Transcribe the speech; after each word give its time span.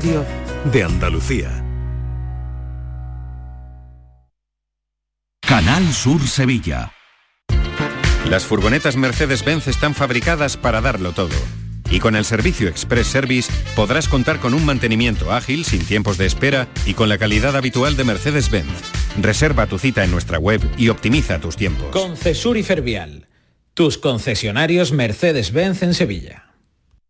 de 0.00 0.82
Andalucía. 0.82 1.62
Canal 5.46 5.92
Sur 5.92 6.26
Sevilla. 6.26 6.92
Las 8.26 8.44
furgonetas 8.44 8.96
Mercedes-Benz 8.96 9.68
están 9.68 9.94
fabricadas 9.94 10.56
para 10.56 10.80
darlo 10.80 11.12
todo. 11.12 11.34
Y 11.90 11.98
con 11.98 12.16
el 12.16 12.24
servicio 12.24 12.68
Express 12.68 13.08
Service 13.08 13.52
podrás 13.76 14.08
contar 14.08 14.38
con 14.38 14.54
un 14.54 14.64
mantenimiento 14.64 15.32
ágil, 15.32 15.66
sin 15.66 15.84
tiempos 15.84 16.16
de 16.16 16.26
espera 16.26 16.68
y 16.86 16.94
con 16.94 17.10
la 17.10 17.18
calidad 17.18 17.54
habitual 17.54 17.96
de 17.96 18.04
Mercedes-Benz. 18.04 18.70
Reserva 19.20 19.66
tu 19.66 19.78
cita 19.78 20.02
en 20.02 20.12
nuestra 20.12 20.38
web 20.38 20.62
y 20.78 20.88
optimiza 20.88 21.40
tus 21.40 21.56
tiempos. 21.56 21.90
Concesur 21.90 22.56
y 22.56 22.62
Fervial, 22.62 23.28
tus 23.74 23.98
concesionarios 23.98 24.92
Mercedes-Benz 24.92 25.82
en 25.82 25.92
Sevilla. 25.92 26.49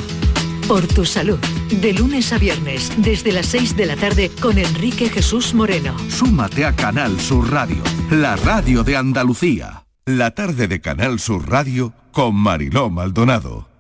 Por 0.68 0.88
tu 0.88 1.06
salud. 1.06 1.40
De 1.82 1.94
lunes 1.94 2.34
a 2.34 2.38
viernes, 2.38 2.92
desde 2.98 3.32
las 3.32 3.48
6 3.48 3.76
de 3.76 3.86
la 3.86 3.96
tarde, 3.96 4.32
con 4.42 4.58
Enrique 4.58 5.10
Jesús 5.10 5.54
Moreno. 5.54 5.96
Súmate 6.10 6.66
a 6.66 6.76
Canal 6.76 7.20
Sur 7.20 7.52
Radio, 7.52 7.84
la 8.10 8.36
radio 8.36 8.84
de 8.84 8.98
Andalucía. 8.98 9.86
La 10.06 10.32
tarde 10.32 10.68
de 10.68 10.82
Canal 10.82 11.20
Sur 11.20 11.50
Radio 11.50 11.94
con 12.12 12.36
Mariló 12.36 12.90
Maldonado. 12.90 13.71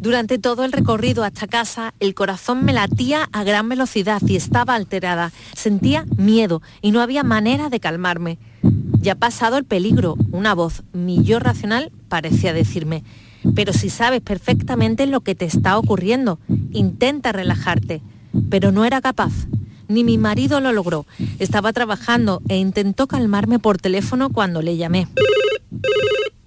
Durante 0.00 0.38
todo 0.38 0.64
el 0.64 0.72
recorrido 0.72 1.24
hasta 1.24 1.46
casa, 1.46 1.92
el 2.00 2.14
corazón 2.14 2.64
me 2.64 2.72
latía 2.72 3.28
a 3.32 3.44
gran 3.44 3.68
velocidad 3.68 4.22
y 4.26 4.34
estaba 4.34 4.74
alterada. 4.74 5.30
Sentía 5.54 6.06
miedo 6.16 6.62
y 6.80 6.90
no 6.90 7.02
había 7.02 7.22
manera 7.22 7.68
de 7.68 7.80
calmarme. 7.80 8.38
Ya 8.98 9.12
ha 9.12 9.16
pasado 9.16 9.58
el 9.58 9.64
peligro, 9.64 10.16
una 10.32 10.54
voz, 10.54 10.84
mi 10.94 11.22
yo 11.22 11.38
racional, 11.38 11.92
parecía 12.08 12.54
decirme. 12.54 13.04
Pero 13.54 13.74
si 13.74 13.90
sabes 13.90 14.22
perfectamente 14.22 15.04
lo 15.04 15.20
que 15.20 15.34
te 15.34 15.44
está 15.44 15.76
ocurriendo, 15.76 16.38
intenta 16.72 17.32
relajarte. 17.32 18.00
Pero 18.48 18.72
no 18.72 18.86
era 18.86 19.02
capaz. 19.02 19.32
Ni 19.86 20.02
mi 20.02 20.16
marido 20.16 20.60
lo 20.60 20.72
logró. 20.72 21.04
Estaba 21.38 21.74
trabajando 21.74 22.40
e 22.48 22.56
intentó 22.56 23.06
calmarme 23.06 23.58
por 23.58 23.76
teléfono 23.76 24.30
cuando 24.30 24.62
le 24.62 24.78
llamé. 24.78 25.08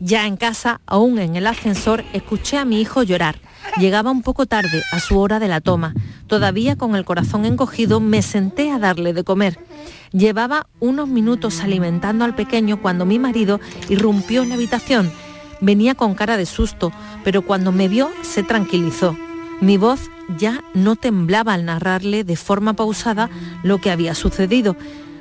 Ya 0.06 0.28
en 0.28 0.36
casa, 0.36 0.82
aún 0.86 1.18
en 1.18 1.38
el 1.38 1.48
ascensor, 1.48 2.04
escuché 2.12 2.58
a 2.58 2.66
mi 2.66 2.82
hijo 2.82 3.04
llorar. 3.04 3.38
Llegaba 3.78 4.12
un 4.12 4.22
poco 4.22 4.46
tarde, 4.46 4.84
a 4.92 5.00
su 5.00 5.18
hora 5.18 5.40
de 5.40 5.48
la 5.48 5.62
toma. 5.62 5.94
Todavía 6.28 6.76
con 6.76 6.98
el 6.98 7.06
corazón 7.06 7.46
encogido, 7.46 8.02
me 8.02 8.22
senté 8.22 8.70
a 8.70 8.80
darle 8.80 9.14
de 9.14 9.24
comer. 9.24 9.58
Llevaba 10.12 10.68
unos 10.82 11.08
minutos 11.08 11.62
alimentando 11.62 12.26
al 12.26 12.36
pequeño 12.36 12.82
cuando 12.82 13.06
mi 13.06 13.18
marido 13.18 13.62
irrumpió 13.88 14.44
en 14.44 14.50
la 14.50 14.56
habitación. 14.56 15.10
Venía 15.62 15.96
con 15.96 16.16
cara 16.16 16.36
de 16.36 16.48
susto, 16.48 16.92
pero 17.24 17.42
cuando 17.42 17.72
me 17.72 17.88
vio 17.88 18.12
se 18.24 18.44
tranquilizó. 18.44 19.16
Mi 19.62 19.78
voz 19.78 20.12
ya 20.38 20.66
no 20.74 20.98
temblaba 20.98 21.54
al 21.54 21.64
narrarle 21.64 22.26
de 22.26 22.36
forma 22.36 22.74
pausada 22.74 23.30
lo 23.64 23.80
que 23.80 23.90
había 23.90 24.16
sucedido. 24.16 24.76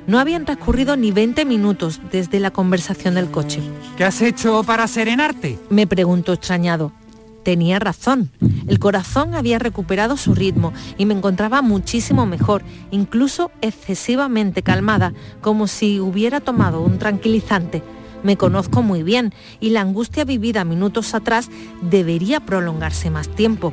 No 0.07 0.19
habían 0.19 0.45
transcurrido 0.45 0.97
ni 0.97 1.13
20 1.13 1.45
minutos 1.45 2.01
desde 2.11 2.41
la 2.41 2.51
conversación 2.51 3.15
del 3.15 3.31
coche. 3.31 3.61
¿Qué 3.97 4.05
has 4.05 4.21
hecho 4.21 4.65
para 4.65 4.89
serenarte? 4.89 5.59
Me 5.71 5.87
preguntó 5.87 6.33
extrañado. 6.33 6.93
Tenía 7.45 7.79
razón. 7.79 8.31
El 8.67 8.79
corazón 8.79 9.35
había 9.35 9.59
recuperado 9.59 10.17
su 10.17 10.35
ritmo 10.35 10.73
y 10.99 11.07
me 11.07 11.15
encontraba 11.15 11.63
muchísimo 11.63 12.27
mejor, 12.27 12.63
incluso 12.91 13.51
excesivamente 13.61 14.63
calmada, 14.63 15.13
como 15.41 15.67
si 15.67 16.01
hubiera 16.01 16.41
tomado 16.41 16.83
un 16.83 16.99
tranquilizante. 16.99 17.83
Me 18.23 18.37
conozco 18.37 18.83
muy 18.83 19.03
bien 19.03 19.33
y 19.61 19.71
la 19.71 19.81
angustia 19.81 20.25
vivida 20.25 20.65
minutos 20.65 21.15
atrás 21.15 21.49
debería 21.81 22.41
prolongarse 22.41 23.11
más 23.11 23.29
tiempo. 23.29 23.73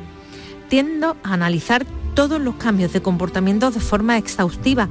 Tiendo 0.68 1.16
a 1.22 1.34
analizar 1.34 1.86
todos 2.14 2.40
los 2.40 2.56
cambios 2.56 2.92
de 2.92 3.02
comportamiento 3.02 3.70
de 3.70 3.80
forma 3.80 4.18
exhaustiva 4.18 4.88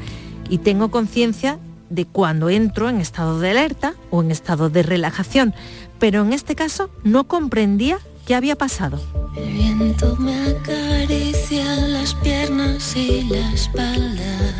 y 0.49 0.57
tengo 0.57 0.91
conciencia 0.91 1.59
de 1.89 2.05
cuando 2.05 2.49
entro 2.49 2.89
en 2.89 2.99
estado 2.99 3.39
de 3.39 3.51
alerta 3.51 3.95
o 4.11 4.21
en 4.21 4.31
estado 4.31 4.69
de 4.69 4.83
relajación, 4.83 5.53
pero 5.99 6.21
en 6.23 6.33
este 6.33 6.55
caso 6.55 6.89
no 7.03 7.25
comprendía 7.25 7.99
qué 8.25 8.35
había 8.35 8.55
pasado. 8.55 8.99
El 9.35 9.53
viento 9.53 10.15
me 10.17 10.49
acaricia 10.49 11.75
las 11.87 12.13
piernas 12.15 12.95
y 12.95 13.23
la 13.23 13.53
espalda. 13.53 14.55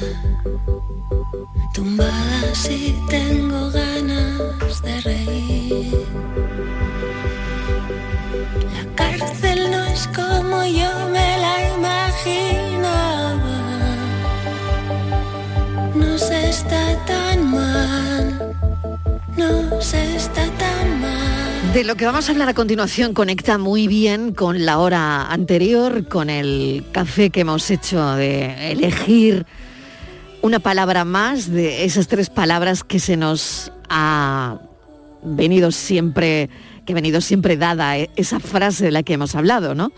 Tumbada 1.74 2.56
si 2.56 2.96
tengo 3.10 3.70
ganas 3.70 4.49
De 21.74 21.84
lo 21.84 21.96
que 21.96 22.06
vamos 22.06 22.28
a 22.28 22.32
hablar 22.32 22.50
a 22.50 22.56
continuación 22.56 23.14
conecta 23.14 23.60
muy 23.60 23.88
bien 23.88 24.34
con 24.34 24.66
la 24.66 24.80
hora 24.80 25.32
anterior, 25.32 26.08
con 26.08 26.32
el 26.32 26.84
café 26.92 27.30
que 27.30 27.42
hemos 27.42 27.70
hecho 27.70 28.16
de 28.16 28.72
elegir 28.72 29.46
una 30.42 30.60
palabra 30.60 31.06
más 31.06 31.52
de 31.52 31.86
esas 31.86 32.08
tres 32.08 32.32
palabras 32.32 32.84
que 32.84 33.00
se 33.00 33.18
nos 33.18 33.72
ha 33.88 34.60
venido 35.24 35.72
siempre, 35.72 36.50
que 36.86 36.94
ha 36.94 36.96
venido 36.96 37.22
siempre 37.22 37.56
dada 37.56 38.00
e- 38.00 38.10
esa 38.16 38.40
frase 38.40 38.86
de 38.86 38.92
la 38.92 39.04
que 39.04 39.14
hemos 39.14 39.36
hablado, 39.36 39.76
¿no? 39.76 39.92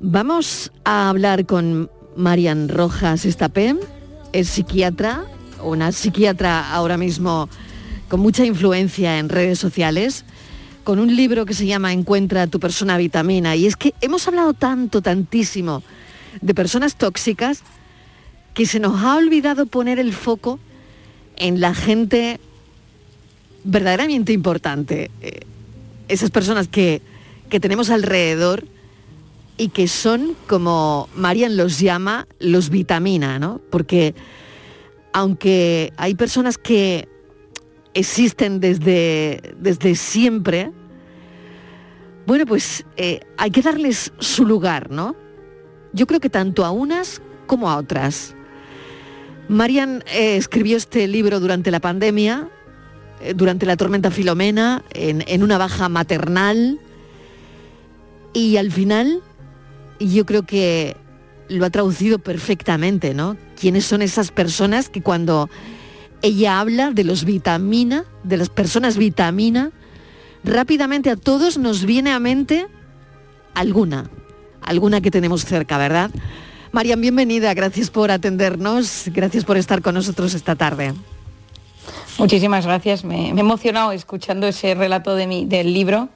Vamos 0.00 0.72
a 0.84 1.10
hablar 1.10 1.44
con 1.44 1.90
Marian 2.16 2.70
Rojas 2.70 3.26
Estapé, 3.26 3.76
es 4.32 4.48
psiquiatra, 4.48 5.24
una 5.62 5.92
psiquiatra 5.92 6.72
ahora 6.72 6.96
mismo 6.96 7.50
con 8.08 8.20
mucha 8.20 8.46
influencia 8.46 9.18
en 9.18 9.28
redes 9.28 9.58
sociales, 9.58 10.24
con 10.84 10.98
un 10.98 11.16
libro 11.16 11.46
que 11.46 11.54
se 11.54 11.66
llama 11.66 11.92
Encuentra 11.92 12.46
tu 12.46 12.60
persona 12.60 12.96
vitamina. 12.96 13.56
Y 13.56 13.66
es 13.66 13.76
que 13.76 13.94
hemos 14.00 14.28
hablado 14.28 14.52
tanto, 14.54 15.02
tantísimo 15.02 15.82
de 16.40 16.54
personas 16.54 16.96
tóxicas 16.96 17.62
que 18.52 18.66
se 18.66 18.78
nos 18.78 19.02
ha 19.02 19.16
olvidado 19.16 19.66
poner 19.66 19.98
el 19.98 20.12
foco 20.12 20.60
en 21.36 21.60
la 21.60 21.74
gente 21.74 22.38
verdaderamente 23.64 24.32
importante. 24.32 25.10
Eh, 25.22 25.40
esas 26.08 26.30
personas 26.30 26.68
que, 26.68 27.00
que 27.48 27.58
tenemos 27.60 27.90
alrededor 27.90 28.66
y 29.56 29.68
que 29.68 29.88
son, 29.88 30.36
como 30.46 31.08
Marian 31.16 31.56
los 31.56 31.80
llama, 31.80 32.26
los 32.38 32.70
vitamina, 32.70 33.38
¿no? 33.38 33.60
Porque 33.70 34.14
aunque 35.12 35.92
hay 35.96 36.14
personas 36.14 36.58
que 36.58 37.08
existen 37.94 38.60
desde, 38.60 39.54
desde 39.58 39.94
siempre, 39.94 40.72
bueno, 42.26 42.46
pues 42.46 42.84
eh, 42.96 43.20
hay 43.36 43.50
que 43.50 43.62
darles 43.62 44.12
su 44.18 44.44
lugar, 44.46 44.90
¿no? 44.90 45.14
Yo 45.92 46.06
creo 46.06 46.20
que 46.20 46.30
tanto 46.30 46.64
a 46.64 46.70
unas 46.70 47.20
como 47.46 47.70
a 47.70 47.76
otras. 47.76 48.34
Marian 49.48 50.02
eh, 50.12 50.36
escribió 50.36 50.76
este 50.76 51.06
libro 51.06 51.38
durante 51.38 51.70
la 51.70 51.80
pandemia 51.80 52.48
eh, 53.20 53.34
durante 53.34 53.66
la 53.66 53.76
tormenta 53.76 54.10
Filomena, 54.10 54.84
en, 54.92 55.24
en 55.26 55.42
una 55.42 55.58
baja 55.58 55.88
maternal. 55.88 56.78
Y 58.32 58.56
al 58.56 58.72
final, 58.72 59.22
yo 60.00 60.26
creo 60.26 60.42
que 60.42 60.96
lo 61.48 61.64
ha 61.64 61.70
traducido 61.70 62.18
perfectamente, 62.18 63.14
¿no? 63.14 63.36
¿Quiénes 63.58 63.84
son 63.84 64.02
esas 64.02 64.30
personas 64.30 64.88
que 64.88 65.02
cuando 65.02 65.48
ella 66.24 66.58
habla 66.58 66.90
de 66.90 67.04
los 67.04 67.24
vitamina, 67.26 68.06
de 68.22 68.38
las 68.38 68.48
personas 68.48 68.96
vitamina, 68.96 69.72
rápidamente 70.42 71.10
a 71.10 71.16
todos 71.16 71.58
nos 71.58 71.84
viene 71.84 72.12
a 72.12 72.18
mente 72.18 72.66
alguna, 73.52 74.08
alguna 74.62 75.02
que 75.02 75.10
tenemos 75.10 75.44
cerca, 75.44 75.76
¿verdad? 75.76 76.10
Marian, 76.72 77.02
bienvenida, 77.02 77.52
gracias 77.52 77.90
por 77.90 78.10
atendernos, 78.10 79.04
gracias 79.12 79.44
por 79.44 79.58
estar 79.58 79.82
con 79.82 79.96
nosotros 79.96 80.32
esta 80.32 80.56
tarde. 80.56 80.94
Muchísimas 82.18 82.64
gracias. 82.64 83.04
Me, 83.04 83.32
me 83.32 83.40
he 83.40 83.44
emocionado 83.44 83.92
escuchando 83.92 84.46
ese 84.46 84.74
relato 84.74 85.16
de 85.16 85.26
mi, 85.26 85.46
del 85.46 85.74
libro 85.74 86.08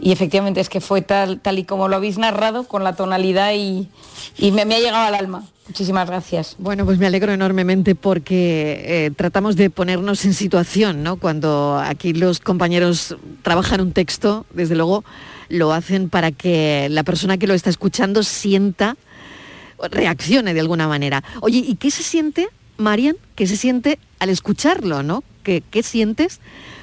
y 0.00 0.12
efectivamente 0.12 0.60
es 0.60 0.68
que 0.68 0.80
fue 0.80 1.02
tal, 1.02 1.40
tal 1.40 1.58
y 1.58 1.64
como 1.64 1.88
lo 1.88 1.96
habéis 1.96 2.18
narrado, 2.18 2.64
con 2.64 2.84
la 2.84 2.94
tonalidad 2.96 3.52
y, 3.54 3.88
y 4.36 4.50
me, 4.50 4.64
me 4.64 4.76
ha 4.76 4.78
llegado 4.80 5.06
al 5.06 5.14
alma. 5.14 5.44
Muchísimas 5.68 6.08
gracias. 6.08 6.56
Bueno, 6.58 6.86
pues 6.86 6.98
me 6.98 7.06
alegro 7.06 7.30
enormemente 7.30 7.94
porque 7.94 8.84
eh, 8.86 9.10
tratamos 9.14 9.54
de 9.54 9.68
ponernos 9.68 10.24
en 10.24 10.32
situación, 10.32 11.02
¿no? 11.02 11.16
Cuando 11.16 11.78
aquí 11.78 12.14
los 12.14 12.40
compañeros 12.40 13.16
trabajan 13.42 13.82
un 13.82 13.92
texto, 13.92 14.46
desde 14.54 14.76
luego 14.76 15.04
lo 15.50 15.72
hacen 15.72 16.08
para 16.08 16.32
que 16.32 16.88
la 16.90 17.04
persona 17.04 17.36
que 17.36 17.46
lo 17.46 17.54
está 17.54 17.68
escuchando 17.68 18.22
sienta, 18.22 18.96
reaccione 19.90 20.54
de 20.54 20.60
alguna 20.60 20.88
manera. 20.88 21.22
Oye, 21.42 21.58
¿y 21.58 21.76
qué 21.76 21.90
se 21.90 22.02
siente, 22.02 22.48
Marian? 22.78 23.16
¿Qué 23.34 23.46
se 23.46 23.56
siente 23.56 23.98
al 24.18 24.30
escucharlo, 24.30 25.02
no? 25.02 25.22
¿Qué, 25.42 25.62
qué 25.70 25.82
sientes 25.82 26.40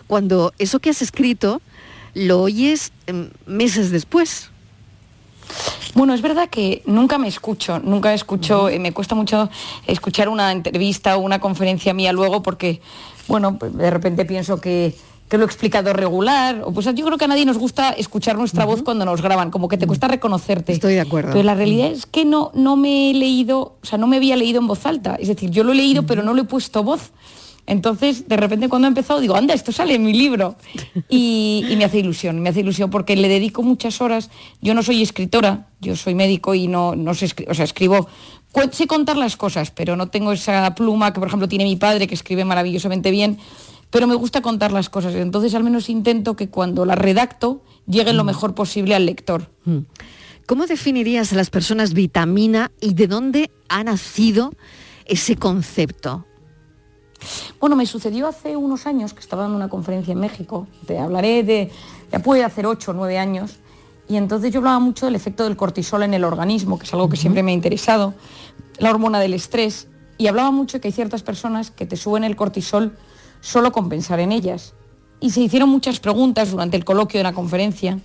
cuando 0.07 0.53
eso 0.59 0.79
que 0.79 0.91
has 0.91 1.01
escrito 1.01 1.61
lo 2.13 2.41
oyes 2.41 2.91
em, 3.07 3.29
meses 3.47 3.91
después? 3.91 4.51
Bueno, 5.93 6.13
es 6.13 6.21
verdad 6.21 6.49
que 6.49 6.81
nunca 6.85 7.17
me 7.17 7.27
escucho, 7.27 7.79
nunca 7.79 8.13
escucho, 8.13 8.67
eh, 8.67 8.79
me 8.79 8.91
cuesta 8.91 9.15
mucho 9.15 9.49
escuchar 9.87 10.27
una 10.27 10.51
entrevista 10.51 11.15
o 11.15 11.21
una 11.21 11.39
conferencia 11.39 11.93
mía 11.93 12.11
luego 12.11 12.43
porque, 12.43 12.81
bueno, 13.27 13.57
de 13.61 13.89
repente 13.89 14.25
pienso 14.25 14.59
que, 14.59 14.95
que 15.29 15.37
lo 15.37 15.43
he 15.43 15.47
explicado 15.47 15.91
regular, 15.93 16.61
o 16.63 16.71
pues 16.71 16.85
yo 16.85 17.05
creo 17.05 17.17
que 17.17 17.25
a 17.25 17.27
nadie 17.27 17.45
nos 17.45 17.57
gusta 17.57 17.91
escuchar 17.91 18.37
nuestra 18.37 18.65
voz 18.65 18.83
cuando 18.83 19.05
nos 19.05 19.21
graban, 19.21 19.49
como 19.49 19.67
que 19.67 19.77
te 19.77 19.87
cuesta 19.87 20.07
reconocerte. 20.07 20.73
Estoy 20.73 20.93
de 20.93 21.01
acuerdo. 21.01 21.31
Pero 21.31 21.43
la 21.43 21.55
realidad 21.55 21.91
es 21.91 22.05
que 22.05 22.25
no, 22.25 22.51
no 22.53 22.75
me 22.75 23.09
he 23.09 23.13
leído, 23.13 23.77
o 23.81 23.85
sea, 23.85 23.97
no 23.97 24.05
me 24.07 24.17
había 24.17 24.35
leído 24.35 24.59
en 24.59 24.67
voz 24.67 24.85
alta, 24.85 25.15
es 25.15 25.27
decir, 25.27 25.49
yo 25.49 25.63
lo 25.63 25.71
he 25.71 25.75
leído 25.75 26.05
pero 26.05 26.21
no 26.21 26.33
le 26.33 26.41
he 26.41 26.45
puesto 26.45 26.83
voz. 26.83 27.11
Entonces, 27.67 28.27
de 28.27 28.37
repente 28.37 28.69
cuando 28.69 28.87
he 28.87 28.89
empezado 28.89 29.19
digo, 29.19 29.35
anda, 29.35 29.55
esto 29.55 29.71
sale 29.71 29.95
en 29.95 30.03
mi 30.03 30.13
libro. 30.13 30.55
Y, 31.09 31.65
y 31.69 31.75
me 31.75 31.85
hace 31.85 31.99
ilusión, 31.99 32.41
me 32.41 32.49
hace 32.49 32.61
ilusión 32.61 32.89
porque 32.89 33.15
le 33.15 33.27
dedico 33.27 33.63
muchas 33.63 34.01
horas. 34.01 34.29
Yo 34.61 34.73
no 34.73 34.81
soy 34.81 35.01
escritora, 35.01 35.67
yo 35.79 35.95
soy 35.95 36.15
médico 36.15 36.55
y 36.55 36.67
no, 36.67 36.95
no 36.95 37.13
sé, 37.13 37.27
o 37.47 37.53
sea, 37.53 37.65
escribo, 37.65 38.07
sé 38.71 38.87
contar 38.87 39.17
las 39.17 39.37
cosas, 39.37 39.71
pero 39.71 39.95
no 39.95 40.07
tengo 40.07 40.31
esa 40.31 40.73
pluma 40.75 41.13
que, 41.13 41.19
por 41.19 41.27
ejemplo, 41.27 41.47
tiene 41.47 41.63
mi 41.63 41.75
padre, 41.75 42.07
que 42.07 42.15
escribe 42.15 42.43
maravillosamente 42.43 43.11
bien, 43.11 43.37
pero 43.95 44.07
me 44.07 44.15
gusta 44.15 44.41
contar 44.41 44.73
las 44.73 44.89
cosas. 44.89 45.15
Entonces, 45.15 45.55
al 45.55 45.63
menos 45.63 45.89
intento 45.89 46.35
que 46.35 46.49
cuando 46.49 46.83
las 46.83 46.97
redacto 46.97 47.61
lleguen 47.87 48.17
lo 48.17 48.25
mejor 48.25 48.53
posible 48.53 48.93
al 48.93 49.05
lector. 49.05 49.49
Mm. 49.63 49.77
¿Cómo 50.45 50.67
definirías 50.67 51.31
a 51.31 51.37
las 51.37 51.49
personas 51.49 51.93
vitamina 51.93 52.73
y 52.81 52.93
de 52.93 53.07
dónde 53.07 53.51
ha 53.69 53.85
nacido 53.85 54.51
ese 55.05 55.37
concepto? 55.37 56.25
Bueno, 57.61 57.77
me 57.77 57.85
sucedió 57.85 58.27
hace 58.27 58.57
unos 58.57 58.85
años 58.85 59.13
que 59.13 59.21
estaba 59.21 59.43
dando 59.43 59.55
una 59.55 59.69
conferencia 59.69 60.11
en 60.11 60.19
México. 60.19 60.67
Te 60.85 60.99
hablaré 60.99 61.43
de, 61.43 61.71
ya 62.11 62.19
puede 62.19 62.43
hacer 62.43 62.65
ocho 62.65 62.91
o 62.91 62.93
nueve 62.93 63.17
años. 63.17 63.59
Y 64.09 64.17
entonces 64.17 64.51
yo 64.51 64.59
hablaba 64.59 64.79
mucho 64.79 65.05
del 65.05 65.15
efecto 65.15 65.45
del 65.45 65.55
cortisol 65.55 66.03
en 66.03 66.13
el 66.13 66.25
organismo, 66.25 66.77
que 66.77 66.83
es 66.83 66.93
algo 66.93 67.07
que 67.07 67.15
siempre 67.15 67.43
me 67.43 67.51
ha 67.51 67.55
interesado, 67.55 68.13
la 68.77 68.89
hormona 68.89 69.21
del 69.21 69.33
estrés. 69.33 69.87
Y 70.17 70.27
hablaba 70.27 70.51
mucho 70.51 70.81
que 70.81 70.89
hay 70.89 70.91
ciertas 70.91 71.23
personas 71.23 71.71
que 71.71 71.85
te 71.85 71.95
suben 71.95 72.25
el 72.25 72.35
cortisol 72.35 72.97
solo 73.45 73.71
con 73.71 73.89
pensar 73.89 74.19
en 74.19 74.31
ellas. 74.31 74.73
Y 75.19 75.29
se 75.29 75.41
hicieron 75.41 75.69
muchas 75.69 75.99
preguntas 75.99 76.49
durante 76.49 76.77
el 76.77 76.83
coloquio 76.83 77.19
de 77.19 77.23
la 77.23 77.33
conferencia. 77.33 77.99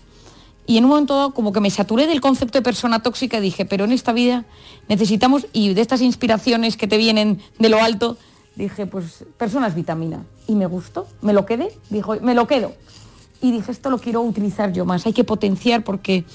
Y 0.66 0.76
en 0.76 0.84
un 0.84 0.90
momento 0.90 1.16
dado, 1.16 1.32
como 1.32 1.52
que 1.52 1.60
me 1.60 1.70
saturé 1.70 2.06
del 2.06 2.20
concepto 2.20 2.58
de 2.58 2.62
persona 2.62 3.02
tóxica 3.02 3.38
y 3.38 3.40
dije, 3.40 3.64
pero 3.64 3.86
en 3.86 3.92
esta 3.92 4.12
vida 4.12 4.44
necesitamos, 4.88 5.46
y 5.54 5.72
de 5.72 5.80
estas 5.80 6.02
inspiraciones 6.02 6.76
que 6.76 6.86
te 6.86 6.98
vienen 6.98 7.40
de 7.58 7.70
lo 7.70 7.82
alto, 7.82 8.18
dije, 8.54 8.86
pues 8.86 9.24
personas 9.38 9.74
vitamina. 9.74 10.24
Y 10.46 10.54
me 10.54 10.66
gustó, 10.66 11.06
me 11.22 11.32
lo 11.32 11.46
quedé, 11.46 11.72
dijo, 11.88 12.16
me 12.20 12.34
lo 12.34 12.46
quedo. 12.46 12.74
Y 13.40 13.50
dije, 13.50 13.72
esto 13.72 13.88
lo 13.88 13.98
quiero 13.98 14.20
utilizar 14.20 14.72
yo 14.74 14.84
más, 14.84 15.06
hay 15.06 15.14
que 15.14 15.24
potenciar 15.24 15.82
porque 15.82 16.26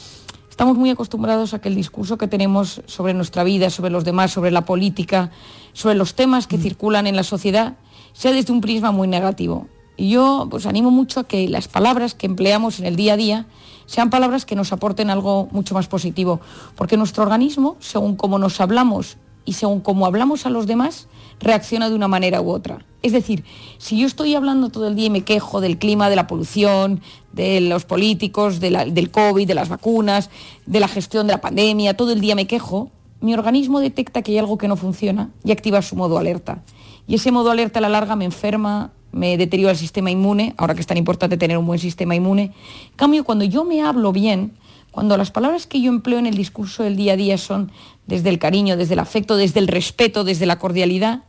estamos 0.49 0.77
muy 0.77 0.89
acostumbrados 0.89 1.53
a 1.53 1.59
que 1.59 1.69
el 1.69 1.75
discurso 1.75 2.17
que 2.17 2.27
tenemos 2.27 2.81
sobre 2.87 3.13
nuestra 3.13 3.43
vida, 3.43 3.69
sobre 3.69 3.91
los 3.91 4.03
demás, 4.03 4.31
sobre 4.31 4.49
la 4.49 4.65
política, 4.65 5.29
sobre 5.73 5.93
los 5.93 6.15
temas 6.15 6.47
que 6.47 6.57
circulan 6.57 7.05
en 7.05 7.15
la 7.15 7.23
sociedad, 7.23 7.75
sea 8.15 8.31
desde 8.31 8.53
un 8.53 8.61
prisma 8.61 8.91
muy 8.91 9.07
negativo. 9.07 9.67
Y 9.97 10.09
yo 10.09 10.47
pues 10.49 10.65
animo 10.65 10.89
mucho 10.89 11.19
a 11.19 11.23
que 11.25 11.47
las 11.49 11.67
palabras 11.67 12.15
que 12.15 12.25
empleamos 12.25 12.79
en 12.79 12.85
el 12.85 12.95
día 12.95 13.13
a 13.13 13.17
día 13.17 13.45
sean 13.85 14.09
palabras 14.09 14.45
que 14.45 14.55
nos 14.55 14.71
aporten 14.73 15.09
algo 15.09 15.47
mucho 15.51 15.75
más 15.75 15.87
positivo, 15.87 16.39
porque 16.75 16.97
nuestro 16.97 17.23
organismo, 17.23 17.75
según 17.79 18.15
cómo 18.15 18.39
nos 18.39 18.59
hablamos 18.59 19.17
y 19.45 19.53
según 19.53 19.81
cómo 19.81 20.05
hablamos 20.05 20.45
a 20.45 20.49
los 20.49 20.65
demás, 20.65 21.07
reacciona 21.39 21.89
de 21.89 21.95
una 21.95 22.07
manera 22.07 22.41
u 22.41 22.49
otra. 22.49 22.85
Es 23.03 23.11
decir, 23.11 23.43
si 23.77 23.99
yo 23.99 24.07
estoy 24.07 24.33
hablando 24.33 24.69
todo 24.69 24.87
el 24.87 24.95
día 24.95 25.05
y 25.05 25.09
me 25.11 25.21
quejo 25.21 25.61
del 25.61 25.77
clima, 25.77 26.09
de 26.09 26.15
la 26.15 26.25
polución, 26.25 27.01
de 27.33 27.61
los 27.61 27.85
políticos, 27.85 28.59
de 28.59 28.71
la- 28.71 28.85
del 28.85 29.11
COVID, 29.11 29.47
de 29.47 29.53
las 29.53 29.69
vacunas, 29.69 30.29
de 30.65 30.79
la 30.79 30.87
gestión 30.87 31.27
de 31.27 31.33
la 31.33 31.41
pandemia, 31.41 31.95
todo 31.95 32.11
el 32.11 32.21
día 32.21 32.33
me 32.35 32.47
quejo, 32.47 32.89
mi 33.21 33.33
organismo 33.33 33.79
detecta 33.79 34.23
que 34.23 34.31
hay 34.31 34.39
algo 34.39 34.57
que 34.57 34.67
no 34.67 34.75
funciona 34.77 35.29
y 35.43 35.51
activa 35.51 35.81
su 35.83 35.95
modo 35.95 36.17
alerta. 36.17 36.63
Y 37.07 37.15
ese 37.15 37.31
modo 37.31 37.51
alerta 37.51 37.79
a 37.79 37.81
la 37.81 37.89
larga 37.89 38.15
me 38.15 38.25
enferma, 38.25 38.91
me 39.11 39.37
deteriora 39.37 39.71
el 39.71 39.77
sistema 39.77 40.11
inmune, 40.11 40.53
ahora 40.57 40.75
que 40.75 40.81
es 40.81 40.87
tan 40.87 40.97
importante 40.97 41.37
tener 41.37 41.57
un 41.57 41.65
buen 41.65 41.79
sistema 41.79 42.15
inmune. 42.15 42.51
En 42.91 42.95
cambio, 42.95 43.23
cuando 43.23 43.45
yo 43.45 43.63
me 43.63 43.81
hablo 43.81 44.11
bien, 44.11 44.53
cuando 44.91 45.17
las 45.17 45.31
palabras 45.31 45.67
que 45.67 45.81
yo 45.81 45.89
empleo 45.89 46.19
en 46.19 46.25
el 46.25 46.35
discurso 46.35 46.83
del 46.83 46.95
día 46.95 47.13
a 47.13 47.17
día 47.17 47.37
son 47.37 47.71
desde 48.07 48.29
el 48.29 48.39
cariño, 48.39 48.77
desde 48.77 48.93
el 48.93 48.99
afecto, 48.99 49.37
desde 49.37 49.59
el 49.59 49.67
respeto, 49.67 50.23
desde 50.23 50.45
la 50.45 50.57
cordialidad, 50.57 51.23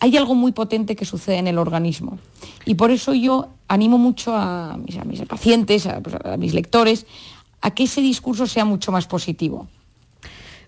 hay 0.00 0.16
algo 0.16 0.34
muy 0.34 0.52
potente 0.52 0.96
que 0.96 1.04
sucede 1.04 1.36
en 1.36 1.46
el 1.46 1.58
organismo. 1.58 2.18
Y 2.64 2.74
por 2.74 2.90
eso 2.90 3.14
yo 3.14 3.50
animo 3.68 3.98
mucho 3.98 4.34
a 4.34 4.76
mis, 4.76 5.22
pacientes, 5.22 5.88
pues, 6.02 6.16
a 6.24 6.36
mis 6.36 6.54
lectores, 6.54 7.06
a 7.60 7.70
que 7.70 7.84
ese 7.84 8.00
discurso 8.00 8.46
sea 8.46 8.64
mucho 8.64 8.90
más 8.90 9.06
positivo. 9.06 9.68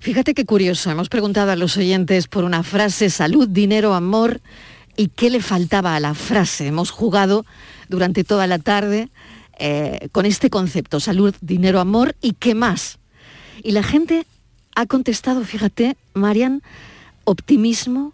Fíjate 0.04 0.34
qué 0.34 0.44
curioso, 0.44 0.90
hemos 0.90 1.08
preguntado 1.08 1.50
a 1.50 1.56
los 1.56 1.78
oyentes 1.78 2.28
por 2.28 2.44
una 2.44 2.62
frase, 2.62 3.08
salud, 3.08 3.49
dinero, 3.49 3.94
amor, 3.94 4.42
y 4.99 5.08
qué 5.08 5.30
le 5.30 5.40
faltaba 5.40 5.96
a 5.96 6.00
la 6.00 6.12
frase. 6.12 6.66
Hemos 6.66 6.90
jugado 6.90 7.46
durante 7.88 8.23
toda 8.23 8.46
la 8.46 8.58
tarde 8.58 9.08
eh, 9.58 10.11
con 10.12 10.26
este 10.26 10.50
concepto, 10.50 11.00
salud, 11.00 11.34
dinero, 11.40 11.80
amor, 11.80 12.16
y 12.20 12.34
qué 12.34 12.54
más. 12.54 12.99
Y 13.62 13.73
la 13.73 13.82
gente 13.82 14.26
ha 14.76 14.84
contestado, 14.84 15.42
fíjate, 15.42 15.96
Marian, 16.12 16.62
optimismo, 17.25 18.12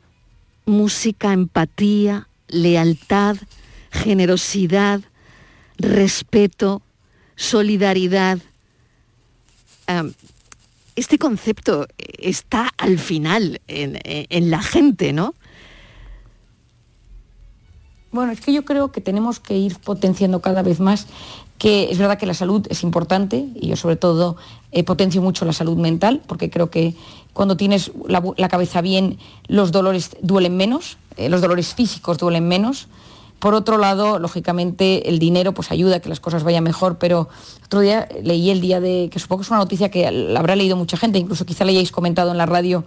música, 0.66 1.32
empatía, 1.32 2.28
lealtad, 2.46 3.36
generosidad, 3.90 5.00
respeto, 5.76 6.82
solidaridad. 7.34 8.38
Am, 9.88 10.14
este 11.00 11.18
concepto 11.18 11.86
está 11.98 12.68
al 12.76 12.98
final 12.98 13.60
en, 13.68 14.50
la 14.50 14.60
gente, 14.60 15.14
¿no? 15.14 15.34
Bueno, 18.12 18.32
es 18.32 18.40
que 18.42 18.52
yo 18.52 18.66
creo 18.66 18.92
que 18.92 19.00
tenemos 19.00 19.40
que 19.40 19.56
ir 19.56 19.78
potenciando 19.78 20.40
cada 20.40 20.62
vez 20.62 20.78
más 20.78 21.06
que 21.56 21.90
es 21.90 21.98
verdad 21.98 22.18
que 22.18 22.26
la 22.26 22.34
salud 22.34 22.66
es 22.70 22.82
importante 22.82 23.46
y 23.54 23.68
yo 23.68 23.76
sobre 23.76 23.96
todo 23.96 24.36
eh, 24.72 24.82
potencio 24.82 25.22
mucho 25.22 25.44
la 25.44 25.52
salud 25.52 25.76
mental 25.76 26.22
porque 26.26 26.50
creo 26.50 26.70
que 26.70 26.94
cuando 27.32 27.56
tienes 27.56 27.92
la 28.06 28.48
cabeza 28.48 28.80
bien 28.80 29.18
los 29.46 29.72
dolores 29.72 30.16
duelen 30.20 30.56
menos, 30.56 30.98
eh, 31.16 31.28
los 31.28 31.40
dolores 31.40 31.74
físicos 31.74 32.18
duelen 32.18 32.46
menos. 32.46 32.88
Por 33.40 33.54
otro 33.54 33.78
lado, 33.78 34.18
lógicamente, 34.18 35.08
el 35.08 35.18
dinero 35.18 35.52
pues 35.52 35.70
ayuda 35.70 35.96
a 35.96 36.00
que 36.00 36.08
las 36.08 36.20
cosas 36.20 36.44
vayan 36.44 36.62
mejor, 36.62 36.98
pero 36.98 37.28
otro 37.64 37.80
día 37.80 38.06
leí 38.22 38.50
el 38.50 38.60
día 38.60 38.80
de, 38.80 39.08
que 39.10 39.18
supongo 39.18 39.40
que 39.40 39.44
es 39.44 39.50
una 39.50 39.60
noticia 39.60 39.90
que 39.90 40.10
la 40.10 40.38
habrá 40.38 40.56
leído 40.56 40.76
mucha 40.76 40.96
gente, 40.96 41.18
incluso 41.18 41.46
quizá 41.46 41.64
le 41.64 41.72
hayáis 41.72 41.90
comentado 41.90 42.30
en 42.30 42.38
la 42.38 42.46
radio, 42.46 42.84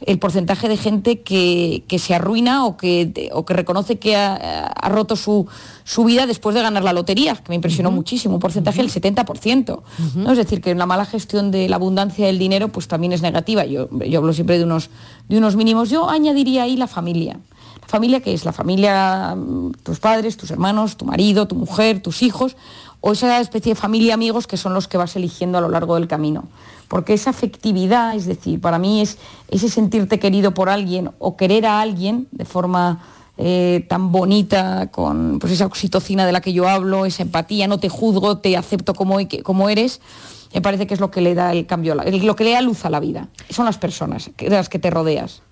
el 0.00 0.18
porcentaje 0.18 0.68
de 0.68 0.76
gente 0.76 1.20
que, 1.20 1.84
que 1.86 2.00
se 2.00 2.14
arruina 2.14 2.66
o 2.66 2.76
que, 2.76 3.30
o 3.32 3.44
que 3.44 3.54
reconoce 3.54 4.00
que 4.00 4.16
ha, 4.16 4.66
ha 4.66 4.88
roto 4.88 5.14
su, 5.14 5.46
su 5.84 6.04
vida 6.04 6.26
después 6.26 6.54
de 6.54 6.62
ganar 6.62 6.82
la 6.82 6.92
lotería, 6.92 7.34
que 7.36 7.48
me 7.50 7.54
impresionó 7.54 7.90
muchísimo, 7.90 8.34
un 8.34 8.40
porcentaje 8.40 8.82
del 8.82 8.90
70%. 8.90 9.82
¿no? 10.16 10.32
Es 10.32 10.38
decir, 10.38 10.60
que 10.60 10.74
la 10.74 10.86
mala 10.86 11.04
gestión 11.04 11.50
de 11.50 11.68
la 11.68 11.76
abundancia 11.76 12.26
del 12.26 12.38
dinero 12.38 12.68
pues 12.68 12.88
también 12.88 13.12
es 13.12 13.22
negativa. 13.22 13.64
Yo, 13.64 13.88
yo 13.90 14.18
hablo 14.18 14.32
siempre 14.32 14.58
de 14.58 14.64
unos, 14.64 14.90
de 15.28 15.38
unos 15.38 15.56
mínimos. 15.56 15.90
Yo 15.90 16.10
añadiría 16.10 16.64
ahí 16.64 16.76
la 16.76 16.86
familia. 16.86 17.38
¿Familia 17.92 18.20
qué 18.20 18.32
es? 18.32 18.46
La 18.46 18.54
familia, 18.54 19.34
mm, 19.36 19.72
tus 19.82 20.00
padres, 20.00 20.38
tus 20.38 20.50
hermanos, 20.50 20.96
tu 20.96 21.04
marido, 21.04 21.46
tu 21.46 21.56
mujer, 21.56 22.00
tus 22.00 22.22
hijos, 22.22 22.56
o 23.02 23.12
esa 23.12 23.38
especie 23.38 23.74
de 23.74 23.78
familia 23.78 24.14
amigos 24.14 24.46
que 24.46 24.56
son 24.56 24.72
los 24.72 24.88
que 24.88 24.96
vas 24.96 25.14
eligiendo 25.14 25.58
a 25.58 25.60
lo 25.60 25.68
largo 25.68 25.96
del 25.96 26.08
camino. 26.08 26.44
Porque 26.88 27.12
esa 27.12 27.28
afectividad, 27.28 28.16
es 28.16 28.24
decir, 28.24 28.62
para 28.62 28.78
mí 28.78 29.02
es 29.02 29.18
ese 29.48 29.68
sentirte 29.68 30.18
querido 30.18 30.54
por 30.54 30.70
alguien 30.70 31.10
o 31.18 31.36
querer 31.36 31.66
a 31.66 31.82
alguien 31.82 32.28
de 32.30 32.46
forma 32.46 33.04
eh, 33.36 33.84
tan 33.90 34.10
bonita, 34.10 34.90
con 34.90 35.38
pues 35.38 35.52
esa 35.52 35.66
oxitocina 35.66 36.24
de 36.24 36.32
la 36.32 36.40
que 36.40 36.54
yo 36.54 36.66
hablo, 36.70 37.04
esa 37.04 37.24
empatía, 37.24 37.68
no 37.68 37.78
te 37.78 37.90
juzgo, 37.90 38.38
te 38.38 38.56
acepto 38.56 38.94
como, 38.94 39.18
como 39.42 39.68
eres, 39.68 40.00
me 40.54 40.62
parece 40.62 40.86
que 40.86 40.94
es 40.94 41.00
lo 41.00 41.10
que 41.10 41.20
le 41.20 41.34
da 41.34 41.52
el 41.52 41.66
cambio, 41.66 41.94
lo 41.94 42.36
que 42.36 42.44
le 42.44 42.52
da 42.52 42.62
luz 42.62 42.86
a 42.86 42.90
la 42.90 43.00
vida. 43.00 43.28
Son 43.50 43.66
las 43.66 43.76
personas 43.76 44.30
de 44.38 44.48
las 44.48 44.70
que 44.70 44.78
te 44.78 44.88
rodeas. 44.88 45.42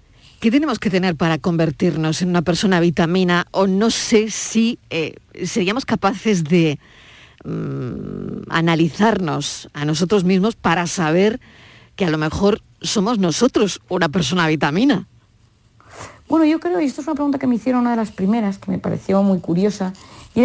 ¿Qué 0.41 0.51
tenemos 0.51 0.79
que 0.79 0.89
tener 0.89 1.17
para 1.17 1.37
convertirnos 1.37 2.23
en 2.23 2.31
una 2.31 2.41
persona 2.41 2.81
vitamina? 2.81 3.47
O 3.51 3.67
no 3.67 3.91
sé 3.91 4.31
si 4.31 4.79
eh, 4.89 5.17
seríamos 5.45 5.85
capaces 5.85 6.45
de 6.45 6.79
mm, 7.45 8.49
analizarnos 8.49 9.69
a 9.75 9.85
nosotros 9.85 10.25
mismos 10.25 10.57
para 10.57 10.87
saber 10.87 11.41
que 11.95 12.07
a 12.07 12.11
lo 12.11 12.17
mejor 12.17 12.63
somos 12.81 13.19
nosotros 13.19 13.83
una 13.91 14.09
persona 14.09 14.49
vitamina. 14.49 15.07
Bueno, 16.27 16.47
yo 16.47 16.59
creo, 16.59 16.81
y 16.81 16.87
esto 16.87 17.03
es 17.03 17.07
una 17.09 17.17
pregunta 17.17 17.39
que 17.39 17.47
me 17.47 17.57
hicieron 17.57 17.83
una 17.83 17.91
de 17.91 17.97
las 17.97 18.11
primeras, 18.11 18.57
que 18.57 18.71
me 18.71 18.79
pareció 18.79 19.23
muy 19.23 19.41
curiosa, 19.41 19.93
y, 20.35 20.45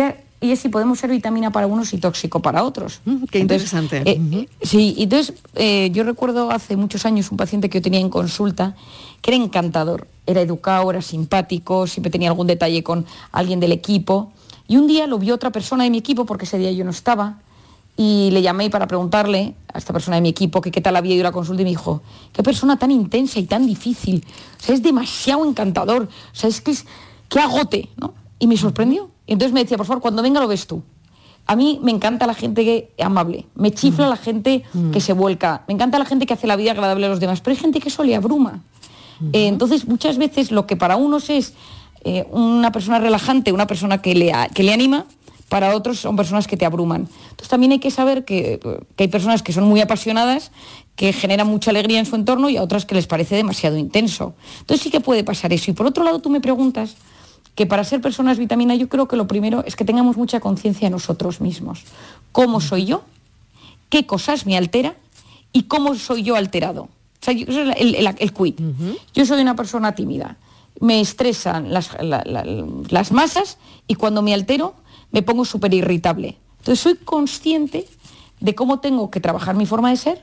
es 0.52 0.60
si 0.60 0.70
podemos 0.70 1.00
ser 1.00 1.10
vitamina 1.10 1.52
para 1.52 1.68
unos 1.68 1.94
y 1.94 1.98
tóxico 1.98 2.42
para 2.42 2.64
otros. 2.64 3.02
Mm, 3.06 3.24
qué 3.26 3.40
interesante. 3.40 4.04
Eh, 4.06 4.48
sí, 4.62 4.96
entonces 4.98 5.36
eh, 5.56 5.90
yo 5.94 6.04
recuerdo 6.04 6.52
hace 6.52 6.76
muchos 6.76 7.06
años 7.06 7.32
un 7.32 7.38
paciente 7.38 7.70
que 7.70 7.80
yo 7.80 7.82
tenía 7.82 8.00
en 8.00 8.10
consulta, 8.10 8.76
que 9.22 9.32
era 9.32 9.44
encantador, 9.44 10.08
era 10.26 10.42
educado, 10.42 10.90
era 10.92 11.02
simpático, 11.02 11.88
siempre 11.88 12.12
tenía 12.12 12.30
algún 12.30 12.48
detalle 12.48 12.84
con 12.84 13.06
alguien 13.32 13.60
del 13.60 13.72
equipo, 13.72 14.32
y 14.68 14.78
un 14.78 14.88
día 14.88 15.08
lo 15.08 15.20
vio 15.20 15.36
otra 15.36 15.52
persona 15.52 15.84
de 15.84 15.90
mi 15.90 16.00
equipo, 16.00 16.26
porque 16.26 16.46
ese 16.46 16.58
día 16.58 16.72
yo 16.72 16.84
no 16.84 16.92
estaba, 16.92 17.40
y 17.98 18.30
le 18.32 18.42
llamé 18.42 18.70
para 18.70 18.88
preguntarle 18.88 19.56
a 19.74 19.78
esta 19.78 19.94
persona 19.94 20.18
de 20.18 20.22
mi 20.22 20.30
equipo 20.30 20.60
que 20.60 20.72
qué 20.72 20.82
tal 20.82 20.96
había 20.96 21.16
ido 21.16 21.24
la 21.24 21.32
consulta 21.32 21.62
y 21.62 21.66
me 21.66 21.72
dijo, 21.72 22.02
qué 22.34 22.44
persona 22.44 22.78
tan 22.78 22.92
intensa 22.92 23.40
y 23.40 23.44
tan 23.46 23.66
difícil, 23.66 24.26
o 24.60 24.64
sea, 24.64 24.76
es 24.76 24.84
demasiado 24.84 25.46
encantador, 25.46 26.04
o 26.04 26.36
sea, 26.36 26.50
es 26.50 26.62
que 26.62 26.72
es, 26.72 26.86
qué 27.30 27.40
agote, 27.40 27.90
¿no? 27.98 28.14
Y 28.40 28.48
me 28.48 28.58
sorprendió. 28.58 29.15
Entonces 29.28 29.54
me 29.54 29.62
decía, 29.62 29.78
por 29.78 29.86
favor, 29.86 30.02
cuando 30.02 30.22
venga 30.22 30.40
lo 30.40 30.48
ves 30.48 30.68
tú. 30.68 30.84
A 31.48 31.56
mí 31.56 31.80
me 31.84 31.92
encanta 31.92 32.26
la 32.26 32.34
gente 32.34 32.64
que, 32.64 32.92
amable, 33.04 33.46
me 33.54 33.72
chifla 33.72 34.08
la 34.10 34.18
gente 34.18 34.64
que 34.92 35.00
se 35.00 35.14
vuelca, 35.14 35.64
me 35.68 35.76
encanta 35.76 36.00
la 36.00 36.06
gente 36.06 36.26
que 36.26 36.34
hace 36.34 36.48
la 36.48 36.56
vida 36.56 36.72
agradable 36.72 37.06
a 37.06 37.10
los 37.10 37.20
demás, 37.20 37.42
pero 37.42 37.56
hay 37.56 37.62
gente 37.62 37.80
que 37.80 37.90
eso 37.90 38.04
le 38.04 38.16
abruma. 38.16 38.64
Eh, 39.32 39.48
entonces, 39.48 39.88
muchas 39.88 40.18
veces 40.18 40.52
lo 40.52 40.66
que 40.66 40.76
para 40.76 40.96
unos 40.96 41.30
es 41.30 41.54
eh, 42.04 42.26
una 42.32 42.72
persona 42.72 43.00
relajante, 43.00 43.52
una 43.52 43.68
persona 43.68 44.02
que 44.02 44.16
le, 44.16 44.34
que 44.56 44.64
le 44.64 44.74
anima, 44.74 45.06
para 45.50 45.76
otros 45.76 46.00
son 46.00 46.16
personas 46.16 46.48
que 46.48 46.58
te 46.58 46.66
abruman. 46.66 47.08
Entonces 47.30 47.48
también 47.48 47.72
hay 47.72 47.80
que 47.80 47.92
saber 47.92 48.26
que, 48.26 48.60
hay 48.98 49.08
personas 49.08 49.44
que 49.44 49.54
son 49.54 49.66
muy 49.66 49.82
apasionadas, 49.82 50.52
que 50.96 51.14
generan 51.14 51.48
mucha 51.48 51.72
alegría 51.72 52.00
en 52.00 52.06
su 52.06 52.16
entorno 52.16 52.50
y 52.50 52.58
a 52.58 52.64
otras 52.64 52.86
que 52.86 52.96
les 52.96 53.06
parece 53.06 53.36
demasiado 53.36 53.78
intenso. 53.78 54.34
Entonces 54.62 54.84
sí 54.84 54.90
que 54.90 55.02
puede 55.02 55.24
pasar 55.24 55.54
eso. 55.54 55.70
Y 55.70 55.74
por 55.74 55.86
otro 55.86 56.04
lado 56.04 56.20
tú 56.20 56.30
me 56.30 56.42
preguntas 56.42 56.96
que 57.56 57.66
para 57.66 57.84
ser 57.84 58.02
personas 58.02 58.38
vitamina 58.38 58.76
yo 58.76 58.90
creo 58.90 59.08
que 59.08 59.16
lo 59.16 59.28
primero 59.28 59.64
es 59.66 59.76
que 59.76 59.86
tengamos 59.86 60.18
mucha 60.18 60.40
conciencia 60.40 60.88
de 60.88 60.92
nosotros 60.92 61.42
mismos. 61.42 61.84
¿Cómo 62.32 62.60
soy 62.62 62.86
yo? 62.86 63.04
¿Qué 63.90 64.06
cosas 64.06 64.46
me 64.46 64.58
altera? 64.58 64.96
¿Y 65.54 65.64
cómo 65.64 65.96
soy 65.96 66.24
yo 66.24 66.36
alterado? 66.36 66.84
O 66.84 67.26
sea, 67.26 67.34
yo, 67.34 67.46
el, 67.48 67.96
el. 67.96 68.96
Yo 69.14 69.26
soy 69.26 69.42
una 69.42 69.56
persona 69.56 69.96
tímida. 69.96 70.38
Me 70.82 71.00
estresan 71.00 71.74
las, 71.74 71.92
las 72.02 73.12
masas 73.14 73.58
y 73.88 73.96
cuando 73.96 74.22
me 74.22 74.34
altero 74.34 74.76
me 75.12 75.22
pongo 75.22 75.46
súper 75.46 75.74
irritable. 75.74 76.38
Entonces 76.60 76.82
soy 76.82 76.96
consciente 76.96 77.88
de 78.42 78.54
cómo 78.54 78.80
tengo 78.80 79.10
que 79.10 79.22
trabajar 79.22 79.56
mi 79.56 79.66
forma 79.66 79.90
de 79.90 79.96
ser, 79.96 80.22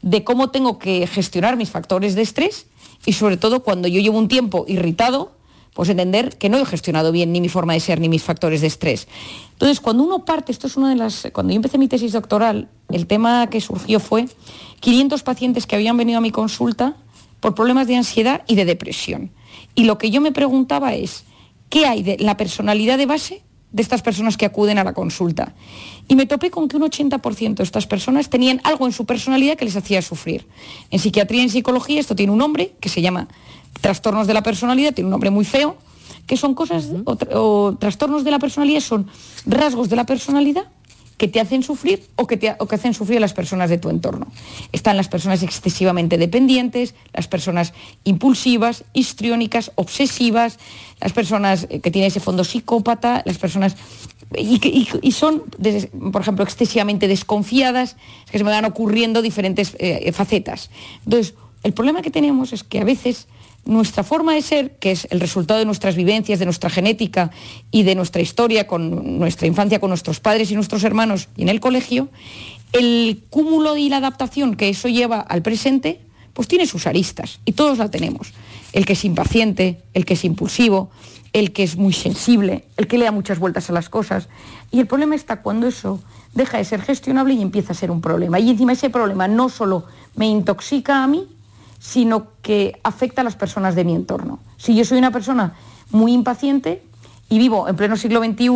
de 0.00 0.24
cómo 0.24 0.50
tengo 0.50 0.78
que 0.78 1.06
gestionar 1.06 1.56
mis 1.56 1.68
factores 1.68 2.14
de 2.14 2.22
estrés 2.22 2.66
y 3.04 3.12
sobre 3.12 3.36
todo 3.36 3.62
cuando 3.62 3.86
yo 3.88 4.00
llevo 4.00 4.18
un 4.18 4.28
tiempo 4.28 4.64
irritado, 4.66 5.32
pues 5.74 5.88
entender 5.88 6.36
que 6.36 6.48
no 6.48 6.58
he 6.58 6.66
gestionado 6.66 7.12
bien 7.12 7.32
ni 7.32 7.40
mi 7.40 7.48
forma 7.48 7.74
de 7.74 7.80
ser 7.80 8.00
ni 8.00 8.08
mis 8.08 8.22
factores 8.22 8.60
de 8.60 8.66
estrés. 8.66 9.08
Entonces, 9.52 9.80
cuando 9.80 10.02
uno 10.02 10.24
parte, 10.24 10.52
esto 10.52 10.66
es 10.66 10.76
una 10.76 10.90
de 10.90 10.96
las... 10.96 11.28
Cuando 11.32 11.52
yo 11.52 11.56
empecé 11.56 11.78
mi 11.78 11.88
tesis 11.88 12.12
doctoral, 12.12 12.68
el 12.90 13.06
tema 13.06 13.46
que 13.48 13.60
surgió 13.60 14.00
fue 14.00 14.26
500 14.80 15.22
pacientes 15.22 15.66
que 15.66 15.76
habían 15.76 15.96
venido 15.96 16.18
a 16.18 16.20
mi 16.20 16.30
consulta 16.30 16.96
por 17.40 17.54
problemas 17.54 17.86
de 17.86 17.96
ansiedad 17.96 18.42
y 18.46 18.54
de 18.54 18.64
depresión. 18.64 19.32
Y 19.74 19.84
lo 19.84 19.98
que 19.98 20.10
yo 20.10 20.20
me 20.20 20.32
preguntaba 20.32 20.94
es, 20.94 21.24
¿qué 21.68 21.86
hay 21.86 22.02
de 22.02 22.16
la 22.18 22.36
personalidad 22.36 22.98
de 22.98 23.06
base 23.06 23.42
de 23.72 23.82
estas 23.82 24.02
personas 24.02 24.36
que 24.36 24.46
acuden 24.46 24.78
a 24.78 24.84
la 24.84 24.92
consulta. 24.92 25.54
Y 26.08 26.16
me 26.16 26.26
topé 26.26 26.50
con 26.50 26.68
que 26.68 26.76
un 26.76 26.82
80% 26.82 27.54
de 27.54 27.62
estas 27.62 27.86
personas 27.86 28.28
tenían 28.28 28.60
algo 28.64 28.86
en 28.86 28.92
su 28.92 29.06
personalidad 29.06 29.56
que 29.56 29.64
les 29.64 29.76
hacía 29.76 30.02
sufrir. 30.02 30.46
En 30.90 30.98
psiquiatría 30.98 31.40
y 31.40 31.44
en 31.44 31.50
psicología 31.50 32.00
esto 32.00 32.16
tiene 32.16 32.32
un 32.32 32.38
nombre 32.38 32.74
que 32.80 32.88
se 32.88 33.00
llama 33.00 33.28
trastornos 33.80 34.26
de 34.26 34.34
la 34.34 34.42
personalidad, 34.42 34.94
tiene 34.94 35.06
un 35.06 35.12
nombre 35.12 35.30
muy 35.30 35.44
feo, 35.44 35.76
que 36.26 36.36
son 36.36 36.54
cosas, 36.54 36.88
o 37.04 37.76
trastornos 37.78 38.24
de 38.24 38.30
la 38.30 38.38
personalidad 38.38 38.80
son 38.80 39.08
rasgos 39.46 39.88
de 39.88 39.96
la 39.96 40.06
personalidad 40.06 40.64
que 41.20 41.28
te 41.28 41.38
hacen 41.38 41.62
sufrir 41.62 42.02
o 42.16 42.26
que, 42.26 42.38
te, 42.38 42.56
que 42.56 42.74
hacen 42.74 42.94
sufrir 42.94 43.18
a 43.18 43.20
las 43.20 43.34
personas 43.34 43.68
de 43.68 43.76
tu 43.76 43.90
entorno. 43.90 44.28
Están 44.72 44.96
las 44.96 45.08
personas 45.08 45.42
excesivamente 45.42 46.16
dependientes, 46.16 46.94
las 47.12 47.28
personas 47.28 47.74
impulsivas, 48.04 48.84
histriónicas, 48.94 49.70
obsesivas, 49.74 50.58
las 50.98 51.12
personas 51.12 51.66
eh, 51.68 51.80
que 51.80 51.90
tienen 51.90 52.08
ese 52.08 52.20
fondo 52.20 52.42
psicópata, 52.42 53.22
las 53.26 53.36
personas 53.36 53.76
y, 54.34 55.12
son, 55.12 55.42
por 56.10 56.22
ejemplo, 56.22 56.42
excesivamente 56.42 57.06
desconfiadas, 57.06 57.96
es 58.24 58.30
que 58.30 58.38
se 58.38 58.44
me 58.44 58.50
van 58.50 58.64
ocurriendo 58.64 59.20
diferentes 59.20 59.76
eh, 59.78 60.10
facetas. 60.12 60.70
Entonces, 61.04 61.34
el 61.64 61.74
problema 61.74 62.00
que 62.00 62.10
tenemos 62.10 62.54
es 62.54 62.64
que 62.64 62.80
a 62.80 62.84
veces 62.84 63.26
nuestra 63.64 64.04
forma 64.04 64.34
de 64.34 64.42
ser, 64.42 64.76
que 64.76 64.90
es 64.90 65.06
el 65.10 65.20
resultado 65.20 65.60
de 65.60 65.66
nuestras 65.66 65.94
vivencias, 65.94 66.38
de 66.38 66.44
nuestra 66.44 66.70
genética 66.70 67.30
y 67.70 67.82
de 67.82 67.94
nuestra 67.94 68.22
historia 68.22 68.66
con 68.66 69.18
nuestra 69.18 69.46
infancia, 69.46 69.80
con 69.80 69.90
nuestros 69.90 70.20
padres 70.20 70.50
y 70.50 70.54
nuestros 70.54 70.84
hermanos 70.84 71.28
y 71.36 71.42
en 71.42 71.48
el 71.48 71.60
colegio, 71.60 72.08
el 72.72 73.22
cúmulo 73.30 73.76
y 73.76 73.88
la 73.88 73.98
adaptación 73.98 74.56
que 74.56 74.68
eso 74.68 74.88
lleva 74.88 75.20
al 75.20 75.42
presente, 75.42 76.00
pues 76.32 76.48
tiene 76.48 76.66
sus 76.66 76.86
aristas 76.86 77.40
y 77.44 77.52
todos 77.52 77.78
la 77.78 77.90
tenemos. 77.90 78.32
El 78.72 78.86
que 78.86 78.92
es 78.92 79.04
impaciente, 79.04 79.82
el 79.94 80.04
que 80.04 80.14
es 80.14 80.24
impulsivo, 80.24 80.90
el 81.32 81.52
que 81.52 81.62
es 81.62 81.76
muy 81.76 81.92
sensible, 81.92 82.64
el 82.76 82.86
que 82.86 82.98
le 82.98 83.04
da 83.04 83.12
muchas 83.12 83.38
vueltas 83.38 83.70
a 83.70 83.72
las 83.72 83.88
cosas. 83.88 84.28
Y 84.70 84.80
el 84.80 84.86
problema 84.86 85.14
está 85.14 85.42
cuando 85.42 85.66
eso 85.66 86.00
deja 86.34 86.58
de 86.58 86.64
ser 86.64 86.82
gestionable 86.82 87.34
y 87.34 87.42
empieza 87.42 87.72
a 87.72 87.76
ser 87.76 87.90
un 87.90 88.00
problema. 88.00 88.38
Y 88.38 88.50
encima 88.50 88.72
ese 88.72 88.90
problema 88.90 89.28
no 89.28 89.48
solo 89.48 89.84
me 90.16 90.26
intoxica 90.26 91.02
a 91.02 91.06
mí, 91.06 91.26
sino 91.80 92.28
que 92.42 92.78
afecta 92.84 93.22
a 93.22 93.24
las 93.24 93.34
personas 93.34 93.74
de 93.74 93.84
mi 93.84 93.94
entorno. 93.94 94.38
Si 94.58 94.76
yo 94.76 94.84
soy 94.84 94.98
una 94.98 95.10
persona 95.10 95.54
muy 95.90 96.12
impaciente 96.12 96.84
y 97.28 97.38
vivo 97.38 97.66
en 97.68 97.74
pleno 97.74 97.96
siglo 97.96 98.22
XXI 98.22 98.50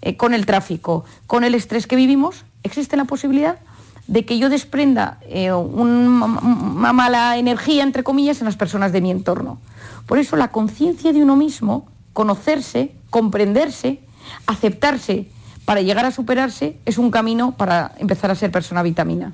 eh, 0.00 0.16
con 0.16 0.32
el 0.32 0.46
tráfico, 0.46 1.04
con 1.26 1.44
el 1.44 1.54
estrés 1.54 1.86
que 1.86 1.96
vivimos, 1.96 2.44
existe 2.62 2.96
la 2.96 3.04
posibilidad 3.04 3.58
de 4.06 4.24
que 4.24 4.38
yo 4.38 4.48
desprenda 4.48 5.18
eh, 5.22 5.52
una 5.52 6.92
mala 6.92 7.36
energía, 7.36 7.82
entre 7.82 8.02
comillas, 8.02 8.40
en 8.40 8.44
las 8.44 8.56
personas 8.56 8.92
de 8.92 9.00
mi 9.00 9.10
entorno. 9.10 9.58
Por 10.06 10.18
eso 10.18 10.36
la 10.36 10.48
conciencia 10.48 11.12
de 11.12 11.22
uno 11.22 11.36
mismo, 11.36 11.88
conocerse, 12.12 12.94
comprenderse, 13.10 14.00
aceptarse 14.46 15.28
para 15.64 15.82
llegar 15.82 16.04
a 16.04 16.10
superarse, 16.10 16.78
es 16.86 16.98
un 16.98 17.10
camino 17.10 17.52
para 17.52 17.92
empezar 17.98 18.30
a 18.30 18.34
ser 18.34 18.50
persona 18.50 18.82
vitamina. 18.82 19.32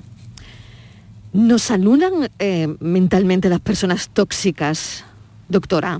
¿Nos 1.33 1.71
anulan 1.71 2.29
eh, 2.39 2.67
mentalmente 2.79 3.49
las 3.49 3.59
personas 3.59 4.09
tóxicas, 4.09 5.03
doctora? 5.49 5.99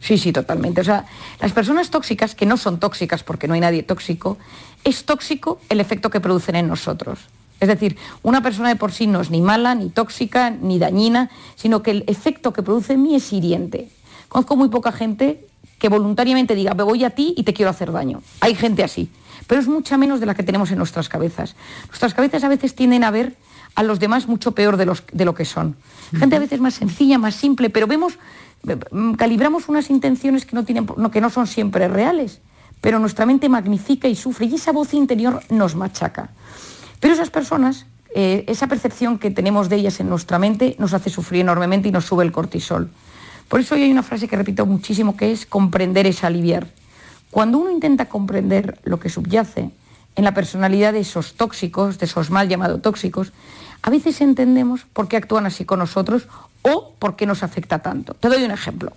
Sí, 0.00 0.18
sí, 0.18 0.32
totalmente. 0.32 0.82
O 0.82 0.84
sea, 0.84 1.06
las 1.40 1.52
personas 1.52 1.90
tóxicas, 1.90 2.34
que 2.34 2.46
no 2.46 2.56
son 2.56 2.78
tóxicas 2.78 3.24
porque 3.24 3.48
no 3.48 3.54
hay 3.54 3.60
nadie 3.60 3.82
tóxico, 3.82 4.38
es 4.84 5.04
tóxico 5.04 5.58
el 5.68 5.80
efecto 5.80 6.10
que 6.10 6.20
producen 6.20 6.54
en 6.56 6.68
nosotros. 6.68 7.18
Es 7.58 7.68
decir, 7.68 7.96
una 8.22 8.42
persona 8.42 8.68
de 8.68 8.76
por 8.76 8.92
sí 8.92 9.06
no 9.06 9.20
es 9.20 9.30
ni 9.30 9.40
mala, 9.40 9.74
ni 9.74 9.88
tóxica, 9.88 10.50
ni 10.50 10.78
dañina, 10.78 11.30
sino 11.54 11.82
que 11.82 11.90
el 11.90 12.04
efecto 12.06 12.52
que 12.52 12.62
produce 12.62 12.92
en 12.92 13.02
mí 13.02 13.14
es 13.14 13.32
hiriente. 13.32 13.88
Conozco 14.28 14.56
muy 14.56 14.68
poca 14.68 14.92
gente 14.92 15.46
que 15.78 15.88
voluntariamente 15.88 16.54
diga, 16.54 16.74
me 16.74 16.82
voy 16.82 17.04
a 17.04 17.10
ti 17.10 17.34
y 17.36 17.44
te 17.44 17.54
quiero 17.54 17.70
hacer 17.70 17.92
daño. 17.92 18.22
Hay 18.40 18.54
gente 18.54 18.84
así, 18.84 19.10
pero 19.46 19.60
es 19.60 19.68
mucha 19.68 19.96
menos 19.96 20.20
de 20.20 20.26
la 20.26 20.34
que 20.34 20.42
tenemos 20.42 20.70
en 20.70 20.78
nuestras 20.78 21.08
cabezas. 21.08 21.56
Nuestras 21.88 22.14
cabezas 22.14 22.44
a 22.44 22.48
veces 22.48 22.74
tienden 22.74 23.04
a 23.04 23.10
ver 23.10 23.34
a 23.76 23.82
los 23.82 24.00
demás 24.00 24.26
mucho 24.26 24.52
peor 24.52 24.76
de, 24.76 24.86
los, 24.86 25.04
de 25.12 25.24
lo 25.24 25.34
que 25.34 25.44
son. 25.44 25.76
Gente 26.18 26.34
a 26.34 26.38
veces 26.38 26.60
más 26.60 26.74
sencilla, 26.74 27.18
más 27.18 27.34
simple, 27.34 27.70
pero 27.70 27.86
vemos, 27.86 28.18
mm, 28.90 29.12
calibramos 29.12 29.68
unas 29.68 29.90
intenciones 29.90 30.46
que 30.46 30.56
no, 30.56 30.64
tienen, 30.64 30.86
que 31.12 31.20
no 31.20 31.30
son 31.30 31.46
siempre 31.46 31.86
reales, 31.86 32.40
pero 32.80 32.98
nuestra 32.98 33.26
mente 33.26 33.48
magnifica 33.48 34.08
y 34.08 34.16
sufre 34.16 34.46
y 34.46 34.54
esa 34.54 34.72
voz 34.72 34.94
interior 34.94 35.42
nos 35.50 35.76
machaca. 35.76 36.30
Pero 37.00 37.12
esas 37.12 37.30
personas, 37.30 37.86
eh, 38.14 38.44
esa 38.48 38.66
percepción 38.66 39.18
que 39.18 39.30
tenemos 39.30 39.68
de 39.68 39.76
ellas 39.76 40.00
en 40.00 40.08
nuestra 40.08 40.38
mente 40.38 40.74
nos 40.78 40.94
hace 40.94 41.10
sufrir 41.10 41.42
enormemente 41.42 41.88
y 41.88 41.92
nos 41.92 42.06
sube 42.06 42.24
el 42.24 42.32
cortisol. 42.32 42.90
Por 43.48 43.60
eso 43.60 43.74
hoy 43.74 43.82
hay 43.82 43.92
una 43.92 44.02
frase 44.02 44.26
que 44.26 44.36
repito 44.36 44.64
muchísimo 44.64 45.16
que 45.16 45.32
es 45.32 45.44
comprender 45.44 46.06
es 46.06 46.24
aliviar. 46.24 46.66
Cuando 47.30 47.58
uno 47.58 47.70
intenta 47.70 48.06
comprender 48.06 48.80
lo 48.84 48.98
que 48.98 49.10
subyace 49.10 49.70
en 50.16 50.24
la 50.24 50.32
personalidad 50.32 50.94
de 50.94 51.00
esos 51.00 51.34
tóxicos, 51.34 51.98
de 51.98 52.06
esos 52.06 52.30
mal 52.30 52.48
llamados 52.48 52.80
tóxicos, 52.80 53.32
a 53.86 53.90
veces 53.90 54.20
entendemos 54.20 54.84
por 54.92 55.06
qué 55.06 55.16
actúan 55.16 55.46
así 55.46 55.64
con 55.64 55.78
nosotros 55.78 56.26
o 56.62 56.92
por 56.98 57.14
qué 57.14 57.24
nos 57.24 57.44
afecta 57.44 57.78
tanto. 57.78 58.14
Te 58.14 58.28
doy 58.28 58.42
un 58.42 58.50
ejemplo. 58.50 58.90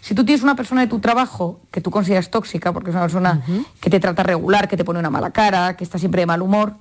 Si 0.00 0.14
tú 0.14 0.24
tienes 0.24 0.44
una 0.44 0.54
persona 0.54 0.80
de 0.80 0.86
tu 0.86 1.00
trabajo 1.00 1.58
que 1.72 1.80
tú 1.80 1.90
consideras 1.90 2.30
tóxica, 2.30 2.72
porque 2.72 2.90
es 2.90 2.94
una 2.94 3.02
persona 3.02 3.42
que 3.80 3.90
te 3.90 3.98
trata 3.98 4.22
regular, 4.22 4.68
que 4.68 4.76
te 4.76 4.84
pone 4.84 5.00
una 5.00 5.10
mala 5.10 5.32
cara, 5.32 5.76
que 5.76 5.82
está 5.82 5.98
siempre 5.98 6.22
de 6.22 6.26
mal 6.26 6.40
humor, 6.40 6.74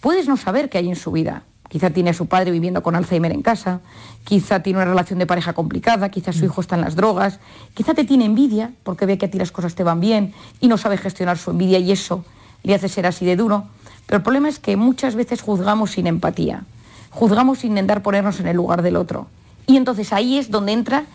puedes 0.00 0.26
no 0.26 0.36
saber 0.36 0.68
qué 0.68 0.78
hay 0.78 0.88
en 0.88 0.96
su 0.96 1.12
vida. 1.12 1.44
Quizá 1.68 1.90
tiene 1.90 2.10
a 2.10 2.12
su 2.12 2.26
padre 2.26 2.50
viviendo 2.50 2.82
con 2.82 2.96
Alzheimer 2.96 3.30
en 3.30 3.42
casa, 3.42 3.82
quizá 4.24 4.64
tiene 4.64 4.80
una 4.80 4.86
relación 4.86 5.20
de 5.20 5.26
pareja 5.26 5.52
complicada, 5.52 6.08
quizá 6.08 6.32
su 6.32 6.44
hijo 6.44 6.60
está 6.60 6.74
en 6.74 6.80
las 6.80 6.96
drogas, 6.96 7.38
quizá 7.74 7.94
te 7.94 8.02
tiene 8.02 8.24
envidia 8.24 8.72
porque 8.82 9.06
ve 9.06 9.16
que 9.16 9.26
a 9.26 9.30
ti 9.30 9.38
las 9.38 9.52
cosas 9.52 9.76
te 9.76 9.84
van 9.84 10.00
bien 10.00 10.34
y 10.60 10.66
no 10.66 10.76
sabe 10.76 10.96
gestionar 10.96 11.38
su 11.38 11.52
envidia 11.52 11.78
y 11.78 11.92
eso 11.92 12.24
le 12.64 12.74
hace 12.74 12.88
ser 12.88 13.06
así 13.06 13.24
de 13.24 13.36
duro. 13.36 13.68
Pero 14.06 14.16
el 14.16 14.22
problema 14.24 14.48
es 14.48 14.58
que 14.58 14.76
muchas 14.76 15.14
veces 15.14 15.40
juzgamos 15.40 15.92
sin 15.92 16.08
empatía, 16.08 16.64
juzgamos 17.16 17.60
sin 17.60 17.70
intentar 17.70 18.02
ponernos 18.02 18.40
en 18.40 18.46
el 18.46 18.56
lugar 18.56 18.82
del 18.82 18.94
otro. 18.94 19.26
Y 19.66 19.78
entonces 19.78 20.12
ahí 20.12 20.36
es 20.36 20.50
donde 20.50 20.72
entra 20.72 21.06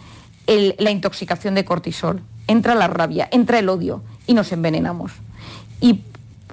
la 0.48 0.90
intoxicación 0.90 1.54
de 1.54 1.64
cortisol, 1.64 2.22
entra 2.48 2.74
la 2.74 2.88
rabia, 2.88 3.30
entra 3.32 3.60
el 3.60 3.70
odio 3.70 4.02
y 4.26 4.34
nos 4.34 4.52
envenenamos. 4.52 5.12
Y 5.80 6.02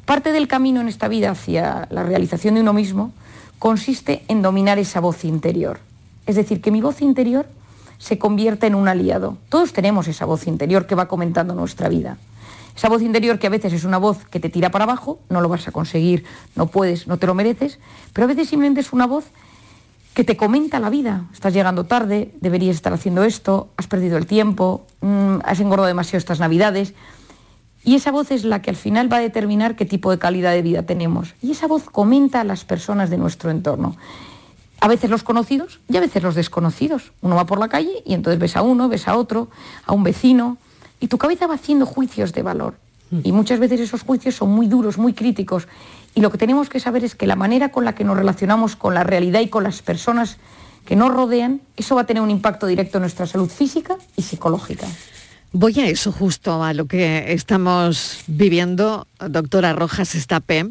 parte 0.05 0.33
del 0.33 0.49
camino 0.49 0.83
en 0.83 0.89
esta 0.89 1.09
vida 1.09 1.31
hacia 1.31 1.89
la 1.91 2.03
realización 2.03 2.55
de 2.55 2.61
uno 2.61 2.75
mismo 2.75 3.11
consiste 3.59 4.23
en 4.29 4.43
dominar 4.43 4.79
esa 4.79 5.01
voz 5.01 5.25
interior. 5.25 5.81
Es 6.27 6.37
decir, 6.37 6.61
que 6.61 6.71
mi 6.71 6.83
voz 6.83 7.01
interior 7.01 7.47
se 7.97 8.19
convierta 8.19 8.67
en 8.67 8.75
un 8.75 8.87
aliado. 8.87 9.39
Todos 9.49 9.73
tenemos 9.73 10.09
esa 10.09 10.27
voz 10.27 10.47
interior 10.47 10.87
que 10.87 10.95
va 10.95 11.09
comentando 11.09 11.55
nuestra 11.55 11.89
vida. 11.89 12.19
Esa 12.79 12.89
voz 12.89 13.03
interior 13.03 13.41
que 13.41 13.49
a 13.49 13.51
veces 13.51 13.73
es 13.73 13.83
una 13.83 13.99
voz 13.99 14.25
que 14.31 14.39
te 14.39 14.51
tira 14.51 14.71
para 14.71 14.85
abajo, 14.85 15.19
no 15.31 15.41
lo 15.41 15.49
vas 15.49 15.67
a 15.67 15.73
conseguir, 15.73 16.23
no 16.55 16.69
puedes, 16.69 17.09
no 17.09 17.17
te 17.17 17.27
lo 17.27 17.35
mereces, 17.35 17.81
pero 18.13 18.27
a 18.27 18.29
veces 18.29 18.49
simplemente 18.49 18.83
es 18.83 18.93
una 18.93 19.05
voz 19.05 19.25
que 20.15 20.23
te 20.23 20.37
comenta 20.37 20.79
la 20.79 20.89
vida. 20.89 21.25
Estás 21.33 21.53
llegando 21.55 21.87
tarde, 21.87 22.33
deberías 22.41 22.77
estar 22.77 22.93
haciendo 22.93 23.25
esto, 23.25 23.71
has 23.77 23.89
perdido 23.89 24.17
el 24.17 24.27
tiempo, 24.27 24.87
mm, 25.01 25.39
has 25.43 25.59
engordado 25.59 25.89
demasiado 25.89 26.19
estas 26.19 26.39
navidades. 26.39 26.95
Y 27.83 27.97
esa 27.97 28.13
voz 28.13 28.31
es 28.31 28.45
la 28.45 28.63
que 28.63 28.71
al 28.71 28.77
final 28.77 29.13
va 29.13 29.17
a 29.17 29.23
determinar 29.23 29.75
qué 29.75 29.85
tipo 29.85 30.13
de 30.13 30.21
calidad 30.21 30.53
de 30.53 30.63
vida 30.63 30.85
tenemos. 30.85 31.35
Y 31.43 31.51
esa 31.51 31.67
voz 31.67 31.91
comenta 31.91 32.43
a 32.43 32.45
las 32.45 32.65
personas 32.65 33.11
de 33.11 33.19
nuestro 33.19 33.51
entorno. 33.51 33.97
A 34.79 34.87
veces 34.87 35.11
los 35.11 35.25
conocidos 35.25 35.81
y 35.89 35.97
a 35.97 36.01
veces 36.01 36.23
los 36.23 36.37
desconocidos. 36.37 37.11
Uno 37.23 37.35
va 37.35 37.45
por 37.45 37.59
la 37.59 37.67
calle 37.67 38.05
y 38.07 38.15
entonces 38.15 38.39
ves 38.39 38.55
a 38.55 38.63
uno, 38.63 38.89
ves 38.89 39.09
a 39.09 39.17
otro, 39.17 39.49
a 39.85 39.93
un 39.93 40.05
vecino, 40.05 40.59
y 41.01 41.09
tu 41.09 41.19
cabeza 41.19 41.47
va 41.47 41.55
haciendo 41.55 41.87
juicios 41.87 42.33
de 42.33 42.43
valor. 42.43 42.75
Y 43.25 43.33
muchas 43.33 43.59
veces 43.59 43.81
esos 43.81 44.03
juicios 44.03 44.35
son 44.35 44.51
muy 44.51 44.67
duros, 44.67 44.99
muy 44.99 45.15
críticos. 45.15 45.67
Y 46.15 46.21
lo 46.21 46.31
que 46.31 46.37
tenemos 46.37 46.69
que 46.69 46.79
saber 46.79 47.05
es 47.05 47.15
que 47.15 47.27
la 47.27 47.37
manera 47.37 47.71
con 47.71 47.85
la 47.87 47.95
que 47.95 48.05
nos 48.05 48.17
relacionamos 48.17 48.77
con 48.77 48.93
la 48.93 49.03
realidad 49.03 49.41
y 49.41 49.49
con 49.49 49.65
las 49.65 49.81
personas 49.81 50.37
que 50.85 50.97
nos 50.97 51.13
rodean, 51.13 51.61
eso 51.77 51.95
va 51.95 52.03
a 52.03 52.07
tener 52.07 52.23
un 52.23 52.31
impacto 52.31 52.67
directo 52.67 52.99
en 52.99 53.03
nuestra 53.03 53.27
salud 53.27 53.49
física 53.49 53.97
y 54.17 54.23
psicológica. 54.23 54.87
Voy 55.53 55.81
a 55.81 55.87
eso 55.87 56.13
justo, 56.13 56.63
a 56.63 56.75
lo 56.75 56.87
que 56.87 57.33
estamos 57.33 58.23
viviendo, 58.27 59.07
doctora 59.19 59.73
Rojas 59.73 60.15
Estapé, 60.15 60.71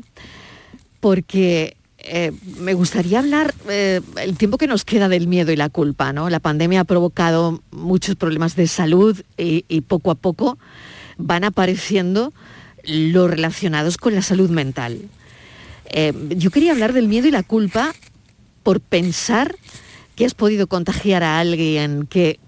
porque 1.00 1.77
eh, 2.10 2.32
me 2.60 2.74
gustaría 2.74 3.20
hablar 3.20 3.54
eh, 3.70 4.00
el 4.22 4.38
tiempo 4.38 4.58
que 4.58 4.68
nos 4.68 4.86
queda 4.86 5.10
del 5.10 5.28
miedo 5.28 5.52
y 5.52 5.58
la 5.58 5.68
culpa. 5.68 6.14
¿no? 6.14 6.30
La 6.30 6.40
pandemia 6.40 6.82
ha 6.82 6.86
provocado 6.86 7.62
muchos 7.72 8.16
problemas 8.16 8.56
de 8.56 8.68
salud 8.68 9.22
y, 9.38 9.82
poco 9.82 10.12
a 10.12 10.16
poco 10.16 10.58
van 11.18 11.44
apareciendo 11.44 12.32
los 12.86 13.30
relacionados 13.30 13.98
con 13.98 14.16
la 14.16 14.22
salud 14.22 14.50
mental. 14.50 15.02
Eh, 15.90 16.14
yo 16.30 16.50
quería 16.50 16.72
hablar 16.72 16.94
del 16.94 17.10
miedo 17.10 17.28
y 17.28 17.32
la 17.32 17.44
culpa 17.44 17.94
por 18.64 18.80
pensar 18.80 19.56
que 20.16 20.26
has 20.26 20.34
podido 20.34 20.68
contagiar 20.68 21.24
a 21.24 21.40
alguien 21.40 22.08
que, 22.08 22.40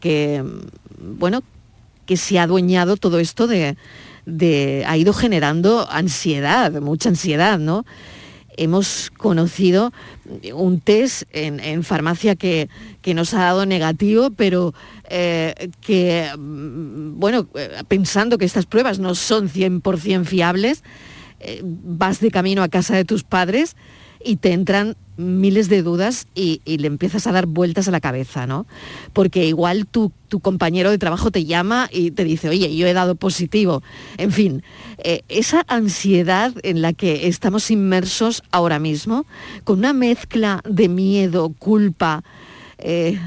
bueno, 1.01 1.43
que 2.05 2.17
se 2.17 2.39
ha 2.39 2.43
adueñado 2.43 2.95
todo 2.97 3.19
esto 3.19 3.47
de, 3.47 3.75
ha 4.88 4.97
ido 4.97 5.13
generando 5.13 5.88
ansiedad, 5.91 6.71
mucha 6.81 7.10
ansiedad, 7.10 7.60
¿no? 7.60 7.86
Hemos 8.62 9.10
conocido 9.17 9.93
un 10.54 10.82
test 10.82 11.24
en, 11.32 11.84
farmacia 11.84 12.36
que, 12.36 12.67
nos 13.15 13.34
ha 13.34 13.39
dado 13.39 13.65
negativo, 13.65 14.32
pero 14.32 14.74
eh, 15.10 15.69
que, 15.80 16.30
mm, 16.38 17.19
bueno, 17.19 17.48
pensando 17.88 18.38
que 18.38 18.43
estas 18.43 18.65
pruebas 18.65 19.00
no 19.00 19.15
son 19.15 19.48
100% 19.48 20.26
fiables, 20.26 20.84
eh, 21.39 21.62
vas 21.63 22.19
de 22.19 22.32
camino 22.32 22.62
a 22.62 22.67
casa 22.67 22.98
de 22.98 23.06
tus 23.06 23.24
padres 23.24 23.78
y 24.23 24.38
te 24.38 24.53
entran 24.53 24.95
miles 25.19 25.67
de 25.67 25.84
dudas 25.84 26.27
y, 26.34 26.62
le 26.65 26.88
empiezas 26.88 27.27
a 27.27 27.32
dar 27.32 27.45
vueltas 27.45 27.88
a 27.88 27.91
la 27.91 27.99
cabeza, 27.99 28.47
¿no? 28.47 28.65
Porque 29.12 29.45
igual 29.45 29.86
tu, 29.86 30.13
tu, 30.29 30.39
compañero 30.39 30.91
de 30.91 30.97
trabajo 30.97 31.29
te 31.29 31.43
llama 31.43 31.89
y 31.91 32.12
te 32.12 32.23
dice, 32.23 32.47
oye, 32.47 32.73
yo 32.75 32.88
he 32.88 32.93
dado 32.93 33.15
positivo. 33.15 33.84
En 34.17 34.32
fin, 34.32 34.63
eh, 34.99 35.21
esa 35.27 35.65
ansiedad 35.67 36.53
en 36.63 36.82
la 36.82 36.93
que 36.93 37.27
estamos 37.27 37.69
inmersos 37.69 38.43
ahora 38.51 38.79
mismo, 38.79 39.25
con 39.65 39.79
una 39.79 39.91
mezcla 39.91 40.62
de 40.67 40.88
miedo, 40.88 41.53
culpa, 41.60 42.23
eh, 42.77 43.19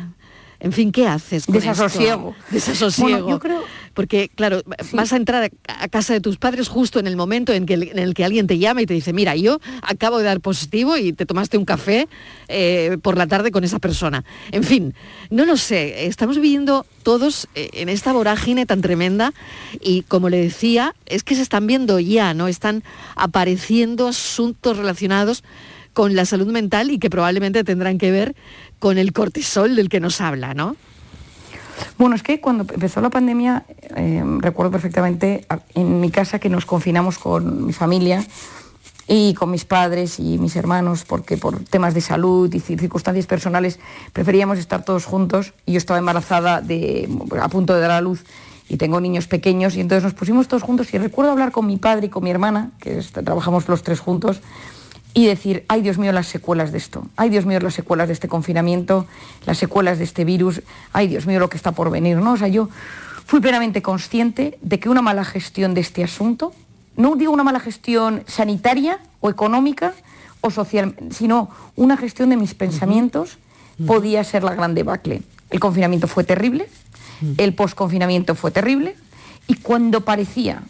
en 0.62 0.72
fin, 0.72 0.92
¿qué 0.92 1.08
haces? 1.08 1.46
Con 1.46 1.56
Desasosiego. 1.56 2.36
Desasosiego. 2.50 3.28
yo 3.28 3.38
creo 3.40 3.64
porque 3.94 4.30
claro, 4.34 4.62
vas 4.92 5.12
a 5.12 5.16
entrar 5.16 5.50
a, 5.68 5.88
casa 5.88 6.12
de 6.12 6.20
tus 6.20 6.38
padres 6.38 6.68
justo 6.68 6.98
en 6.98 7.06
el 7.06 7.16
momento 7.16 7.52
en, 7.52 7.66
que, 7.66 7.74
en 7.74 7.98
el 7.98 8.14
que 8.14 8.24
alguien 8.24 8.46
te 8.46 8.58
llama 8.58 8.82
y 8.82 8.86
te 8.86 8.94
dice, 8.94 9.12
mira, 9.12 9.36
yo 9.36 9.60
acabo 9.82 10.18
de 10.18 10.24
dar 10.24 10.40
positivo 10.40 10.96
y 10.96 11.12
te 11.12 11.26
tomaste 11.26 11.58
un 11.58 11.64
café 11.64 12.08
eh, 12.48 12.96
por 13.02 13.18
la 13.18 13.26
tarde 13.26 13.50
con 13.50 13.64
esa 13.64 13.78
persona. 13.78 14.24
En 14.50 14.64
fin, 14.64 14.94
no 15.30 15.44
lo 15.44 15.56
sé, 15.56 16.06
estamos 16.06 16.36
viviendo 16.36 16.86
todos 17.02 17.48
eh, 17.54 17.70
en 17.74 17.88
esta 17.88 18.12
vorágine 18.12 18.64
tan 18.64 18.80
tremenda 18.80 19.34
y 19.80 20.02
como 20.02 20.28
le 20.28 20.38
decía, 20.38 20.94
es 21.06 21.22
que 21.22 21.34
se 21.34 21.42
están 21.42 21.66
viendo 21.66 21.98
ya, 22.00 22.34
¿no? 22.34 22.48
Están 22.48 22.82
apareciendo 23.16 24.08
asuntos 24.08 24.76
relacionados 24.76 25.44
con 25.92 26.16
la 26.16 26.24
salud 26.24 26.46
mental 26.46 26.90
y 26.90 26.98
que 26.98 27.10
probablemente 27.10 27.64
tendrán 27.64 27.98
que 27.98 28.10
ver 28.10 28.34
con 28.82 28.98
el 28.98 29.12
cortisol 29.12 29.76
del 29.76 29.88
que 29.88 30.00
nos 30.00 30.20
habla, 30.20 30.54
¿no? 30.54 30.74
Bueno, 31.98 32.16
es 32.16 32.24
que 32.24 32.40
cuando 32.40 32.66
empezó 32.68 33.00
la 33.00 33.10
pandemia, 33.10 33.64
eh, 33.94 34.24
recuerdo 34.40 34.72
perfectamente 34.72 35.46
en 35.76 36.00
mi 36.00 36.10
casa 36.10 36.40
que 36.40 36.48
nos 36.48 36.66
confinamos 36.66 37.16
con 37.16 37.64
mi 37.64 37.72
familia 37.72 38.26
y 39.06 39.34
con 39.34 39.52
mis 39.52 39.64
padres 39.64 40.18
y 40.18 40.36
mis 40.38 40.56
hermanos, 40.56 41.04
porque 41.04 41.36
por 41.36 41.60
temas 41.60 41.94
de 41.94 42.00
salud 42.00 42.52
y 42.52 42.58
circunstancias 42.58 43.26
personales 43.28 43.78
preferíamos 44.12 44.58
estar 44.58 44.84
todos 44.84 45.04
juntos. 45.04 45.54
Y 45.64 45.74
yo 45.74 45.78
estaba 45.78 46.00
embarazada 46.00 46.60
de, 46.60 47.08
a 47.40 47.48
punto 47.48 47.74
de 47.74 47.82
dar 47.82 47.92
a 47.92 48.00
luz 48.00 48.24
y 48.68 48.78
tengo 48.78 49.00
niños 49.00 49.28
pequeños 49.28 49.76
y 49.76 49.80
entonces 49.80 50.02
nos 50.02 50.14
pusimos 50.14 50.48
todos 50.48 50.64
juntos 50.64 50.92
y 50.92 50.98
recuerdo 50.98 51.30
hablar 51.30 51.52
con 51.52 51.66
mi 51.66 51.76
padre 51.76 52.06
y 52.06 52.10
con 52.10 52.24
mi 52.24 52.30
hermana, 52.32 52.72
que 52.80 53.00
trabajamos 53.12 53.68
los 53.68 53.84
tres 53.84 54.00
juntos, 54.00 54.40
y 55.14 55.26
decir, 55.26 55.64
ay 55.68 55.82
Dios 55.82 55.98
mío, 55.98 56.12
las 56.12 56.26
secuelas 56.26 56.72
de 56.72 56.78
esto, 56.78 57.06
ay 57.16 57.28
Dios 57.28 57.44
mío, 57.44 57.60
las 57.60 57.74
secuelas 57.74 58.08
de 58.08 58.14
este 58.14 58.28
confinamiento, 58.28 59.06
las 59.46 59.58
secuelas 59.58 59.98
de 59.98 60.04
este 60.04 60.24
virus, 60.24 60.62
ay 60.92 61.08
Dios 61.08 61.26
mío, 61.26 61.38
lo 61.38 61.48
que 61.48 61.56
está 61.56 61.72
por 61.72 61.90
venir, 61.90 62.16
¿no? 62.16 62.32
O 62.32 62.36
sea, 62.36 62.48
yo 62.48 62.68
fui 63.26 63.40
plenamente 63.40 63.82
consciente 63.82 64.58
de 64.62 64.80
que 64.80 64.88
una 64.88 65.02
mala 65.02 65.24
gestión 65.24 65.74
de 65.74 65.80
este 65.80 66.02
asunto, 66.02 66.52
no 66.96 67.16
digo 67.16 67.32
una 67.32 67.44
mala 67.44 67.60
gestión 67.60 68.24
sanitaria 68.26 68.98
o 69.20 69.30
económica 69.30 69.94
o 70.40 70.50
social, 70.50 70.94
sino 71.10 71.50
una 71.76 71.96
gestión 71.96 72.30
de 72.30 72.36
mis 72.36 72.54
pensamientos, 72.54 73.38
podía 73.86 74.24
ser 74.24 74.44
la 74.44 74.54
gran 74.54 74.74
debacle. 74.74 75.22
El 75.50 75.60
confinamiento 75.60 76.08
fue 76.08 76.24
terrible, 76.24 76.68
el 77.36 77.54
posconfinamiento 77.54 78.34
fue 78.34 78.50
terrible, 78.50 78.96
y 79.46 79.54
cuando 79.54 80.02
parecía 80.02 80.62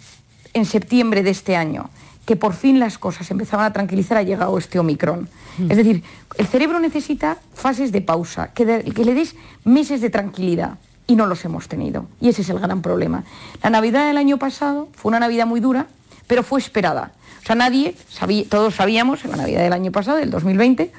en 0.54 0.66
septiembre 0.66 1.22
de 1.22 1.30
este 1.30 1.56
año 1.56 1.90
que 2.24 2.36
por 2.36 2.54
fin 2.54 2.78
las 2.78 2.98
cosas 2.98 3.30
empezaban 3.30 3.66
a 3.66 3.72
tranquilizar, 3.72 4.16
ha 4.16 4.22
llegado 4.22 4.56
este 4.58 4.78
Omicron. 4.78 5.28
Mm. 5.58 5.70
Es 5.70 5.76
decir, 5.76 6.02
el 6.38 6.46
cerebro 6.46 6.78
necesita 6.78 7.38
fases 7.54 7.92
de 7.92 8.00
pausa, 8.00 8.52
que, 8.52 8.64
le 8.64 9.14
des 9.14 9.34
meses 9.64 10.00
de 10.00 10.10
tranquilidad 10.10 10.78
y 11.06 11.16
no 11.16 11.26
los 11.26 11.44
hemos 11.44 11.68
tenido. 11.68 12.06
Y 12.20 12.28
ese 12.28 12.42
es 12.42 12.48
el 12.48 12.60
gran 12.60 12.80
problema. 12.80 13.24
La 13.62 13.70
Navidad 13.70 14.06
del 14.06 14.16
año 14.16 14.38
pasado 14.38 14.88
fue 14.92 15.10
una 15.10 15.20
Navidad 15.20 15.46
muy 15.46 15.60
dura, 15.60 15.86
pero 16.26 16.42
fue 16.42 16.60
esperada. 16.60 17.12
O 17.42 17.46
sea, 17.46 17.56
nadie, 17.56 17.96
sabía, 18.08 18.44
todos 18.48 18.76
sabíamos 18.76 19.24
en 19.24 19.32
la 19.32 19.38
Navidad 19.38 19.62
del 19.62 19.72
año 19.72 19.90
pasado, 19.90 20.18
del 20.18 20.30
2020, 20.30 20.92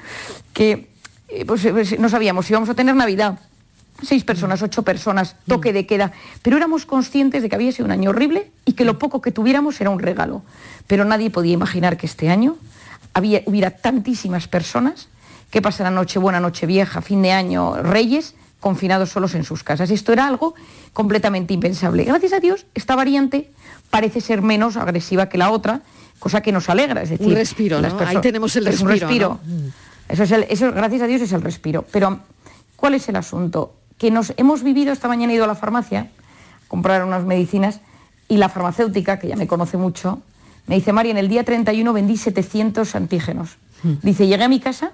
que 0.52 0.90
eh, 1.28 1.44
pues, 1.46 1.66
pues, 1.66 1.98
no 1.98 2.10
sabíamos 2.10 2.46
si 2.46 2.52
íbamos 2.52 2.68
a 2.68 2.74
tener 2.74 2.94
Navidad 2.94 3.38
seis 4.02 4.24
personas, 4.24 4.60
ocho 4.62 4.82
personas, 4.82 5.36
toque 5.46 5.72
de 5.72 5.86
queda, 5.86 6.12
pero 6.42 6.56
éramos 6.56 6.84
conscientes 6.86 7.42
de 7.42 7.48
que 7.48 7.54
había 7.54 7.72
sido 7.72 7.86
un 7.86 7.92
año 7.92 8.10
horrible 8.10 8.50
y 8.64 8.72
que 8.72 8.84
lo 8.84 8.98
poco 8.98 9.20
que 9.22 9.30
tuviéramos 9.32 9.80
era 9.80 9.90
un 9.90 9.98
regalo. 9.98 10.42
Pero 10.86 11.04
nadie 11.04 11.30
podía 11.30 11.52
imaginar 11.52 11.96
que 11.96 12.06
este 12.06 12.28
año 12.28 12.56
había, 13.14 13.42
hubiera 13.46 13.70
tantísimas 13.70 14.48
personas 14.48 15.08
que 15.50 15.62
pasaran 15.62 15.94
noche 15.94 16.18
buena, 16.18 16.40
noche 16.40 16.66
vieja, 16.66 17.00
fin 17.00 17.22
de 17.22 17.32
año, 17.32 17.80
reyes, 17.82 18.34
confinados 18.60 19.10
solos 19.10 19.34
en 19.34 19.44
sus 19.44 19.62
casas. 19.62 19.90
Esto 19.90 20.12
era 20.12 20.26
algo 20.26 20.54
completamente 20.92 21.54
impensable. 21.54 22.04
Gracias 22.04 22.32
a 22.32 22.40
Dios, 22.40 22.66
esta 22.74 22.96
variante 22.96 23.50
parece 23.90 24.20
ser 24.20 24.42
menos 24.42 24.76
agresiva 24.76 25.28
que 25.28 25.38
la 25.38 25.50
otra, 25.50 25.82
cosa 26.18 26.40
que 26.40 26.50
nos 26.50 26.68
alegra. 26.68 27.02
Es 27.02 27.10
decir, 27.10 27.26
Un 27.28 27.34
respiro, 27.34 27.80
Ahí 28.06 28.20
tenemos 28.20 28.56
el 28.56 28.66
es 28.66 28.80
un 28.80 28.88
respiro, 28.88 29.38
respiro. 29.44 29.72
Eso 30.08 30.22
es 30.24 30.30
el- 30.32 30.46
eso, 30.48 30.72
gracias 30.72 31.02
a 31.02 31.06
Dios, 31.06 31.22
es 31.22 31.32
el 31.32 31.42
respiro. 31.42 31.84
Pero, 31.92 32.20
¿cuál 32.76 32.94
es 32.94 33.08
el 33.08 33.16
asunto? 33.16 33.74
Que 34.04 34.10
nos 34.10 34.34
hemos 34.36 34.62
vivido, 34.62 34.92
esta 34.92 35.08
mañana 35.08 35.32
he 35.32 35.36
ido 35.36 35.44
a 35.44 35.46
la 35.46 35.54
farmacia 35.54 36.00
a 36.00 36.68
comprar 36.68 37.02
unas 37.06 37.24
medicinas 37.24 37.80
y 38.28 38.36
la 38.36 38.50
farmacéutica, 38.50 39.18
que 39.18 39.28
ya 39.28 39.36
me 39.36 39.46
conoce 39.46 39.78
mucho, 39.78 40.20
me 40.66 40.74
dice, 40.74 40.92
María, 40.92 41.12
en 41.12 41.16
el 41.16 41.26
día 41.30 41.42
31 41.42 41.90
vendí 41.94 42.18
700 42.18 42.94
antígenos. 42.96 43.56
Dice, 44.02 44.26
llegué 44.26 44.44
a 44.44 44.48
mi 44.48 44.60
casa 44.60 44.90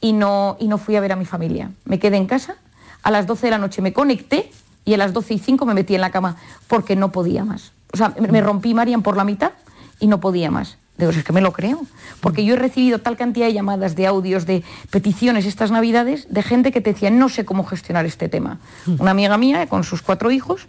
y 0.00 0.12
no, 0.12 0.56
y 0.60 0.68
no 0.68 0.78
fui 0.78 0.94
a 0.94 1.00
ver 1.00 1.10
a 1.10 1.16
mi 1.16 1.24
familia. 1.24 1.72
Me 1.86 1.98
quedé 1.98 2.18
en 2.18 2.26
casa, 2.26 2.54
a 3.02 3.10
las 3.10 3.26
12 3.26 3.48
de 3.48 3.50
la 3.50 3.58
noche 3.58 3.82
me 3.82 3.92
conecté 3.92 4.52
y 4.84 4.94
a 4.94 4.96
las 4.96 5.12
12 5.12 5.34
y 5.34 5.38
5 5.40 5.66
me 5.66 5.74
metí 5.74 5.96
en 5.96 6.00
la 6.02 6.10
cama 6.12 6.36
porque 6.68 6.94
no 6.94 7.10
podía 7.10 7.44
más. 7.44 7.72
O 7.92 7.96
sea, 7.96 8.14
me- 8.16 8.28
me 8.28 8.40
rompí, 8.42 8.74
Marian, 8.74 9.02
por 9.02 9.16
la 9.16 9.24
mitad 9.24 9.50
y 9.98 10.06
no 10.06 10.20
podía 10.20 10.52
más. 10.52 10.78
Digo, 10.98 11.10
es 11.10 11.24
que 11.24 11.32
me 11.32 11.40
lo 11.40 11.52
creo. 11.52 11.82
Porque 12.20 12.44
yo 12.44 12.54
he 12.54 12.56
recibido 12.56 13.00
tal 13.00 13.16
cantidad 13.16 13.46
de 13.46 13.52
llamadas, 13.52 13.96
de 13.96 14.06
audios, 14.06 14.46
de 14.46 14.62
peticiones 14.90 15.44
estas 15.44 15.70
navidades 15.70 16.26
de 16.30 16.42
gente 16.42 16.72
que 16.72 16.80
te 16.80 16.92
decía, 16.92 17.10
no 17.10 17.28
sé 17.28 17.44
cómo 17.44 17.64
gestionar 17.64 18.06
este 18.06 18.28
tema. 18.28 18.58
Una 18.98 19.10
amiga 19.10 19.36
mía 19.36 19.66
con 19.66 19.84
sus 19.84 20.02
cuatro 20.02 20.30
hijos 20.30 20.66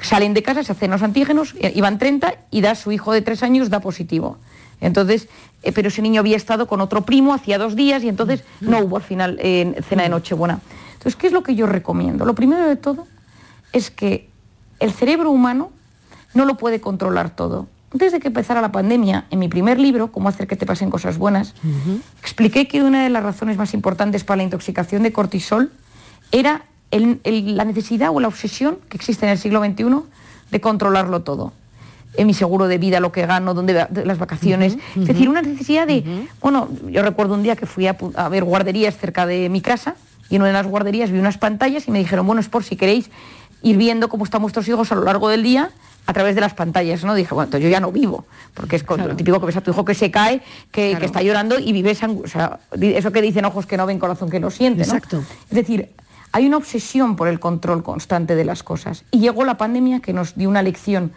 salen 0.00 0.34
de 0.34 0.42
casa, 0.42 0.62
se 0.62 0.72
hacen 0.72 0.90
los 0.90 1.02
antígenos, 1.02 1.54
eh, 1.58 1.72
iban 1.74 1.98
30 1.98 2.34
y 2.50 2.60
da 2.60 2.74
su 2.74 2.92
hijo 2.92 3.12
de 3.12 3.22
tres 3.22 3.42
años, 3.42 3.70
da 3.70 3.80
positivo. 3.80 4.38
Entonces, 4.80 5.28
eh, 5.62 5.72
pero 5.72 5.88
ese 5.88 6.02
niño 6.02 6.20
había 6.20 6.36
estado 6.36 6.66
con 6.66 6.80
otro 6.80 7.02
primo 7.02 7.32
hacía 7.32 7.58
dos 7.58 7.74
días 7.74 8.02
y 8.02 8.08
entonces 8.08 8.44
no 8.60 8.80
hubo 8.80 8.96
al 8.96 9.02
final 9.02 9.38
eh, 9.40 9.80
cena 9.88 10.02
de 10.02 10.08
Nochebuena. 10.08 10.60
Entonces, 10.94 11.16
¿qué 11.16 11.26
es 11.26 11.32
lo 11.32 11.42
que 11.42 11.54
yo 11.54 11.66
recomiendo? 11.66 12.24
Lo 12.24 12.34
primero 12.34 12.68
de 12.68 12.76
todo 12.76 13.06
es 13.72 13.90
que 13.90 14.28
el 14.78 14.92
cerebro 14.92 15.30
humano 15.30 15.70
no 16.34 16.44
lo 16.44 16.56
puede 16.56 16.80
controlar 16.80 17.30
todo. 17.30 17.68
Antes 17.94 18.10
de 18.12 18.18
que 18.20 18.26
empezara 18.28 18.60
la 18.60 18.72
pandemia, 18.72 19.24
en 19.30 19.38
mi 19.38 19.48
primer 19.48 19.78
libro, 19.78 20.10
Cómo 20.10 20.28
hacer 20.28 20.46
que 20.48 20.56
te 20.56 20.66
pasen 20.66 20.90
cosas 20.90 21.16
buenas, 21.16 21.54
expliqué 22.20 22.66
que 22.66 22.82
una 22.82 23.04
de 23.04 23.08
las 23.08 23.22
razones 23.22 23.56
más 23.56 23.72
importantes 23.72 24.24
para 24.24 24.38
la 24.38 24.42
intoxicación 24.42 25.04
de 25.04 25.12
cortisol 25.12 25.70
era 26.32 26.62
el- 26.90 27.20
el- 27.22 27.56
la 27.56 27.64
necesidad 27.64 28.10
o 28.12 28.18
la 28.18 28.26
obsesión 28.28 28.78
que 28.88 28.96
existe 28.96 29.24
en 29.26 29.30
el 29.32 29.38
siglo 29.38 29.60
XXI 29.64 30.02
de 30.50 30.60
controlarlo 30.60 31.22
todo. 31.22 31.52
En 32.16 32.26
mi 32.26 32.34
seguro 32.34 32.66
de 32.66 32.78
vida, 32.78 32.98
lo 32.98 33.12
que 33.12 33.26
gano, 33.26 33.54
dónde 33.54 33.74
va- 33.74 33.86
de 33.88 34.04
las 34.04 34.18
vacaciones. 34.18 34.76
Es 34.96 35.06
decir, 35.06 35.28
una 35.28 35.42
necesidad 35.42 35.86
de... 35.86 36.26
Bueno, 36.40 36.68
yo 36.90 37.02
recuerdo 37.02 37.34
un 37.34 37.42
día 37.44 37.54
que 37.56 37.66
fui 37.66 37.86
a, 37.86 37.96
a 38.16 38.28
ver 38.28 38.42
guarderías 38.44 38.96
cerca 38.96 39.24
de 39.26 39.48
mi 39.48 39.60
casa 39.60 39.94
y 40.30 40.36
en 40.36 40.42
una 40.42 40.48
de 40.48 40.52
las 40.54 40.66
guarderías 40.66 41.10
vi 41.12 41.18
unas 41.20 41.38
pantallas 41.38 41.86
y 41.86 41.90
me 41.92 41.98
dijeron, 42.00 42.26
bueno, 42.26 42.40
es 42.40 42.48
por 42.48 42.64
si 42.64 42.74
queréis 42.76 43.10
ir 43.62 43.76
viendo 43.76 44.08
cómo 44.08 44.24
están 44.24 44.42
vuestros 44.42 44.66
hijos 44.68 44.90
a 44.92 44.96
lo 44.96 45.04
largo 45.04 45.28
del 45.28 45.42
día 45.44 45.70
a 46.06 46.12
través 46.12 46.34
de 46.34 46.40
las 46.40 46.54
pantallas, 46.54 47.02
¿no? 47.04 47.14
Dije, 47.14 47.32
bueno, 47.34 47.46
entonces 47.46 47.64
yo 47.64 47.70
ya 47.70 47.80
no 47.80 47.90
vivo, 47.90 48.26
porque 48.52 48.76
es 48.76 48.84
con- 48.84 49.06
lo 49.08 49.16
típico 49.16 49.40
que 49.40 49.46
ves 49.46 49.56
a 49.56 49.60
tu 49.62 49.70
hijo 49.70 49.84
que 49.84 49.94
se 49.94 50.10
cae, 50.10 50.42
que, 50.70 50.90
Claro. 50.90 51.00
que 51.00 51.06
está 51.06 51.22
llorando 51.22 51.58
y 51.58 51.72
vives, 51.72 52.00
o 52.02 52.26
sea, 52.28 52.60
eso 52.78 53.10
que 53.12 53.22
dicen 53.22 53.44
ojos 53.46 53.64
que 53.66 53.76
no 53.76 53.86
ven, 53.86 53.98
corazón 53.98 54.28
que 54.30 54.38
no 54.40 54.50
siente, 54.50 54.80
¿no? 54.86 54.94
Exacto. 54.94 55.24
Es 55.48 55.54
decir, 55.56 55.90
hay 56.32 56.46
una 56.46 56.56
obsesión 56.58 57.16
por 57.16 57.28
el 57.28 57.40
control 57.40 57.82
constante 57.82 58.34
de 58.34 58.44
las 58.44 58.62
cosas. 58.62 59.04
Y 59.12 59.20
llegó 59.20 59.44
la 59.44 59.56
pandemia 59.56 60.00
que 60.00 60.12
nos 60.12 60.34
dio 60.34 60.48
una 60.48 60.62
lección 60.62 61.12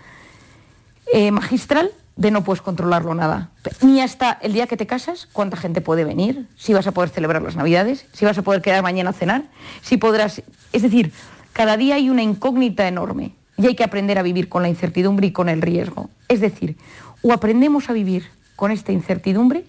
eh, 1.14 1.32
magistral 1.32 1.92
de 2.16 2.32
no 2.32 2.44
puedes 2.44 2.62
controlarlo 2.62 3.14
nada. 3.14 3.52
Ni 3.82 4.02
hasta 4.02 4.32
el 4.42 4.54
día 4.54 4.68
que 4.68 4.76
te 4.78 4.88
casas, 4.88 5.28
cuánta 5.32 5.56
gente 5.58 5.82
puede 5.82 6.04
venir, 6.04 6.48
si 6.56 6.74
vas 6.74 6.88
a 6.88 6.92
poder 6.92 7.10
celebrar 7.10 7.42
las 7.42 7.56
Navidades, 7.56 8.06
si 8.14 8.26
vas 8.26 8.38
a 8.38 8.42
poder 8.42 8.62
quedar 8.62 8.82
mañana 8.84 9.12
a 9.12 9.14
cenar, 9.14 9.44
si 9.82 9.98
podrás... 9.98 10.42
Es 10.74 10.82
decir, 10.82 11.12
cada 11.54 11.78
día 11.78 11.96
hay 11.96 12.10
una 12.10 12.24
incógnita 12.24 12.88
enorme 12.88 13.34
y 13.58 13.66
hay 13.66 13.76
que 13.76 13.84
aprender 13.84 14.18
a 14.18 14.24
vivir 14.24 14.50
con 14.50 14.62
la 14.62 14.70
incertidumbre 14.70 15.28
y 15.28 15.32
con 15.32 15.50
el 15.50 15.62
riesgo. 15.62 16.10
Es 16.28 16.40
decir, 16.40 16.78
o 17.22 17.34
aprendemos 17.34 17.90
a 17.90 17.94
vivir 17.94 18.30
con 18.56 18.72
esta 18.72 18.92
incertidumbre 18.92 19.66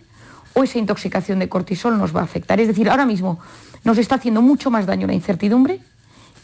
o 0.54 0.62
esa 0.62 0.78
intoxicación 0.78 1.38
de 1.38 1.48
cortisol 1.48 1.98
nos 1.98 2.14
va 2.14 2.20
a 2.20 2.24
afectar. 2.24 2.60
Es 2.60 2.68
decir, 2.68 2.90
ahora 2.90 3.06
mismo 3.06 3.38
nos 3.84 3.98
está 3.98 4.16
haciendo 4.16 4.42
mucho 4.42 4.70
más 4.70 4.86
daño 4.86 5.06
la 5.06 5.14
incertidumbre 5.14 5.80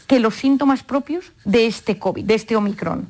que 0.07 0.19
los 0.19 0.35
síntomas 0.35 0.83
propios 0.83 1.31
de 1.43 1.67
este 1.67 1.97
COVID, 1.99 2.23
de 2.25 2.35
este 2.35 2.55
Omicron. 2.55 3.07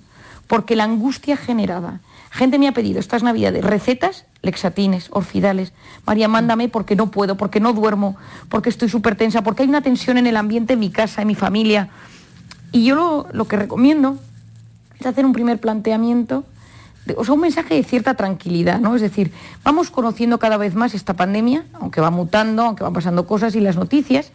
Porque 0.48 0.76
la 0.76 0.84
angustia 0.84 1.38
generada. 1.38 2.02
Gente 2.32 2.60
me 2.60 2.67
ha 2.67 2.74
pedido 2.74 3.00
estas 3.00 3.24
navidades 3.24 3.63
recetas, 3.63 4.26
lexatines, 4.41 5.08
orfidales. 5.12 5.74
María, 6.06 6.28
mándame 6.28 6.69
porque 6.69 6.95
no 6.95 7.10
puedo, 7.10 7.36
porque 7.36 7.60
no 7.60 7.74
duermo, 7.74 8.17
porque 8.50 8.69
estoy 8.69 8.89
súper 8.89 9.15
tensa, 9.15 9.41
porque 9.41 9.63
hay 9.63 9.69
una 9.69 9.82
tensión 9.82 10.17
en 10.17 10.28
el 10.28 10.38
ambiente, 10.38 10.74
en 10.74 10.80
mi 10.80 10.91
casa, 10.91 11.21
en 11.21 11.28
mi 11.28 11.36
familia. 11.36 11.89
Y 12.76 12.84
yo 12.84 12.96
lo, 12.96 13.28
lo 13.32 13.46
que 13.46 13.56
recomiendo 13.56 14.18
es 15.00 15.06
hacer 15.06 15.26
un 15.26 15.32
primer 15.32 15.62
planteamiento, 15.62 16.44
o 17.16 17.24
sea, 17.24 17.34
un 17.34 17.40
mensaje 17.40 17.74
de 17.74 17.86
cierta 17.86 18.16
tranquilidad, 18.16 18.82
¿no? 18.82 18.96
Es 18.96 19.02
decir, 19.02 19.32
vamos 19.64 19.90
conociendo 19.90 20.40
cada 20.40 20.58
vez 20.58 20.76
más 20.76 20.94
esta 20.94 21.14
pandemia, 21.14 21.64
aunque 21.72 22.02
va 22.02 22.12
mutando, 22.12 22.64
aunque 22.64 22.84
van 22.84 22.92
pasando 22.92 23.26
cosas 23.26 23.56
y 23.56 23.62
las 23.62 23.78
noticias 23.78 24.34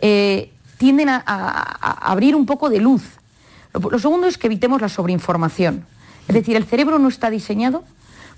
eh, 0.00 0.50
tienden 0.78 1.10
a 1.10 1.20
abrir 2.10 2.34
un 2.34 2.44
poco 2.44 2.70
de 2.70 2.80
luz. 2.80 3.04
Lo, 3.72 3.78
lo 3.88 4.00
segundo 4.00 4.26
es 4.26 4.36
que 4.36 4.48
evitemos 4.48 4.80
la 4.80 4.88
sobreinformación. 4.88 5.86
Es 6.26 6.34
decir, 6.34 6.56
el 6.56 6.64
cerebro 6.64 6.98
no 6.98 7.06
está 7.06 7.30
diseñado 7.30 7.84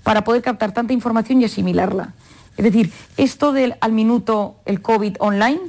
para 0.03 0.23
poder 0.23 0.43
captar 0.43 0.73
tanta 0.73 0.93
información 0.93 1.41
y 1.41 1.45
asimilarla. 1.45 2.13
Es 2.55 2.65
decir, 2.65 2.91
esto 3.17 3.51
del 3.51 3.77
al 3.81 3.93
minuto 3.93 4.57
el 4.65 4.83
COVID 4.83 5.15
online, 5.17 5.59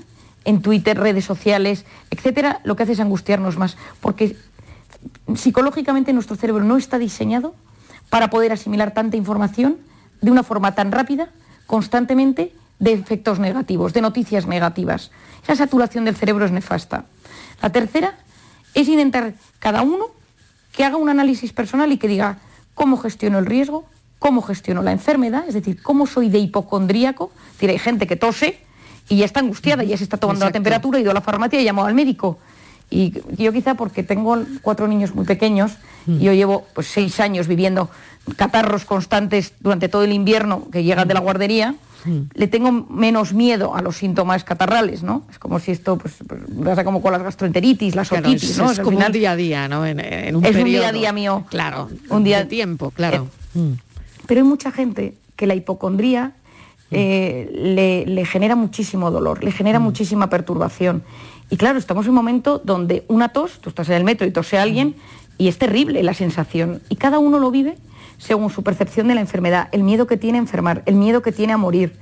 en 0.45 0.63
Twitter, 0.63 0.99
redes 0.99 1.25
sociales, 1.25 1.85
etcétera, 2.11 2.61
lo 2.65 2.77
que 2.77 2.85
hace 2.85 2.93
es 2.93 3.01
angustiarnos 3.01 3.59
más, 3.59 3.77
porque 4.01 4.37
psicológicamente 5.35 6.13
nuestro 6.13 6.37
cerebro 6.37 6.65
no 6.65 6.77
está 6.77 6.99
diseñado 6.99 7.55
para 8.09 8.31
poder 8.31 8.53
asimilar 8.53 8.93
tanta 8.93 9.17
información 9.17 9.79
de 10.21 10.31
una 10.31 10.43
forma 10.43 10.75
tan 10.75 10.93
rápida, 10.93 11.31
constantemente, 11.67 12.53
de 12.79 12.93
efectos 12.93 13.39
negativos, 13.39 13.93
de 13.93 14.01
noticias 14.01 14.47
negativas. 14.47 15.11
Esa 15.45 15.57
saturación 15.57 16.05
del 16.05 16.17
cerebro 16.17 16.45
es 16.45 16.51
nefasta. 16.51 17.05
La 17.63 17.71
tercera 17.71 18.19
es 18.75 18.89
intentar 18.89 19.35
cada 19.59 19.83
uno 19.83 20.07
que 20.73 20.85
haga 20.85 20.97
un 20.97 21.09
análisis 21.09 21.53
personal 21.53 21.93
y 21.93 21.99
que 21.99 22.09
diga 22.09 22.39
cómo 22.75 22.97
gestiono 22.97 23.39
el 23.39 23.47
riesgo, 23.47 23.85
cómo 24.19 24.43
gestiono 24.43 24.83
la 24.83 24.93
enfermedad, 24.93 25.45
es 25.47 25.55
decir, 25.55 25.83
cómo 25.83 26.07
soy 26.07 26.31
de 26.31 26.39
hipocondríaco. 26.39 27.31
Es 27.47 27.53
decir, 27.55 27.71
hay 27.71 27.79
gente 27.79 28.07
que 28.07 28.17
tose 28.17 28.61
y 29.11 29.17
ya 29.17 29.25
está 29.27 29.41
angustiada, 29.41 29.83
ya 29.83 29.99
se 29.99 30.05
está 30.05 30.17
tomando 30.17 30.45
la 30.47 30.53
temperatura, 30.53 30.97
ha 30.99 31.01
ido 31.03 31.11
a 31.11 31.15
la 31.15 31.21
farmacia 31.21 31.61
y 31.61 31.65
llamado 31.65 31.89
al 31.89 31.95
médico. 31.95 32.39
Y 32.89 33.13
yo 33.37 33.53
quizá 33.53 33.75
porque 33.75 34.03
tengo 34.03 34.39
cuatro 34.63 34.89
niños 34.89 35.15
muy 35.15 35.25
pequeños 35.25 35.73
y 36.07 36.21
yo 36.21 36.33
llevo 36.33 36.67
pues 36.75 36.87
seis 36.87 37.21
años 37.21 37.47
viviendo 37.47 37.91
catarros 38.37 38.85
constantes 38.85 39.53
durante 39.61 39.89
todo 39.89 40.05
el 40.05 40.13
invierno 40.13 40.69
que 40.71 40.83
llegan 40.85 41.07
de 41.09 41.15
la 41.15 41.21
guardería, 41.21 41.75
le 42.35 42.47
tengo 42.47 42.73
menos 42.73 43.33
miedo 43.33 43.75
a 43.75 43.83
los 43.83 43.97
síntomas 43.97 44.45
catarrales, 44.45 45.03
¿no? 45.03 45.25
Es 45.31 45.39
como 45.39 45.59
si 45.59 45.73
esto, 45.73 45.99
pues, 45.99 46.15
pues 46.27 46.41
pasa 46.65 46.85
como 46.85 47.03
con 47.03 47.13
las 47.13 47.23
gastroenteritis, 47.23 47.95
las 47.95 48.09
Claro, 48.09 48.29
otitis, 48.29 48.51
es, 48.51 48.59
¿no? 48.59 48.71
es 48.71 48.79
como 48.79 48.91
final 48.93 49.09
un 49.09 49.13
día 49.13 49.33
a 49.33 49.37
día, 49.37 49.69
¿no? 49.69 49.85
En, 49.85 50.01
en 50.01 50.37
un 50.37 50.45
es 50.45 50.57
un 50.57 50.65
día 50.65 50.89
a 50.89 50.93
día 50.93 51.13
mío. 51.13 51.45
Claro, 51.51 51.89
Un 52.09 52.25
día 52.25 52.39
de 52.39 52.47
tiempo, 52.47 52.91
claro. 52.91 53.29
Mm. 53.55 53.73
Pero 54.27 54.41
hay 54.41 54.47
mucha 54.47 54.71
gente 54.71 55.15
que 55.37 55.47
la 55.47 55.55
hipocondría 55.55 56.33
eh, 56.91 57.51
le, 57.55 58.07
le 58.07 58.25
genera 58.25 58.57
muchísimo 58.57 59.11
dolor, 59.11 59.45
le 59.45 59.53
genera 59.53 59.79
muchísima 59.79 60.29
perturbación. 60.29 61.03
Y 61.51 61.57
claro, 61.57 61.79
estamos 61.79 62.07
en 62.07 62.11
un 62.11 62.17
momento 62.17 62.61
donde 62.65 63.05
una 63.09 63.31
tos, 63.31 63.61
tú 63.61 63.71
estás 63.71 63.89
en 63.89 63.97
el 63.97 64.05
metro 64.05 64.27
y 64.27 64.31
tose 64.31 64.59
a 64.59 64.63
alguien 64.63 64.95
y 65.39 65.49
es 65.49 65.59
terrible 65.59 66.03
la 66.03 66.15
sensación. 66.15 66.83
Y 66.89 66.97
cada 66.97 67.19
uno 67.19 67.39
lo 67.39 67.51
vive 67.51 67.77
según 68.19 68.51
su 68.51 68.63
percepción 68.63 69.09
de 69.09 69.15
la 69.15 69.21
enfermedad, 69.21 69.69
el 69.73 69.83
miedo 69.83 70.07
que 70.07 70.17
tiene 70.17 70.39
a 70.39 70.43
enfermar, 70.43 70.83
el 70.87 70.95
miedo 70.95 71.23
que 71.23 71.33
tiene 71.33 71.53
a 71.53 71.57
morir. 71.57 71.97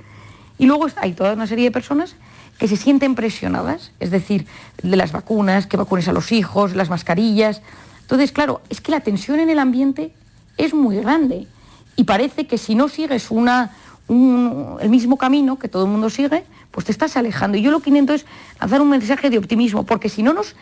Y 0.57 0.65
luego 0.65 0.87
hay 0.97 1.13
toda 1.13 1.33
una 1.33 1.47
serie 1.47 1.65
de 1.65 1.71
personas 1.71 2.15
que 2.59 2.67
se 2.67 2.75
sienten 2.75 3.15
presionadas, 3.15 3.93
es 4.01 4.11
decir, 4.11 4.45
de 4.83 4.97
las 4.97 5.13
vacunas, 5.13 5.65
que 5.65 5.77
vacunes 5.77 6.09
a 6.09 6.13
los 6.13 6.33
hijos, 6.33 6.75
las 6.75 6.89
mascarillas. 6.89 7.61
Entonces, 8.01 8.33
claro, 8.33 8.61
es 8.69 8.81
que 8.81 8.91
la 8.91 8.99
tensión 8.99 9.39
en 9.39 9.49
el 9.49 9.59
ambiente 9.59 10.11
es 10.57 10.73
muy 10.73 10.97
grande 10.97 11.47
y 11.95 12.03
parece 12.03 12.47
que 12.47 12.57
si 12.57 12.75
no 12.75 12.89
sigues 12.89 13.31
una, 13.31 13.71
un- 14.09 14.77
el 14.81 14.89
mismo 14.89 15.17
camino 15.17 15.57
que 15.57 15.67
todo 15.69 15.85
el 15.85 15.91
mundo 15.91 16.09
sigue, 16.09 16.43
pues 16.71 16.85
te 16.85 16.91
estás 16.91 17.15
alejando. 17.17 17.57
Y 17.57 17.61
yo 17.61 17.71
lo 17.71 17.79
que 17.79 17.89
intento 17.89 18.13
es 18.13 18.25
lanzar 18.59 18.81
un 18.81 18.89
mensaje 18.89 19.29
de 19.29 19.37
optimismo, 19.37 19.85
porque 19.85 20.09
si 20.09 20.21
no 20.23 20.33
nos... 20.33 20.55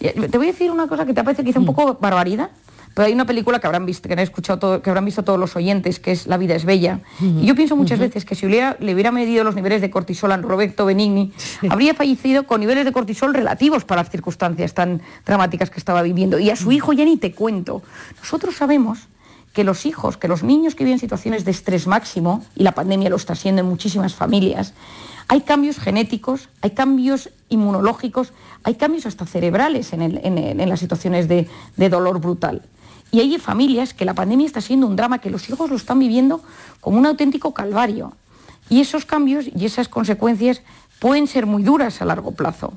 eh, 0.00 0.14
Te 0.30 0.38
voy 0.38 0.48
a 0.48 0.52
decir 0.52 0.70
una 0.70 0.86
cosa 0.86 1.04
que 1.06 1.12
te 1.14 1.22
parece 1.22 1.44
quizá 1.44 1.58
un 1.60 1.66
poco 1.66 1.98
barbaridad, 2.00 2.50
pero 2.94 3.06
hay 3.06 3.12
una 3.14 3.24
película 3.24 3.58
que 3.58 3.66
habrán 3.66 3.86
visto, 3.86 4.06
que 4.06 4.12
han 4.12 4.18
escuchado 4.18 4.58
todo- 4.58 4.82
que 4.82 4.90
habrán 4.90 5.04
visto 5.06 5.22
todos 5.22 5.38
los 5.40 5.56
oyentes, 5.56 5.98
que 5.98 6.12
es 6.12 6.26
La 6.26 6.36
vida 6.36 6.54
es 6.54 6.64
bella. 6.66 7.00
Y 7.20 7.46
yo 7.46 7.54
pienso 7.54 7.74
muchas 7.74 7.98
veces 7.98 8.24
que 8.26 8.34
si 8.34 8.44
hubiera- 8.46 8.76
le 8.80 8.92
hubiera 8.92 9.10
medido 9.12 9.44
los 9.44 9.54
niveles 9.54 9.80
de 9.80 9.90
cortisol 9.90 10.30
a 10.32 10.36
Roberto 10.36 10.84
Benigni, 10.84 11.32
habría 11.70 11.94
fallecido 11.94 12.42
con 12.46 12.60
niveles 12.60 12.84
de 12.84 12.92
cortisol 12.92 13.32
relativos 13.32 13.84
para 13.84 14.02
las 14.02 14.10
circunstancias 14.10 14.74
tan 14.74 15.00
dramáticas 15.24 15.70
que 15.70 15.78
estaba 15.78 16.02
viviendo. 16.02 16.38
Y 16.38 16.50
a 16.50 16.56
su 16.56 16.70
hijo 16.70 16.92
ya 16.92 17.04
ni 17.06 17.16
te 17.16 17.32
cuento. 17.32 17.82
Nosotros 18.20 18.56
sabemos 18.56 19.08
que 19.52 19.64
los 19.64 19.86
hijos, 19.86 20.16
que 20.16 20.28
los 20.28 20.42
niños 20.42 20.74
que 20.74 20.84
viven 20.84 20.98
situaciones 20.98 21.44
de 21.44 21.50
estrés 21.50 21.86
máximo, 21.86 22.44
y 22.56 22.62
la 22.62 22.72
pandemia 22.72 23.10
lo 23.10 23.16
está 23.16 23.34
siendo 23.34 23.60
en 23.60 23.68
muchísimas 23.68 24.14
familias, 24.14 24.72
hay 25.28 25.42
cambios 25.42 25.78
genéticos, 25.78 26.48
hay 26.60 26.70
cambios 26.70 27.30
inmunológicos, 27.48 28.32
hay 28.64 28.74
cambios 28.74 29.06
hasta 29.06 29.26
cerebrales 29.26 29.92
en, 29.92 30.68
las 30.68 30.80
situaciones 30.80 31.28
de, 31.28 31.48
de 31.76 31.88
dolor 31.88 32.20
brutal. 32.20 32.62
Y 33.10 33.20
hay 33.20 33.38
familias 33.38 33.92
que 33.92 34.06
la 34.06 34.14
pandemia 34.14 34.46
está 34.46 34.60
siendo 34.60 34.86
un 34.86 34.96
drama, 34.96 35.18
que 35.18 35.30
los 35.30 35.48
hijos 35.48 35.70
lo 35.70 35.76
están 35.76 35.98
viviendo 35.98 36.42
como 36.80 36.98
un 36.98 37.06
auténtico 37.06 37.52
calvario. 37.52 38.14
Y 38.70 38.80
esos 38.80 39.04
cambios 39.04 39.46
y 39.54 39.66
esas 39.66 39.88
consecuencias 39.88 40.62
pueden 40.98 41.26
ser 41.26 41.46
muy 41.46 41.62
duras 41.62 42.00
a 42.00 42.06
largo 42.06 42.32
plazo. 42.32 42.72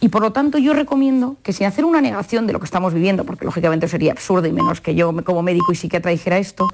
Y 0.00 0.08
por 0.08 0.22
lo 0.22 0.32
tanto 0.32 0.58
yo 0.58 0.74
recomiendo 0.74 1.36
que 1.42 1.52
sin 1.52 1.66
hacer 1.66 1.84
una 1.84 2.00
negación 2.00 2.46
de 2.46 2.52
lo 2.52 2.58
que 2.58 2.66
estamos 2.66 2.92
viviendo, 2.92 3.24
porque 3.24 3.44
lógicamente 3.44 3.88
sería 3.88 4.12
absurdo 4.12 4.46
y 4.46 4.52
menos 4.52 4.80
que 4.80 4.94
yo 4.94 5.14
como 5.24 5.42
médico 5.42 5.72
y 5.72 5.76
psiquiatra 5.76 6.10
dijera 6.10 6.38
esto, 6.38 6.68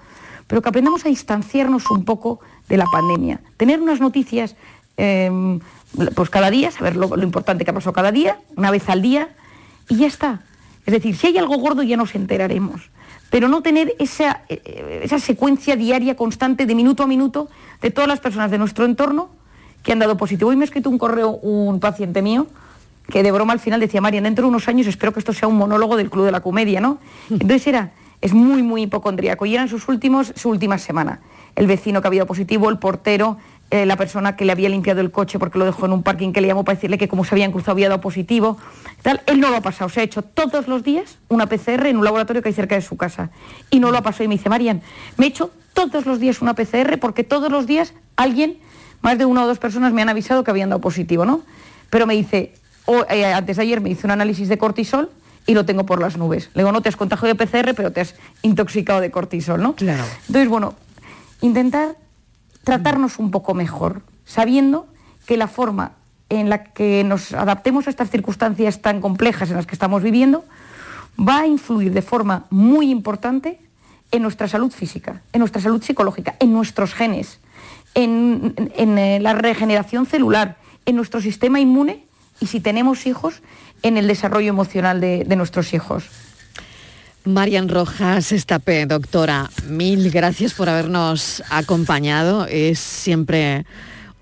pero 0.46 0.60
que 0.60 0.68
aprendamos 0.68 1.06
a 1.06 1.08
distanciarnos 1.08 1.90
un 1.90 2.04
poco 2.04 2.40
de 2.68 2.76
la 2.76 2.86
pandemia. 2.86 3.40
Tener 3.56 3.80
unas 3.80 4.00
noticias 4.00 4.56
eh, 4.96 5.58
pues 6.14 6.30
cada 6.30 6.50
día, 6.50 6.70
saber 6.70 6.96
lo, 6.96 7.16
lo 7.16 7.22
importante 7.22 7.64
que 7.64 7.70
ha 7.70 7.74
pasado 7.74 7.92
cada 7.92 8.12
día, 8.12 8.38
una 8.56 8.70
vez 8.70 8.88
al 8.88 9.02
día, 9.02 9.28
y 9.88 9.96
ya 9.96 10.06
está. 10.06 10.42
Es 10.84 10.92
decir, 10.92 11.16
si 11.16 11.28
hay 11.28 11.38
algo 11.38 11.56
gordo 11.58 11.82
ya 11.82 11.96
nos 11.96 12.14
enteraremos. 12.14 12.90
Pero 13.30 13.48
no 13.48 13.62
tener 13.62 13.94
esa, 13.98 14.42
eh, 14.48 15.00
esa 15.04 15.18
secuencia 15.18 15.76
diaria 15.76 16.16
constante 16.16 16.66
de 16.66 16.74
minuto 16.74 17.02
a 17.02 17.06
minuto 17.06 17.48
de 17.80 17.90
todas 17.90 18.08
las 18.08 18.20
personas 18.20 18.50
de 18.50 18.58
nuestro 18.58 18.84
entorno 18.84 19.30
que 19.82 19.92
han 19.92 19.98
dado 19.98 20.16
positivo. 20.16 20.50
Hoy 20.50 20.56
me 20.56 20.64
ha 20.64 20.66
escrito 20.66 20.90
un 20.90 20.98
correo 20.98 21.30
un 21.30 21.80
paciente 21.80 22.20
mío 22.20 22.46
que 23.08 23.22
de 23.22 23.32
broma 23.32 23.52
al 23.52 23.60
final 23.60 23.80
decía, 23.80 24.00
Marian, 24.00 24.24
dentro 24.24 24.44
de 24.44 24.48
unos 24.48 24.68
años 24.68 24.86
espero 24.86 25.12
que 25.12 25.18
esto 25.18 25.32
sea 25.32 25.48
un 25.48 25.56
monólogo 25.56 25.96
del 25.96 26.10
Club 26.10 26.24
de 26.24 26.32
la 26.32 26.40
Comedia, 26.40 26.80
¿no? 26.80 26.98
Entonces 27.30 27.66
era, 27.66 27.92
es 28.20 28.32
muy, 28.32 28.62
muy 28.62 28.82
hipocondríaco 28.82 29.46
y 29.46 29.54
eran 29.54 29.68
sus 29.68 29.88
últimos, 29.88 30.32
su 30.36 30.48
última 30.48 30.78
semana. 30.78 31.20
El 31.54 31.66
vecino 31.66 32.00
que 32.00 32.08
había 32.08 32.20
dado 32.20 32.28
positivo, 32.28 32.70
el 32.70 32.78
portero, 32.78 33.36
eh, 33.72 33.86
la 33.86 33.96
persona 33.96 34.36
que 34.36 34.44
le 34.44 34.52
había 34.52 34.68
limpiado 34.68 35.00
el 35.00 35.10
coche 35.10 35.38
porque 35.38 35.58
lo 35.58 35.64
dejó 35.64 35.86
en 35.86 35.92
un 35.92 36.02
parking 36.02 36.32
que 36.32 36.42
le 36.42 36.46
llamó 36.46 36.62
para 36.62 36.76
decirle 36.76 36.98
que 36.98 37.08
como 37.08 37.24
se 37.24 37.34
habían 37.34 37.52
cruzado 37.52 37.72
había 37.72 37.88
dado 37.88 38.02
positivo. 38.02 38.58
Tal. 39.00 39.22
Él 39.26 39.40
no 39.40 39.48
lo 39.48 39.56
ha 39.56 39.60
pasado, 39.62 39.88
se 39.88 40.00
ha 40.00 40.02
hecho 40.02 40.20
todos 40.20 40.68
los 40.68 40.82
días 40.82 41.16
una 41.28 41.46
PCR 41.46 41.86
en 41.86 41.96
un 41.96 42.04
laboratorio 42.04 42.42
que 42.42 42.50
hay 42.50 42.54
cerca 42.54 42.74
de 42.74 42.82
su 42.82 42.98
casa. 42.98 43.30
Y 43.70 43.80
no 43.80 43.90
lo 43.90 43.96
ha 43.96 44.02
pasado 44.02 44.24
y 44.24 44.28
me 44.28 44.34
dice, 44.34 44.50
Marian, 44.50 44.82
me 45.16 45.24
he 45.24 45.28
hecho 45.28 45.50
todos 45.72 46.04
los 46.04 46.20
días 46.20 46.42
una 46.42 46.54
PCR 46.54 46.98
porque 47.00 47.24
todos 47.24 47.50
los 47.50 47.66
días 47.66 47.94
alguien, 48.16 48.58
más 49.00 49.16
de 49.16 49.24
una 49.24 49.44
o 49.44 49.46
dos 49.46 49.58
personas 49.58 49.94
me 49.94 50.02
han 50.02 50.10
avisado 50.10 50.44
que 50.44 50.50
habían 50.50 50.68
dado 50.68 50.82
positivo, 50.82 51.24
¿no? 51.24 51.40
Pero 51.88 52.06
me 52.06 52.14
dice, 52.14 52.52
o, 52.86 53.04
eh, 53.08 53.24
antes 53.32 53.56
de 53.56 53.62
ayer 53.62 53.80
me 53.80 53.90
hice 53.90 54.06
un 54.06 54.10
análisis 54.10 54.48
de 54.48 54.58
cortisol 54.58 55.10
y 55.46 55.54
lo 55.54 55.64
tengo 55.64 55.84
por 55.86 56.00
las 56.00 56.16
nubes. 56.16 56.50
Le 56.54 56.62
digo, 56.62 56.72
no 56.72 56.82
te 56.82 56.88
has 56.88 56.96
contagiado 56.96 57.34
de 57.34 57.46
PCR, 57.46 57.74
pero 57.74 57.92
te 57.92 58.00
has 58.00 58.14
intoxicado 58.42 59.00
de 59.00 59.10
cortisol, 59.10 59.60
¿no? 59.62 59.74
Claro. 59.74 60.04
Entonces, 60.28 60.48
bueno, 60.48 60.74
intentar 61.40 61.96
tratarnos 62.64 63.18
un 63.18 63.30
poco 63.30 63.54
mejor, 63.54 64.02
sabiendo 64.24 64.86
que 65.26 65.36
la 65.36 65.48
forma 65.48 65.92
en 66.28 66.48
la 66.48 66.64
que 66.64 67.04
nos 67.04 67.32
adaptemos 67.32 67.86
a 67.86 67.90
estas 67.90 68.10
circunstancias 68.10 68.80
tan 68.80 69.00
complejas 69.00 69.50
en 69.50 69.56
las 69.56 69.66
que 69.66 69.74
estamos 69.74 70.02
viviendo 70.02 70.44
va 71.18 71.40
a 71.40 71.46
influir 71.46 71.92
de 71.92 72.02
forma 72.02 72.46
muy 72.50 72.90
importante 72.90 73.58
en 74.12 74.22
nuestra 74.22 74.48
salud 74.48 74.70
física, 74.72 75.22
en 75.32 75.40
nuestra 75.40 75.60
salud 75.60 75.82
psicológica, 75.82 76.36
en 76.38 76.52
nuestros 76.52 76.94
genes, 76.94 77.38
en, 77.94 78.54
en- 78.56 78.72
en, 78.76 78.98
eh, 78.98 79.20
la 79.20 79.34
regeneración 79.34 80.06
celular, 80.06 80.56
en 80.86 80.96
nuestro 80.96 81.20
sistema 81.20 81.60
inmune 81.60 82.04
y 82.42 82.46
si 82.46 82.58
tenemos 82.58 83.06
hijos, 83.06 83.40
en 83.82 83.96
el 83.96 84.08
desarrollo 84.08 84.48
emocional 84.48 85.00
de, 85.00 85.24
nuestros 85.36 85.72
hijos. 85.74 86.04
Marian 87.24 87.68
Rojas 87.68 88.32
Estapé, 88.32 88.84
doctora, 88.86 89.48
mil 89.68 90.10
gracias 90.10 90.52
por 90.52 90.68
habernos 90.68 91.40
acompañado. 91.50 92.46
Es 92.46 92.80
siempre 92.80 93.64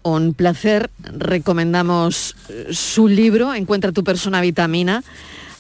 un 0.03 0.35
placer. 0.35 0.91
Recomendamos 1.03 2.37
su 2.71 3.09
libro, 3.09 3.55
Encuentra 3.55 3.93
tu 3.93 4.05
persona 4.05 4.43
vitamina. 4.43 5.03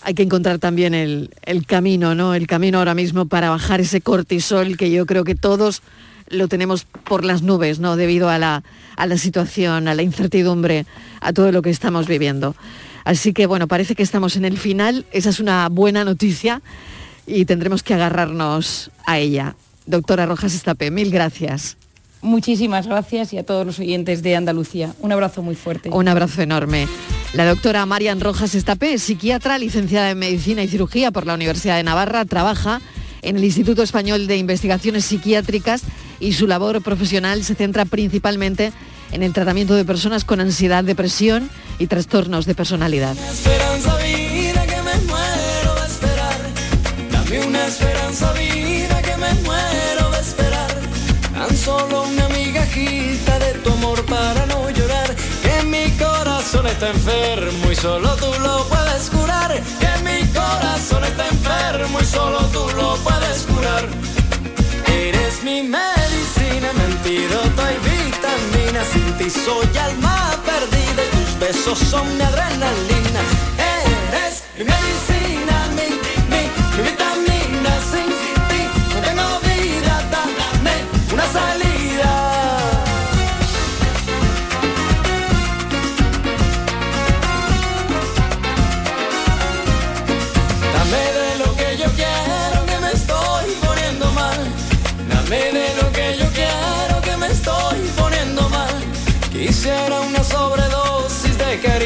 Hay 0.03 0.13
que 0.13 0.23
encontrar 0.23 0.59
también 0.59 0.93
el, 0.93 1.31
el 1.47 1.65
camino, 1.65 2.15
¿no? 2.15 2.35
El 2.35 2.47
camino 2.47 2.79
ahora 2.79 2.95
mismo 2.95 3.25
para 3.25 3.49
bajar 3.49 3.81
ese 3.81 4.03
cortisol 4.03 4.77
que 4.77 4.91
yo 4.91 5.07
creo 5.07 5.25
que 5.25 5.35
todos 5.35 5.83
lo 6.31 6.49
tenemos 6.49 6.85
por 6.85 7.25
las 7.25 7.43
nubes, 7.43 7.79
¿no? 7.81 7.97
Debido 7.97 8.29
a 8.29 8.39
la, 8.39 8.63
a 8.97 9.07
la 9.07 9.19
situación, 9.19 9.89
a 9.89 9.95
la 9.95 10.03
incertidumbre, 10.03 10.87
a 11.21 11.33
todo 11.33 11.53
lo 11.53 11.63
que 11.63 11.71
estamos 11.71 12.07
viviendo. 12.07 12.55
Así 13.05 13.33
que 13.33 13.47
bueno, 13.47 13.67
parece 13.69 13.95
que 13.95 14.03
estamos 14.03 14.37
en 14.37 14.45
el 14.45 14.59
final. 14.59 15.05
Esa 15.13 15.31
es 15.31 15.41
una 15.41 15.69
buena 15.69 16.05
noticia 16.05 16.63
y 17.27 17.45
tendremos 17.45 17.83
que 17.83 17.95
agarrarnos 17.95 18.91
a 19.07 19.19
ella. 19.19 19.57
Doctora 19.87 20.27
Rojas 20.27 20.55
Estapé, 20.55 20.91
mil 20.91 21.11
gracias. 21.11 21.77
Muchísimas 22.23 22.87
gracias 22.87 23.33
y 23.33 23.39
a 23.39 23.45
todos 23.45 23.65
los 23.65 23.79
oyentes 23.79 24.23
de 24.23 24.37
Andalucía. 24.37 24.95
Un 25.01 25.13
abrazo 25.13 25.43
muy 25.43 25.55
fuerte. 25.55 25.89
Un 25.89 26.07
abrazo 26.07 26.43
enorme. 26.43 26.87
La 27.33 27.47
doctora 27.47 27.87
Marian 27.87 28.21
Rojas 28.21 28.55
Estapé, 28.55 28.99
psiquiatra, 28.99 29.57
licenciada 29.57 30.11
en 30.11 30.19
Medicina 30.19 30.63
y 30.63 30.69
Cirugía 30.69 31.13
por 31.13 31.27
la 31.27 31.35
Universidad 31.35 31.77
de 31.77 31.83
Navarra, 31.83 32.25
trabaja 32.27 32.83
en 33.23 33.37
el 33.37 33.45
Instituto 33.45 33.83
Español 33.83 34.27
de 34.27 34.37
Investigaciones 34.37 35.07
Psiquiátricas 35.07 35.83
y 36.21 36.35
su 36.35 36.47
labor 36.47 36.81
profesional 36.83 37.43
se 37.43 37.55
centra 37.55 37.85
principalmente 37.85 38.73
en 39.11 39.23
el 39.23 39.33
tratamiento 39.33 39.75
de 39.75 39.85
personas 39.85 40.25
con 40.25 40.41
ansiedad, 40.41 40.85
depresión 40.85 41.51
y 41.79 41.87
trastornos 41.89 42.47
de 42.47 42.55
personalidad. 42.55 43.17
Solo 51.65 52.05
una 52.05 52.29
migajita 52.29 53.39
de 53.39 53.53
tu 53.63 53.71
amor 53.71 54.03
para 54.07 54.47
no 54.47 54.71
llorar. 54.71 55.15
Que 55.43 55.63
mi 55.65 55.91
corazón 55.99 56.67
está 56.67 56.89
enfermo 56.89 57.71
y 57.71 57.77
solo 57.77 58.17
tú 58.17 58.33
lo 58.41 58.65
puedes 58.67 59.11
curar. 59.11 59.53
Que 59.79 60.03
mi 60.03 60.27
corazón 60.33 61.05
está 61.05 61.29
enfermo 61.29 61.99
y 62.01 62.05
solo 62.07 62.39
tú 62.47 62.67
lo 62.77 62.97
puedes 63.05 63.43
curar. 63.43 64.20
Eres 64.93 65.43
mi 65.43 65.63
medicina, 65.63 66.73
mi 66.73 66.85
antídoto 66.91 67.63
y 67.75 67.79
vitamina. 67.91 68.81
Sin 68.93 69.09
ti 69.19 69.29
soy 69.31 69.69
alma 69.79 70.17
perdida 70.45 71.01
y 71.05 71.09
tus 71.17 71.39
besos 71.39 71.79
son 71.79 72.07
mi 72.17 72.23
adrenalina. 72.23 73.23
Eres 73.59 74.45
mi 74.57 74.65
medicina, 74.65 75.30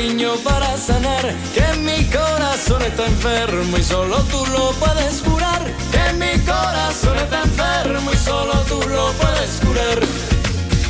cariño 0.05 0.35
para 0.45 0.77
sanar. 0.77 1.35
Que 1.55 1.67
mi 1.79 2.05
corazón 2.05 2.83
está 2.83 3.07
enfermo 3.07 3.77
y 3.79 3.83
solo 3.83 4.17
tú 4.31 4.45
lo 4.53 4.71
puedes 4.73 5.23
curar. 5.23 5.63
Que 5.93 6.13
mi 6.15 6.39
corazón 6.45 7.17
está 7.19 7.43
enfermo 7.43 8.11
y 8.13 8.17
solo 8.17 8.53
tú 8.69 8.81
lo 8.89 9.13
puedes 9.13 9.61
curar. 9.65 9.99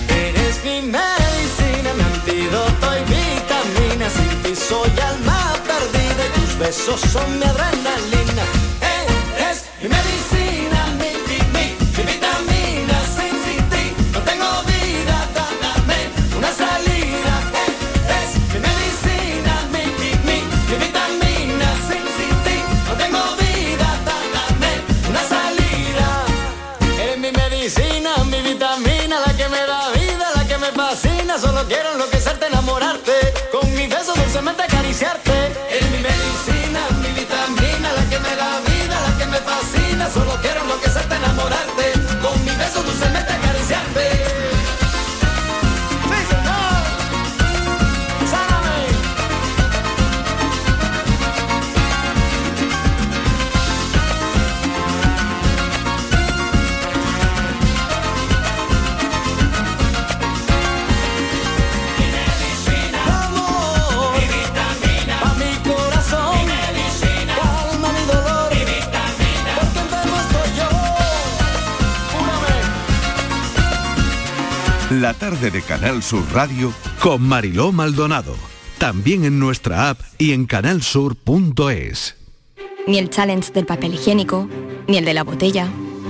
Eres 0.09 0.65
mi 0.65 0.83
medicina, 0.83 1.91
mi 1.97 2.03
antídoto 2.13 2.87
y 2.99 3.03
vitamina. 3.15 4.11
Sin 4.11 4.43
ti 4.43 4.57
soy 4.57 4.91
alma 5.11 5.55
perdida 5.71 6.23
y 6.27 6.41
tus 6.41 6.59
besos 6.59 7.01
son 7.13 7.39
mi 7.39 7.45
adrenalina. 7.45 8.45
Eres 8.99 9.65
mi 9.81 9.89
medicina, 9.89 10.24
de 75.51 75.63
Canal 75.63 76.03
Sur 76.03 76.25
Radio 76.33 76.73
con 77.01 77.23
Mariló 77.23 77.71
Maldonado. 77.71 78.35
También 78.79 79.25
en 79.25 79.39
nuestra 79.39 79.91
app 79.91 80.01
y 80.19 80.33
en 80.33 80.47
canalsur.es. 80.47 82.17
Ni 82.87 82.99
el 82.99 83.11
challenge 83.11 83.53
del 83.53 83.67
papel 83.67 83.95
higiénico, 83.95 84.49
ni 84.89 84.97
el 84.97 85.05
de 85.05 85.15
la 85.15 85.23
botella. 85.23 85.69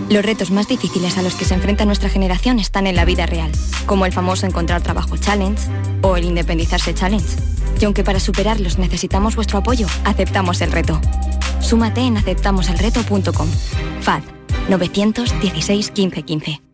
Los 0.09 0.25
retos 0.25 0.51
más 0.51 0.69
difíciles 0.69 1.19
a 1.19 1.23
los 1.23 1.35
que 1.35 1.45
se 1.45 1.55
enfrenta 1.55 1.85
nuestra 1.85 2.09
generación 2.09 2.59
están 2.59 2.87
en 2.87 2.97
la 2.97 3.05
vida 3.05 3.27
real, 3.27 3.51
como 3.87 4.07
el 4.07 4.13
famoso 4.13 4.47
encontrar 4.47 4.83
trabajo 4.83 5.17
challenge 5.17 5.69
o 6.03 6.17
el 6.17 6.25
independizarse 6.25 6.95
challenge. 6.95 7.37
Y 7.81 7.85
aunque 7.85 8.05
para 8.05 8.21
superarlos 8.21 8.79
necesitamos 8.79 9.37
vuestro 9.37 9.59
apoyo, 9.59 9.87
aceptamos 10.05 10.61
el 10.61 10.71
reto. 10.71 11.01
Súmate 11.61 12.03
en 12.03 12.17
aceptamoselreto.com. 12.17 13.49
FAD 14.01 14.23
916 14.69 15.91
15 15.91 16.23
15. 16.23 16.74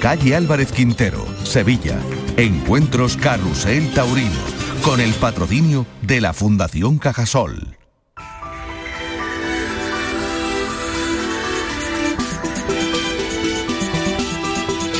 Calle 0.00 0.36
Álvarez 0.36 0.70
Quintero, 0.70 1.26
Sevilla. 1.42 1.98
Encuentros 2.36 3.16
Carrusel 3.16 3.92
Taurino, 3.94 4.30
con 4.82 5.00
el 5.00 5.12
patrocinio 5.14 5.86
de 6.02 6.20
la 6.20 6.32
Fundación 6.32 6.98
Cajasol. 6.98 7.76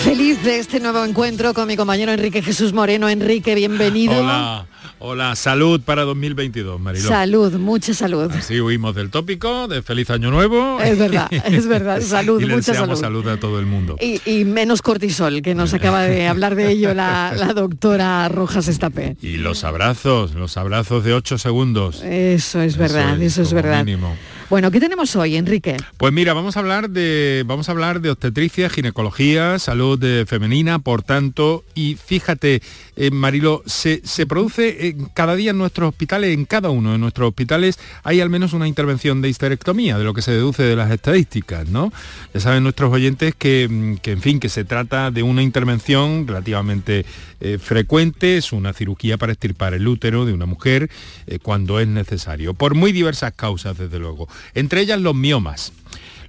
Feliz 0.03 0.43
de 0.43 0.59
este 0.59 0.81
nuevo 0.81 1.05
encuentro 1.05 1.55
con 1.55 1.69
mi 1.69 1.77
compañero 1.77 2.11
Enrique 2.11 2.43
Jesús 2.43 2.73
Moreno. 2.73 3.09
Enrique, 3.09 3.55
bienvenido. 3.55 4.19
Hola, 4.19 4.67
hola, 4.99 5.35
salud 5.37 5.81
para 5.81 6.03
2022, 6.03 6.81
Mariló. 6.81 7.09
Salud, 7.09 7.53
mucha 7.55 7.95
salud. 7.95 8.31
Así 8.33 8.61
huimos 8.61 8.95
del 8.95 9.11
tópico 9.11 9.69
de 9.69 9.83
feliz 9.83 10.11
año 10.11 10.31
nuevo. 10.31 10.81
Es 10.81 10.99
verdad, 10.99 11.29
es 11.45 11.67
verdad. 11.67 12.01
Salud, 12.01 12.41
y 12.41 12.47
le 12.47 12.57
mucha 12.57 12.75
salud. 12.75 12.97
salud 12.97 13.27
a 13.29 13.39
todo 13.39 13.59
el 13.59 13.67
mundo. 13.67 13.97
Y, 14.01 14.21
y 14.31 14.45
menos 14.45 14.83
cortisol, 14.83 15.43
que 15.43 15.55
nos 15.55 15.75
acaba 15.75 16.03
de 16.03 16.27
hablar 16.27 16.55
de 16.55 16.71
ello 16.71 16.95
la, 16.95 17.33
la 17.37 17.53
doctora 17.55 18.29
Rojas 18.29 18.69
Estapé. 18.69 19.17
Y 19.23 19.37
los 19.37 19.65
abrazos, 19.65 20.35
los 20.35 20.57
abrazos 20.57 21.05
de 21.05 21.15
8 21.15 21.39
segundos. 21.39 22.03
Eso 22.03 22.61
es 22.63 22.77
verdad, 22.77 23.21
eso 23.23 23.43
es, 23.43 23.49
como 23.49 23.63
verdad. 23.63 23.85
mínimo. 23.85 24.17
Bueno, 24.51 24.71
¿qué 24.71 24.81
tenemos 24.81 25.15
hoy, 25.15 25.37
Enrique? 25.37 25.77
Pues 25.99 26.11
mira, 26.11 26.33
vamos 26.33 26.57
a 26.57 26.61
hablar 26.61 26.89
de 26.89 27.45
vamos 27.47 27.69
a 27.69 27.73
hablar 27.73 28.01
de 28.01 28.09
obstetricia, 28.09 28.71
ginecología, 28.71 29.59
salud 29.59 30.03
eh, 30.03 30.25
femenina, 30.25 30.79
por 30.79 31.03
tanto, 31.03 31.65
y 31.75 31.97
fíjate, 31.97 32.63
eh, 32.97 33.11
Marilo, 33.11 33.63
se, 33.67 34.01
se 34.05 34.25
produce 34.25 34.97
cada 35.13 35.37
día 35.37 35.51
en 35.51 35.59
nuestros 35.59 35.91
hospitales, 35.91 36.33
en 36.33 36.47
cada 36.47 36.71
uno 36.71 36.93
de 36.93 36.99
nuestros 36.99 37.29
hospitales, 37.29 37.79
hay 38.05 38.23
al 38.23 38.31
menos 38.31 38.55
una 38.55 38.67
intervención 38.67 39.21
de 39.21 39.29
histerectomía, 39.29 39.99
de 39.99 40.05
lo 40.05 40.15
que 40.15 40.23
se 40.23 40.33
deduce 40.33 40.63
de 40.63 40.77
las 40.77 40.91
estadísticas, 40.91 41.69
¿no? 41.69 41.93
Ya 42.33 42.41
saben 42.41 42.63
nuestros 42.63 42.91
oyentes 42.91 43.35
que, 43.35 43.69
mm, 43.69 43.97
que, 43.97 44.13
en 44.13 44.23
fin, 44.23 44.41
que 44.41 44.49
se 44.49 44.65
trata 44.65 45.11
de 45.11 45.23
una 45.23 45.43
intervención 45.43 46.27
relativamente 46.27 47.05
eh, 47.41 47.59
frecuente, 47.59 48.37
es 48.37 48.53
una 48.53 48.73
cirugía 48.73 49.17
para 49.17 49.33
extirpar 49.33 49.75
el 49.75 49.87
útero 49.87 50.27
de 50.27 50.33
una 50.33 50.47
mujer 50.47 50.91
eh, 51.27 51.39
cuando 51.39 51.81
es 51.81 51.89
necesario, 51.89 52.55
por 52.55 52.75
muy 52.75 52.93
diversas 52.93 53.33
causas, 53.35 53.79
desde 53.79 53.99
luego. 53.99 54.29
Entre 54.55 54.81
ellas 54.81 55.01
los 55.01 55.15
miomas. 55.15 55.73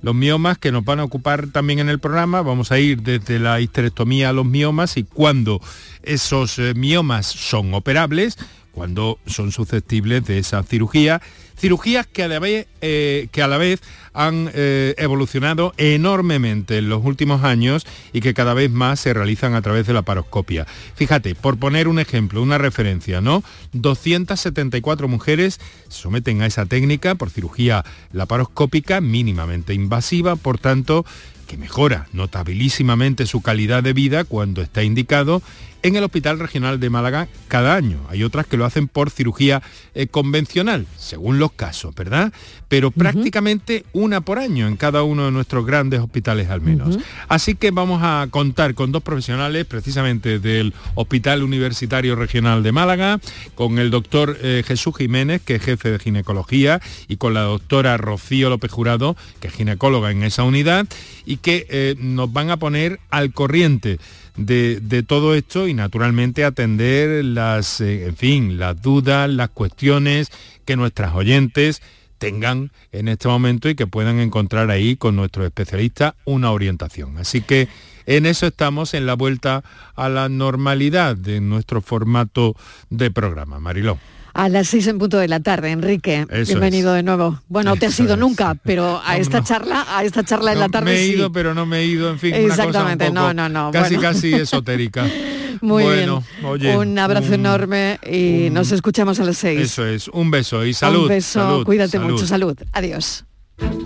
Los 0.01 0.15
miomas 0.15 0.57
que 0.57 0.71
nos 0.71 0.85
van 0.85 1.01
a 1.01 1.03
ocupar 1.03 1.47
también 1.47 1.79
en 1.79 1.89
el 1.89 1.99
programa, 1.99 2.41
vamos 2.41 2.71
a 2.71 2.79
ir 2.79 3.01
desde 3.01 3.37
la 3.37 3.59
histerectomía 3.59 4.29
a 4.29 4.33
los 4.33 4.45
miomas 4.45 4.95
y 4.95 5.03
cuando 5.03 5.59
esos 6.03 6.57
eh, 6.57 6.73
miomas 6.73 7.25
son 7.25 7.73
operables, 7.73 8.37
cuando 8.71 9.19
son 9.25 9.51
susceptibles 9.51 10.25
de 10.25 10.39
esa 10.39 10.63
cirugía, 10.63 11.21
cirugías 11.59 12.07
que 12.07 12.23
a 12.23 12.27
la 12.27 12.39
vez, 12.39 12.67
eh, 12.81 13.27
que 13.31 13.41
a 13.41 13.47
la 13.47 13.57
vez 13.57 13.81
han 14.13 14.49
eh, 14.53 14.95
evolucionado 14.97 15.73
enormemente 15.77 16.77
en 16.77 16.89
los 16.89 17.03
últimos 17.05 17.43
años 17.43 17.85
y 18.13 18.21
que 18.21 18.33
cada 18.33 18.53
vez 18.53 18.71
más 18.71 18.99
se 18.99 19.13
realizan 19.13 19.53
a 19.53 19.61
través 19.61 19.85
de 19.85 19.93
la 19.93 20.01
paroscopia. 20.01 20.65
Fíjate, 20.95 21.35
por 21.35 21.57
poner 21.57 21.87
un 21.87 21.99
ejemplo, 21.99 22.41
una 22.41 22.57
referencia, 22.57 23.21
¿no? 23.21 23.43
274 23.73 25.07
mujeres 25.07 25.59
se 25.89 26.01
someten 26.01 26.41
a 26.41 26.47
esa 26.47 26.65
técnica 26.65 27.15
por 27.15 27.29
cirugía 27.29 27.85
laparoscópica 28.11 29.01
mínimamente 29.01 29.73
invasiva, 29.73 30.35
por 30.35 30.57
tanto, 30.57 31.05
que 31.47 31.57
mejora 31.57 32.07
notabilísimamente 32.13 33.25
su 33.25 33.41
calidad 33.41 33.81
de 33.81 33.93
vida 33.93 34.23
cuando 34.23 34.61
está 34.61 34.83
indicado 34.83 35.41
en 35.83 35.95
el 35.95 36.03
Hospital 36.03 36.39
Regional 36.39 36.79
de 36.79 36.89
Málaga 36.89 37.27
cada 37.47 37.75
año. 37.75 37.99
Hay 38.09 38.23
otras 38.23 38.45
que 38.45 38.57
lo 38.57 38.65
hacen 38.65 38.87
por 38.87 39.09
cirugía 39.09 39.61
eh, 39.93 40.07
convencional, 40.07 40.85
según 40.97 41.39
los 41.39 41.51
casos, 41.51 41.95
¿verdad? 41.95 42.33
Pero 42.67 42.91
prácticamente 42.91 43.85
una 43.93 44.21
por 44.21 44.39
año 44.39 44.67
en 44.67 44.75
cada 44.75 45.03
uno 45.03 45.25
de 45.25 45.31
nuestros 45.31 45.65
grandes 45.65 45.99
hospitales 46.01 46.49
al 46.49 46.61
menos. 46.61 46.99
Así 47.27 47.55
que 47.55 47.71
vamos 47.71 48.01
a 48.03 48.27
contar 48.29 48.75
con 48.75 48.91
dos 48.91 49.01
profesionales 49.03 49.65
precisamente 49.65 50.39
del 50.39 50.73
Hospital 50.95 51.43
Universitario 51.43 52.15
Regional 52.15 52.61
de 52.61 52.71
Málaga, 52.71 53.19
con 53.55 53.79
el 53.79 53.89
doctor 53.89 54.37
eh, 54.41 54.63
Jesús 54.65 54.95
Jiménez, 54.97 55.41
que 55.41 55.55
es 55.55 55.63
jefe 55.63 55.91
de 55.91 55.99
ginecología, 55.99 56.81
y 57.07 57.17
con 57.17 57.33
la 57.33 57.41
doctora 57.41 57.97
Rocío 57.97 58.49
López 58.49 58.71
Jurado, 58.71 59.15
que 59.39 59.47
es 59.47 59.53
ginecóloga 59.53 60.11
en 60.11 60.23
esa 60.23 60.43
unidad, 60.43 60.85
y 61.25 61.37
que 61.37 61.65
eh, 61.69 61.95
nos 61.99 62.31
van 62.31 62.51
a 62.51 62.57
poner 62.57 62.99
al 63.09 63.33
corriente 63.33 63.99
de, 64.45 65.03
todo 65.07 65.35
esto 65.35 65.67
y 65.67 65.73
naturalmente 65.73 66.45
atender 66.45 67.23
las, 67.25 67.81
eh, 67.81 68.07
en 68.07 68.15
fin, 68.15 68.57
las 68.57 68.81
dudas, 68.81 69.29
las 69.29 69.49
cuestiones 69.49 70.31
que 70.65 70.75
nuestras 70.75 71.13
oyentes 71.13 71.81
tengan 72.17 72.71
en 72.91 73.07
este 73.07 73.27
momento 73.27 73.69
y 73.69 73.75
que 73.75 73.87
puedan 73.87 74.19
encontrar 74.19 74.71
ahí 74.71 74.95
con 74.95 75.15
nuestro 75.15 75.45
especialista 75.45 76.15
una 76.25 76.51
orientación. 76.51 77.17
Así 77.17 77.41
que 77.41 77.67
en 78.05 78.25
eso 78.25 78.47
estamos 78.47 78.93
en 78.93 79.05
la 79.05 79.13
vuelta 79.13 79.63
a 79.95 80.09
la 80.09 80.29
normalidad 80.29 81.15
de 81.15 81.41
nuestro 81.41 81.81
formato 81.81 82.55
de 82.89 83.11
programa. 83.11 83.59
Mariló. 83.59 83.97
A 84.33 84.47
las 84.49 84.67
seis 84.69 84.87
en 84.87 84.99
punto 84.99 85.17
de 85.17 85.27
la 85.27 85.39
tarde, 85.39 85.71
Enrique. 85.71 86.25
Eso 86.29 86.51
Bienvenido 86.53 86.91
es. 86.91 86.97
de 86.97 87.03
nuevo. 87.03 87.41
Bueno, 87.49 87.75
te 87.75 87.87
has 87.87 87.99
ido 87.99 88.13
es. 88.13 88.19
nunca, 88.19 88.55
pero 88.63 89.01
a 89.03 89.15
No, 89.15 89.21
esta 89.21 89.39
no. 89.39 89.45
charla, 89.45 89.85
a 89.89 90.03
esta 90.03 90.23
charla 90.23 90.53
en 90.53 90.59
la 90.59 90.67
No, 90.67 90.71
tarde 90.71 90.91
me 90.91 91.01
he 91.01 91.05
sí. 91.07 91.13
ido, 91.13 91.31
pero 91.31 91.53
no 91.53 91.65
me 91.65 91.79
he 91.79 91.85
ido, 91.85 92.09
en 92.09 92.19
fin, 92.19 92.33
una 92.35 92.41
cosa 92.49 92.63
un 92.63 92.69
Exactamente, 92.69 93.05
poco 93.07 93.15
no, 93.15 93.33
no, 93.33 93.49
no, 93.49 93.71
Casi, 93.71 93.95
bueno. 93.95 94.09
casi 94.09 94.33
esotérica. 94.33 95.05
Muy 95.61 95.83
bueno, 95.83 96.23
bien. 96.37 96.45
oye, 96.45 96.77
un 96.77 96.97
abrazo 96.97 97.27
un- 97.29 97.33
enorme 97.33 97.99
y 98.09 98.49
nos 98.49 98.71
escuchamos 98.71 99.19
a 99.19 99.25
las 99.25 99.37
seis. 99.37 99.59
Eso 99.59 99.85
es, 99.85 100.07
un 100.07 100.31
beso 100.31 100.65
y 100.65 100.73
salud. 100.73 101.03
Un 101.03 101.07
beso, 101.09 101.39
salud, 101.41 101.65
cuídate 101.65 101.97
salud. 101.97 102.11
mucho, 102.13 102.25
salud. 102.27 102.57
Adiós. 102.71 103.25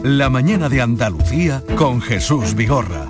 La 0.03 0.29
mañana 0.29 0.69
de 0.69 0.81
Andalucía 0.81 1.63
con 1.75 1.99
Jesús 1.99 2.53
Vigorra. 2.53 3.09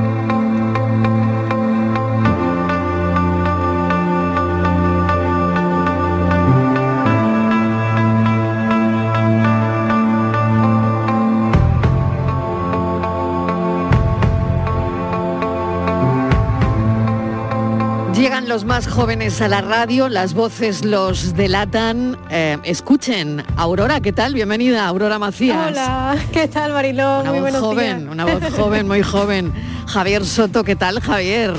Los 18.51 18.65
más 18.65 18.85
jóvenes 18.85 19.39
a 19.39 19.47
la 19.47 19.61
radio, 19.61 20.09
las 20.09 20.33
voces 20.33 20.83
los 20.83 21.37
delatan. 21.37 22.17
Eh, 22.29 22.57
escuchen, 22.65 23.41
Aurora, 23.55 24.01
¿qué 24.01 24.11
tal? 24.11 24.33
Bienvenida, 24.33 24.85
Aurora 24.89 25.17
Macías. 25.19 25.69
Hola, 25.69 26.17
¿qué 26.33 26.49
tal 26.49 26.73
Mariló? 26.73 27.21
Una 27.21 27.29
Muy 27.31 27.39
voz 27.39 27.41
buenos 27.43 27.61
joven, 27.61 27.99
días. 27.99 28.11
una 28.11 28.25
voz 28.25 28.53
joven, 28.53 28.87
muy 28.89 29.03
joven. 29.03 29.53
Javier 29.87 30.25
Soto, 30.25 30.65
¿qué 30.65 30.75
tal, 30.75 30.99
Javier? 30.99 31.53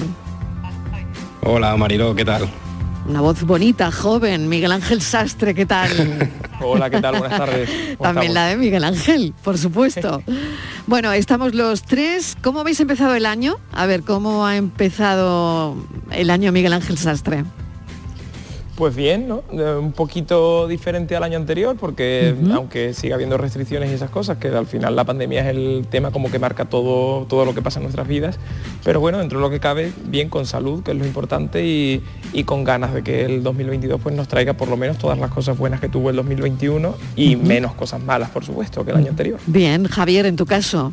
Hola 1.41 1.75
Mariló, 1.79 2.15
¿qué 2.15 2.27
tal? 2.27 2.47
Una 3.09 3.23
voz 3.23 3.43
bonita, 3.43 3.91
joven, 3.91 4.51
Miguel 4.51 4.73
Ángel 4.73 5.01
Sastre, 5.01 5.55
¿qué 5.55 5.65
tal? 5.65 5.89
Hola, 6.61 6.91
¿qué 6.91 7.01
tal? 7.01 7.17
Buenas 7.17 7.39
tardes. 7.39 7.71
También 8.03 8.35
la 8.35 8.49
de 8.49 8.59
Miguel 8.59 8.85
Ángel, 8.85 9.33
por 9.43 9.57
supuesto. 9.57 10.23
bueno, 10.87 11.13
estamos 11.13 11.55
los 11.55 11.83
tres. 11.83 12.37
¿Cómo 12.43 12.61
habéis 12.61 12.81
empezado 12.81 13.15
el 13.15 13.27
año? 13.27 13.57
A 13.73 13.87
ver, 13.87 14.03
¿cómo 14.03 14.47
ha 14.47 14.57
empezado 14.57 15.77
el 16.11 16.31
año 16.31 16.53
Miguel 16.53 16.73
Ángel 16.73 16.99
Sastre? 16.99 17.45
Pues 18.75 18.97
bien, 18.97 19.29
¿no? 19.29 19.43
Eh, 19.53 19.77
Un 19.79 19.93
poquito 19.93 20.67
diferente 20.67 21.15
al 21.15 21.23
año 21.23 21.37
anterior, 21.37 21.77
porque 21.79 22.35
aunque 22.53 22.95
siga 22.95 23.17
habiendo 23.17 23.37
restricciones 23.37 23.91
y 23.91 23.95
esas 23.95 24.11
cosas, 24.11 24.39
que 24.39 24.49
al 24.49 24.67
final 24.67 24.97
la 24.97 25.05
pandemia 25.05 25.43
es 25.43 25.49
el 25.49 25.87
tema 25.91 26.11
como 26.11 26.31
que 26.31 26.39
marca 26.39 26.65
todo, 26.65 27.27
todo 27.27 27.45
lo 27.45 27.55
que 27.55 27.61
pasa 27.61 27.81
en 27.81 27.85
nuestras 27.85 28.09
vidas, 28.09 28.39
pero 28.83 29.01
bueno, 29.01 29.19
dentro 29.19 29.39
de 29.39 29.43
lo 29.43 29.51
que 29.51 29.61
cabe, 29.61 29.93
bien 30.07 30.29
con 30.29 30.47
salud, 30.47 30.83
que 30.83 30.93
es 30.93 30.97
lo 30.97 31.05
importante, 31.05 31.67
y, 31.67 32.03
y 32.33 32.45
con 32.45 32.65
ganas 32.65 32.95
de 32.95 33.03
que 33.03 33.25
el 33.25 33.43
2022 33.43 34.01
pues, 34.01 34.15
nos 34.15 34.27
traiga 34.29 34.55
por 34.55 34.69
lo 34.69 34.77
menos 34.77 34.99
todas 34.99 35.19
las 35.19 35.31
cosas 35.31 35.59
buenas 35.59 35.81
que 35.81 35.89
tuvo 35.89 36.11
el 36.11 36.17
2021 36.17 36.95
y 37.17 37.37
menos 37.37 37.75
cosas 37.75 38.03
malas, 38.03 38.31
por 38.31 38.45
supuesto, 38.45 38.85
que 38.85 38.91
el 38.93 38.97
año 38.97 39.11
anterior. 39.11 39.39
Bien, 39.47 39.87
Javier, 39.87 40.27
en 40.27 40.37
tu 40.37 40.47
caso. 40.47 40.93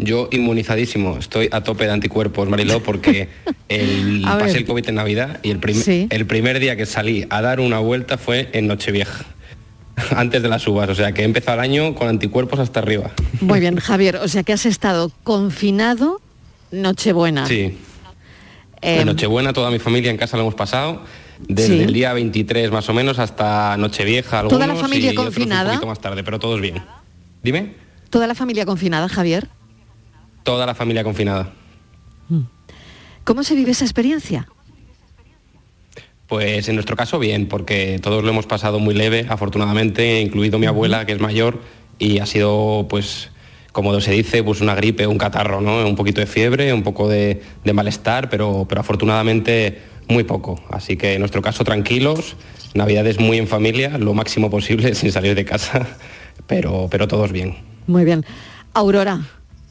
Yo 0.00 0.28
inmunizadísimo, 0.30 1.16
estoy 1.18 1.48
a 1.50 1.62
tope 1.62 1.84
de 1.84 1.90
anticuerpos, 1.90 2.48
Mariló, 2.48 2.80
porque 2.82 3.28
el, 3.68 4.22
pasé 4.22 4.58
el 4.58 4.64
COVID 4.64 4.88
en 4.88 4.94
Navidad 4.94 5.40
y 5.42 5.50
el, 5.50 5.58
prim- 5.58 5.76
Sí. 5.82 6.06
el 6.10 6.24
primer 6.26 6.60
día 6.60 6.76
que 6.76 6.86
salí 6.86 7.26
a 7.30 7.42
dar 7.42 7.58
una 7.58 7.80
vuelta 7.80 8.16
fue 8.16 8.48
en 8.52 8.68
Nochevieja, 8.68 9.24
antes 10.16 10.40
de 10.42 10.48
las 10.48 10.66
uvas, 10.68 10.88
o 10.88 10.94
sea 10.94 11.10
que 11.12 11.22
he 11.22 11.24
empezado 11.24 11.58
el 11.58 11.64
año 11.64 11.94
con 11.96 12.08
anticuerpos 12.08 12.60
hasta 12.60 12.78
arriba. 12.78 13.10
Muy 13.40 13.58
bien, 13.58 13.76
Javier, 13.80 14.16
o 14.16 14.28
sea 14.28 14.44
que 14.44 14.52
has 14.52 14.66
estado 14.66 15.10
confinado 15.24 16.20
Nochebuena. 16.70 17.46
Sí. 17.46 17.76
En 18.80 19.06
Nochebuena 19.06 19.52
toda 19.52 19.72
mi 19.72 19.80
familia 19.80 20.12
en 20.12 20.16
casa 20.16 20.36
lo 20.36 20.44
hemos 20.44 20.54
pasado, 20.54 21.02
desde 21.48 21.74
Sí. 21.76 21.80
el 21.82 21.92
día 21.92 22.12
23 22.12 22.70
más 22.70 22.88
o 22.88 22.94
menos 22.94 23.18
hasta 23.18 23.76
Nochevieja, 23.76 24.38
algunos 24.38 24.60
¿Toda 24.60 24.72
la 24.72 24.80
familia 24.80 25.10
y 25.10 25.14
confinada? 25.16 25.70
un 25.70 25.76
poquito 25.78 25.86
más 25.88 26.00
tarde, 26.00 26.22
pero 26.22 26.38
todos 26.38 26.60
bien. 26.60 26.80
Dime, 27.42 27.74
¿Toda 28.10 28.26
la 28.28 28.34
familia 28.36 28.64
confinada, 28.64 29.08
Javier? 29.08 29.48
Toda 30.48 30.64
la 30.64 30.74
familia 30.74 31.04
confinada. 31.04 31.50
¿Cómo 33.24 33.42
se 33.42 33.54
vive 33.54 33.72
esa 33.72 33.84
experiencia? 33.84 34.48
Pues 36.26 36.70
en 36.70 36.74
nuestro 36.76 36.96
caso 36.96 37.18
bien, 37.18 37.48
porque 37.48 37.98
todos 38.02 38.24
lo 38.24 38.30
hemos 38.30 38.46
pasado 38.46 38.78
muy 38.78 38.94
leve, 38.94 39.26
afortunadamente, 39.28 40.22
incluido 40.22 40.58
mi 40.58 40.64
abuela, 40.64 41.04
que 41.04 41.12
es 41.12 41.20
mayor, 41.20 41.60
y 41.98 42.20
ha 42.20 42.24
sido, 42.24 42.86
pues, 42.88 43.28
como 43.72 44.00
se 44.00 44.12
dice, 44.12 44.42
pues 44.42 44.62
una 44.62 44.74
gripe, 44.74 45.06
un 45.06 45.18
catarro, 45.18 45.60
¿no? 45.60 45.86
Un 45.86 45.96
poquito 45.96 46.22
de 46.22 46.26
fiebre, 46.26 46.72
un 46.72 46.82
poco 46.82 47.10
de, 47.10 47.42
de 47.62 47.72
malestar, 47.74 48.30
pero, 48.30 48.64
pero 48.66 48.80
afortunadamente 48.80 49.82
muy 50.08 50.24
poco. 50.24 50.58
Así 50.70 50.96
que 50.96 51.12
en 51.12 51.20
nuestro 51.20 51.42
caso 51.42 51.62
tranquilos, 51.62 52.36
navidades 52.72 53.20
muy 53.20 53.36
en 53.36 53.48
familia, 53.48 53.98
lo 53.98 54.14
máximo 54.14 54.48
posible 54.48 54.94
sin 54.94 55.12
salir 55.12 55.34
de 55.34 55.44
casa, 55.44 55.86
pero, 56.46 56.88
pero 56.90 57.06
todos 57.06 57.32
bien. 57.32 57.58
Muy 57.86 58.06
bien. 58.06 58.24
Aurora, 58.72 59.26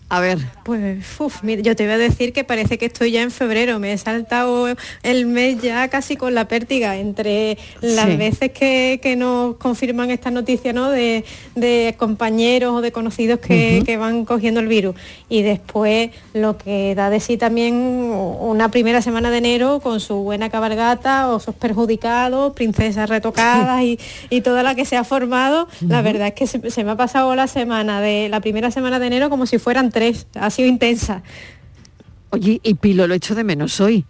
a 0.10 0.20
ver. 0.22 0.38
Pues, 0.64 1.06
uf, 1.20 1.44
mira, 1.44 1.62
yo 1.62 1.76
te 1.76 1.84
iba 1.84 1.94
a 1.94 1.98
decir 1.98 2.32
que 2.32 2.44
parece 2.46 2.78
que 2.78 2.86
estoy 2.86 3.12
ya 3.12 3.22
en 3.22 3.32
febrero, 3.32 3.78
me 3.80 3.92
he 3.92 3.98
saltado 3.98 4.68
el 5.04 5.26
mes 5.26 5.62
ya 5.62 5.88
casi 5.90 6.16
con 6.16 6.34
la 6.34 6.48
pértiga 6.48 6.96
entre 6.98 7.58
las 7.82 8.06
Sí. 8.10 8.16
veces 8.16 8.52
que, 8.52 9.00
que 9.04 9.16
nos 9.18 9.56
confirman 9.58 10.10
esta 10.12 10.32
noticia 10.32 10.72
¿no? 10.72 10.90
de, 10.90 11.26
de 11.56 11.96
compañeros 11.98 12.74
o 12.76 12.82
de 12.82 12.92
conocidos 12.94 13.40
que, 13.40 13.98
van 14.00 14.26
cogiendo 14.26 14.60
el 14.60 14.68
virus 14.68 14.96
y 15.28 15.42
después 15.42 16.12
lo 16.34 16.58
que 16.58 16.94
da 16.96 17.10
de 17.10 17.20
sí 17.20 17.36
también 17.38 17.74
una 17.76 18.70
primera 18.70 19.02
semana 19.02 19.30
de 19.32 19.40
enero 19.40 19.80
con 19.82 20.00
su 20.00 20.16
buena 20.18 20.50
cabalgata, 20.50 21.30
osos 21.30 21.56
perjudicados, 21.56 22.54
princesas 22.54 23.10
retocadas 23.10 23.82
y, 23.84 24.00
y 24.30 24.42
toda 24.42 24.64
la 24.64 24.76
que 24.76 24.86
se 24.86 24.96
ha 24.98 25.04
formado, 25.04 25.68
la 25.82 26.02
verdad 26.02 26.28
es 26.28 26.34
que 26.34 26.48
se, 26.48 26.70
se 26.72 26.84
me 26.84 26.92
ha 26.92 26.96
pasado 26.96 27.36
la 27.36 27.48
semana 27.48 28.00
de 28.02 28.30
la 28.30 28.40
primera 28.40 28.72
semana 28.72 29.00
de 29.00 29.08
enero 29.08 29.30
como 29.30 29.46
si 29.46 29.58
fueran 29.58 29.92
ha 30.36 30.50
sido 30.50 30.68
intensa. 30.68 31.24
Oye, 32.30 32.60
y 32.64 32.74
Pilo 32.76 33.08
lo 33.08 33.14
echo 33.14 33.36
de 33.36 33.44
menos 33.44 33.80
hoy. 33.80 34.06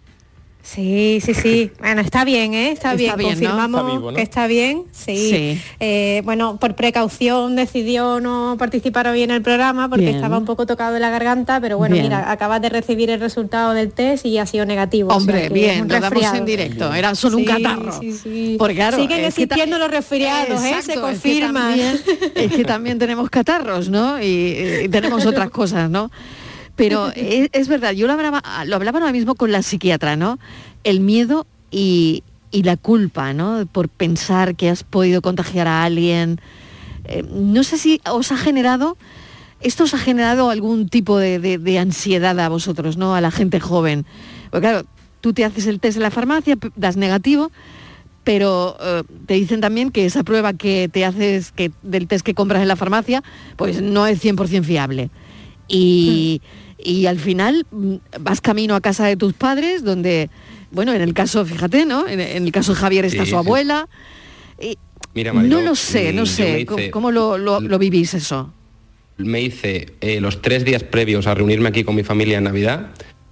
Sí, 0.70 1.20
sí, 1.24 1.32
sí. 1.32 1.70
Bueno, 1.78 2.02
está 2.02 2.24
bien, 2.24 2.52
¿eh? 2.52 2.72
Está, 2.72 2.92
Está 2.92 3.16
bien. 3.16 3.16
bien, 3.16 3.28
¿no? 3.28 3.34
Confirmamos 3.50 3.80
Está 3.80 3.92
vivo, 3.94 4.10
¿no? 4.10 4.16
que 4.16 4.22
está 4.22 4.46
bien. 4.46 4.82
Sí. 4.92 5.30
Sí. 5.30 5.60
Eh, 5.80 6.20
bueno, 6.26 6.58
por 6.60 6.74
precaución 6.74 7.56
decidió 7.56 8.20
no 8.20 8.56
participar 8.58 9.06
hoy 9.08 9.22
en 9.22 9.30
el 9.30 9.40
programa 9.40 9.88
porque 9.88 10.04
Bien. 10.04 10.16
estaba 10.16 10.36
un 10.36 10.44
poco 10.44 10.66
tocado 10.66 10.92
de 10.92 11.00
la 11.00 11.08
garganta, 11.08 11.58
pero 11.60 11.78
bueno, 11.78 11.94
Bien. 11.94 12.04
mira, 12.06 12.30
acabas 12.30 12.60
de 12.60 12.68
recibir 12.68 13.08
el 13.08 13.18
resultado 13.18 13.72
del 13.72 13.92
test 13.92 14.26
y 14.26 14.36
ha 14.36 14.44
sido 14.44 14.66
negativo. 14.66 15.08
o 15.08 15.12
sea 15.12 15.18
Hombre, 15.20 15.48
bien, 15.48 15.82
un 15.82 15.88
lo 15.88 15.94
damos 15.94 16.10
resfriado. 16.10 16.36
en 16.36 16.44
directo. 16.44 16.92
Era 16.92 17.14
solo 17.14 17.38
un 17.38 17.44
Sí, 17.44 17.48
catarro. 17.48 18.00
sí, 18.00 18.12
sí. 18.12 18.56
Porque 18.58 18.74
claro, 18.74 18.98
Siguen 18.98 19.24
existiendo 19.24 19.78
los 19.78 19.90
resfriados, 19.90 20.62
¿eh? 20.62 20.68
Se 20.82 20.92
Exacto, 20.92 21.08
es 21.08 21.20
que 21.20 21.30
confirma. 21.30 21.60
también- 21.68 22.00
Es 22.34 22.52
que 22.52 22.64
también 22.64 22.98
tenemos 22.98 23.30
catarros, 23.30 23.88
¿no? 23.88 24.22
Y, 24.22 24.82
y 24.84 24.88
tenemos 24.90 25.24
otras 25.24 25.48
cosas, 25.48 25.88
¿no? 25.88 26.10
Pero 26.78 27.10
es, 27.14 27.68
verdad, 27.68 27.92
yo 27.92 28.06
lo 28.06 28.12
hablaba, 28.12 28.40
lo 28.64 28.76
hablaba 28.76 29.00
ahora 29.00 29.12
mismo 29.12 29.34
con 29.34 29.50
la 29.52 29.62
psiquiatra, 29.62 30.16
¿no? 30.16 30.38
El 30.84 31.00
miedo 31.00 31.46
y, 31.72 32.22
y 32.52 32.62
la 32.62 32.76
culpa, 32.76 33.32
¿no? 33.32 33.66
Por 33.70 33.88
pensar 33.88 34.54
que 34.54 34.70
has 34.70 34.84
podido 34.84 35.20
contagiar 35.20 35.66
a 35.66 35.82
alguien. 35.82 36.40
Eh, 37.04 37.24
no 37.28 37.64
sé 37.64 37.78
si 37.78 38.00
os 38.08 38.30
ha 38.30 38.36
generado, 38.36 38.96
esto 39.60 39.84
os 39.84 39.94
ha 39.94 39.98
generado 39.98 40.50
algún 40.50 40.88
tipo 40.88 41.18
de, 41.18 41.40
de- 41.40 41.78
ansiedad 41.80 42.38
a 42.38 42.48
vosotros, 42.48 42.96
¿no? 42.96 43.14
A 43.16 43.20
la 43.20 43.32
gente 43.32 43.58
joven. 43.58 44.06
Porque 44.50 44.68
claro, 44.68 44.86
tú 45.20 45.32
te 45.32 45.44
haces 45.44 45.66
el 45.66 45.80
test 45.80 45.96
en 45.96 46.04
la 46.04 46.12
farmacia, 46.12 46.56
das 46.76 46.96
negativo, 46.96 47.50
pero 48.22 48.76
eh, 48.80 49.02
te 49.26 49.34
dicen 49.34 49.60
también 49.60 49.90
que 49.90 50.06
esa 50.06 50.22
prueba 50.22 50.52
que 50.52 50.88
te 50.92 51.04
haces 51.04 51.50
que 51.50 51.72
del 51.82 52.06
test 52.06 52.24
que 52.24 52.34
compras 52.34 52.62
en 52.62 52.68
la 52.68 52.76
farmacia, 52.76 53.24
pues 53.56 53.82
no 53.82 54.06
es 54.06 54.22
100% 54.22 54.62
fiable. 54.62 55.10
Y, 55.66 56.40
y 56.78 57.06
al 57.06 57.18
final 57.18 57.66
mm, 57.70 57.94
vas 58.20 58.40
camino 58.40 58.74
a 58.74 58.80
casa 58.80 59.06
de 59.06 59.16
tus 59.16 59.32
padres, 59.32 59.82
donde, 59.84 60.30
bueno, 60.70 60.92
en 60.92 61.02
el 61.02 61.14
caso, 61.14 61.44
fíjate, 61.44 61.84
¿no? 61.86 62.06
En, 62.08 62.20
en 62.20 62.44
el 62.44 62.52
caso 62.52 62.72
de 62.74 62.80
Javier 62.80 63.04
está 63.04 63.24
Sí, 63.24 63.30
su 63.30 63.36
abuela. 63.36 63.88
Y 64.60 64.78
Mira, 65.14 65.32
Mariló, 65.32 65.58
no 65.58 65.64
lo 65.70 65.74
sé, 65.74 66.12
mm, 66.12 66.16
no 66.16 66.22
yo 66.24 66.26
sé. 66.32 66.66
¿Cómo, 66.66 66.78
hice- 66.80 66.90
cómo 66.90 67.10
lo, 67.10 67.36
lo- 67.38 67.60
lo 67.60 67.78
vivís 67.78 68.14
eso? 68.14 68.52
me 69.20 69.40
hice 69.42 69.94
eh, 70.00 70.20
los 70.20 70.40
tres 70.42 70.64
días 70.64 70.84
previos 70.84 71.26
a 71.26 71.34
reunirme 71.34 71.68
aquí 71.68 71.82
con 71.82 71.96
mi 71.96 72.04
familia 72.04 72.38
en 72.38 72.44
Navidad, 72.44 72.90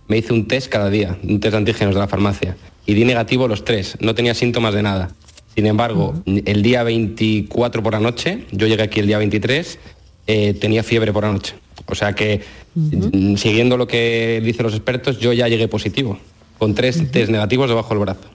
me 0.09 0.19
hice 0.19 0.33
un 0.33 0.49
test 0.49 0.69
cada 0.69 0.91
día, 0.91 1.17
un 1.23 1.39
test 1.39 1.53
de 1.53 1.59
antígenos 1.59 1.95
de 1.95 2.01
la 2.01 2.09
farmacia, 2.09 2.57
y 2.87 2.95
di 2.95 3.05
negativo 3.05 3.47
los 3.47 3.65
tres, 3.65 3.97
no 4.01 4.13
tenía 4.13 4.35
síntomas 4.35 4.75
de 4.75 4.83
nada. 4.83 5.11
Sin 5.55 5.65
embargo, 5.67 6.21
el 6.27 6.63
día 6.63 6.83
24 6.83 7.85
por 7.85 7.93
la 7.93 8.01
noche, 8.01 8.47
yo 8.51 8.67
llegué 8.67 8.83
aquí 8.83 8.99
el 8.99 9.07
día 9.07 9.19
23, 9.19 9.79
eh, 10.27 10.55
tenía 10.55 10.83
fiebre 10.83 11.13
por 11.13 11.23
la 11.23 11.31
noche. 11.33 11.55
O 11.85 11.95
sea 11.95 12.15
que, 12.15 12.43
mm, 12.75 13.37
siguiendo 13.37 13.77
lo 13.77 13.87
que 13.87 14.41
dicen 14.43 14.65
los 14.65 14.75
expertos, 14.75 15.19
yo 15.19 15.33
ya 15.33 15.49
llegué 15.49 15.69
positivo, 15.69 16.19
con 16.59 16.75
tres 16.75 17.11
test 17.11 17.31
negativos 17.31 17.69
debajo 17.69 17.91
del 17.91 17.99
brazo. 17.99 18.29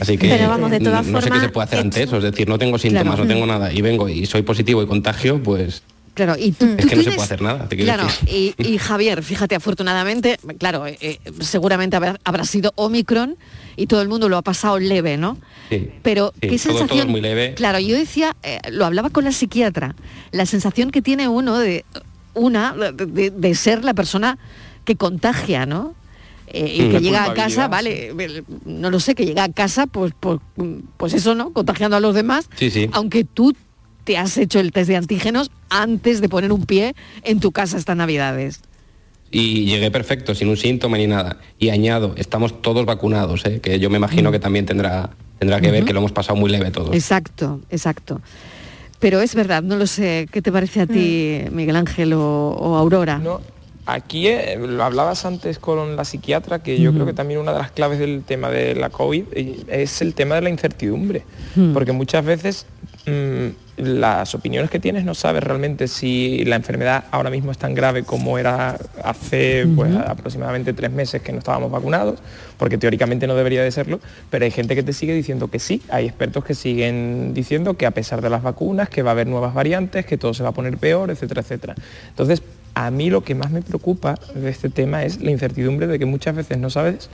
Así 0.00 0.18
que 0.18 0.28
Pero 0.28 0.48
vamos, 0.48 0.70
de 0.70 0.80
mm, 0.80 0.84
todas 0.84 1.06
no 1.06 1.22
sé 1.22 1.30
qué 1.30 1.40
se 1.40 1.48
puede 1.48 1.64
hacer 1.64 1.78
ante 1.78 2.02
eso, 2.02 2.18
es 2.18 2.22
decir, 2.22 2.48
no 2.48 2.58
tengo 2.58 2.76
síntomas, 2.78 3.14
Claro. 3.14 3.24
no 3.24 3.32
tengo 3.32 3.46
nada, 3.46 3.72
y 3.72 3.80
vengo 3.80 4.08
y 4.08 4.26
soy 4.26 4.42
positivo 4.42 4.82
y 4.82 4.86
contagio, 4.86 5.42
pues 5.42 5.82
Claro, 6.14 6.34
y 6.38 6.52
tú, 6.52 6.64
es 6.66 6.76
tú 6.78 6.88
que 6.88 6.96
no 6.96 7.02
se 7.02 7.10
puede 7.12 7.22
hacer 7.22 7.40
nada. 7.42 7.68
te 7.68 7.76
quiero 7.76 7.92
Claro, 7.94 8.04
decir. 8.08 8.54
y, 8.58 8.68
y 8.74 8.78
Javier, 8.78 9.22
fíjate, 9.22 9.54
afortunadamente, 9.54 10.38
claro, 10.58 10.86
eh, 10.86 10.98
eh, 11.00 11.18
seguramente 11.40 11.96
habrá, 11.96 12.18
habrá 12.24 12.44
sido 12.44 12.72
Omicron 12.76 13.36
y 13.76 13.86
todo 13.86 14.02
el 14.02 14.08
mundo 14.08 14.28
lo 14.28 14.36
ha 14.36 14.42
pasado 14.42 14.78
leve, 14.78 15.16
¿no? 15.16 15.38
Sí. 15.70 15.88
Pero 16.02 16.32
Sí, 16.34 16.40
qué 16.40 16.46
todo- 16.48 16.58
sensación. 16.58 16.88
todo 16.88 16.98
es 17.00 17.06
muy 17.06 17.20
leve. 17.20 17.54
Claro, 17.54 17.78
yo 17.78 17.96
decía, 17.96 18.36
eh, 18.42 18.58
lo 18.70 18.84
hablaba 18.86 19.10
con 19.10 19.24
la 19.24 19.32
psiquiatra, 19.32 19.94
la 20.32 20.46
sensación 20.46 20.90
que 20.90 21.00
tiene 21.00 21.28
uno 21.28 21.58
de 21.58 21.84
una 22.34 22.74
de, 22.74 23.06
de- 23.06 23.30
de 23.30 23.54
ser 23.54 23.84
la 23.84 23.94
persona 23.94 24.38
que 24.84 24.96
contagia, 24.96 25.64
¿no? 25.66 25.94
Eh, 26.48 26.74
y 26.76 26.82
Mm. 26.82 26.86
que 26.88 26.92
La 26.94 27.00
llega 27.00 27.24
a 27.26 27.34
casa, 27.34 27.68
vale, 27.68 28.12
no 28.64 28.90
lo 28.90 28.98
sé, 28.98 29.14
que 29.14 29.24
llega 29.24 29.44
a 29.44 29.52
casa, 29.52 29.86
pues, 29.86 30.12
pues, 30.18 30.40
pues 30.96 31.14
eso, 31.14 31.34
¿no? 31.36 31.52
Contagiando 31.52 31.96
a 31.96 32.00
los 32.00 32.14
demás, 32.14 32.50
Sí, 32.56 32.70
sí. 32.70 32.88
aunque 32.92 33.22
tú 33.24 33.54
te 34.04 34.16
has 34.16 34.36
hecho 34.36 34.60
el 34.60 34.72
test 34.72 34.88
de 34.88 34.96
antígenos 34.96 35.50
antes 35.68 36.20
de 36.20 36.28
poner 36.28 36.52
un 36.52 36.66
pie 36.66 36.94
en 37.22 37.40
tu 37.40 37.52
casa 37.52 37.76
estas 37.76 37.96
navidades. 37.96 38.60
Y 39.30 39.66
llegué 39.66 39.90
perfecto, 39.90 40.34
sin 40.34 40.48
un 40.48 40.56
síntoma 40.56 40.98
ni 40.98 41.06
nada. 41.06 41.38
Y 41.58 41.70
añado, 41.70 42.14
estamos 42.16 42.62
todos 42.62 42.84
vacunados, 42.84 43.44
¿eh? 43.46 43.60
que 43.60 43.78
yo 43.78 43.88
me 43.88 43.96
imagino 43.96 44.32
que 44.32 44.40
también 44.40 44.66
tendrá, 44.66 45.10
tendrá 45.38 45.60
que 45.60 45.70
ver 45.70 45.84
que 45.84 45.92
lo 45.92 46.00
hemos 46.00 46.12
pasado 46.12 46.36
muy 46.36 46.50
leve 46.50 46.70
todos. 46.70 46.94
Exacto, 46.94 47.60
exacto. 47.70 48.20
Pero 48.98 49.20
es 49.20 49.34
verdad, 49.34 49.62
no 49.62 49.76
lo 49.76 49.86
sé, 49.86 50.28
¿qué 50.30 50.42
te 50.42 50.50
parece 50.52 50.82
a 50.82 50.86
ti, 50.86 51.42
Miguel 51.52 51.76
Ángel 51.76 52.12
o, 52.12 52.50
o 52.50 52.76
Aurora? 52.76 53.18
No, 53.18 53.40
aquí 53.86 54.28
eh, 54.28 54.58
lo 54.58 54.82
hablabas 54.84 55.24
antes 55.24 55.58
con 55.58 55.96
la 55.96 56.04
psiquiatra, 56.04 56.62
que 56.62 56.80
yo 56.80 56.92
creo 56.92 57.06
que 57.06 57.12
también 57.12 57.40
una 57.40 57.52
de 57.52 57.58
las 57.58 57.70
claves 57.70 57.98
del 57.98 58.22
tema 58.24 58.50
de 58.50 58.74
la 58.74 58.90
COVID 58.90 59.24
eh, 59.32 59.64
es 59.68 60.02
el 60.02 60.14
tema 60.14 60.36
de 60.36 60.42
la 60.42 60.50
incertidumbre. 60.50 61.22
Mm. 61.56 61.72
Porque 61.72 61.92
muchas 61.92 62.24
veces 62.24 62.66
mm, 63.06 63.69
las 63.82 64.34
opiniones 64.34 64.70
que 64.70 64.78
tienes 64.78 65.04
no 65.04 65.14
sabes 65.14 65.42
realmente 65.42 65.88
si 65.88 66.44
la 66.44 66.56
enfermedad 66.56 67.04
ahora 67.10 67.30
mismo 67.30 67.50
es 67.50 67.58
tan 67.58 67.74
grave 67.74 68.04
como 68.04 68.38
era 68.38 68.76
hace 69.02 69.66
pues, 69.74 69.94
aproximadamente 69.96 70.72
tres 70.72 70.90
meses 70.90 71.22
que 71.22 71.32
no 71.32 71.38
estábamos 71.38 71.70
vacunados, 71.70 72.20
porque 72.58 72.78
teóricamente 72.78 73.26
no 73.26 73.34
debería 73.34 73.62
de 73.62 73.70
serlo, 73.70 74.00
pero 74.30 74.44
hay 74.44 74.50
gente 74.50 74.74
que 74.74 74.82
te 74.82 74.92
sigue 74.92 75.14
diciendo 75.14 75.48
que 75.48 75.58
sí, 75.58 75.82
hay 75.88 76.06
expertos 76.06 76.44
que 76.44 76.54
siguen 76.54 77.32
diciendo 77.34 77.74
que 77.74 77.86
a 77.86 77.90
pesar 77.90 78.20
de 78.20 78.30
las 78.30 78.42
vacunas, 78.42 78.88
que 78.88 79.02
va 79.02 79.10
a 79.10 79.12
haber 79.12 79.26
nuevas 79.26 79.54
variantes, 79.54 80.06
que 80.06 80.18
todo 80.18 80.34
se 80.34 80.42
va 80.42 80.50
a 80.50 80.52
poner 80.52 80.76
peor, 80.78 81.10
etcétera, 81.10 81.40
etcétera. 81.40 81.74
Entonces, 82.08 82.42
a 82.74 82.90
mí 82.90 83.10
lo 83.10 83.22
que 83.22 83.34
más 83.34 83.50
me 83.50 83.62
preocupa 83.62 84.14
de 84.34 84.48
este 84.48 84.68
tema 84.70 85.04
es 85.04 85.20
la 85.20 85.30
incertidumbre 85.30 85.86
de 85.86 85.98
que 85.98 86.06
muchas 86.06 86.36
veces 86.36 86.58
no 86.58 86.70
sabes 86.70 87.10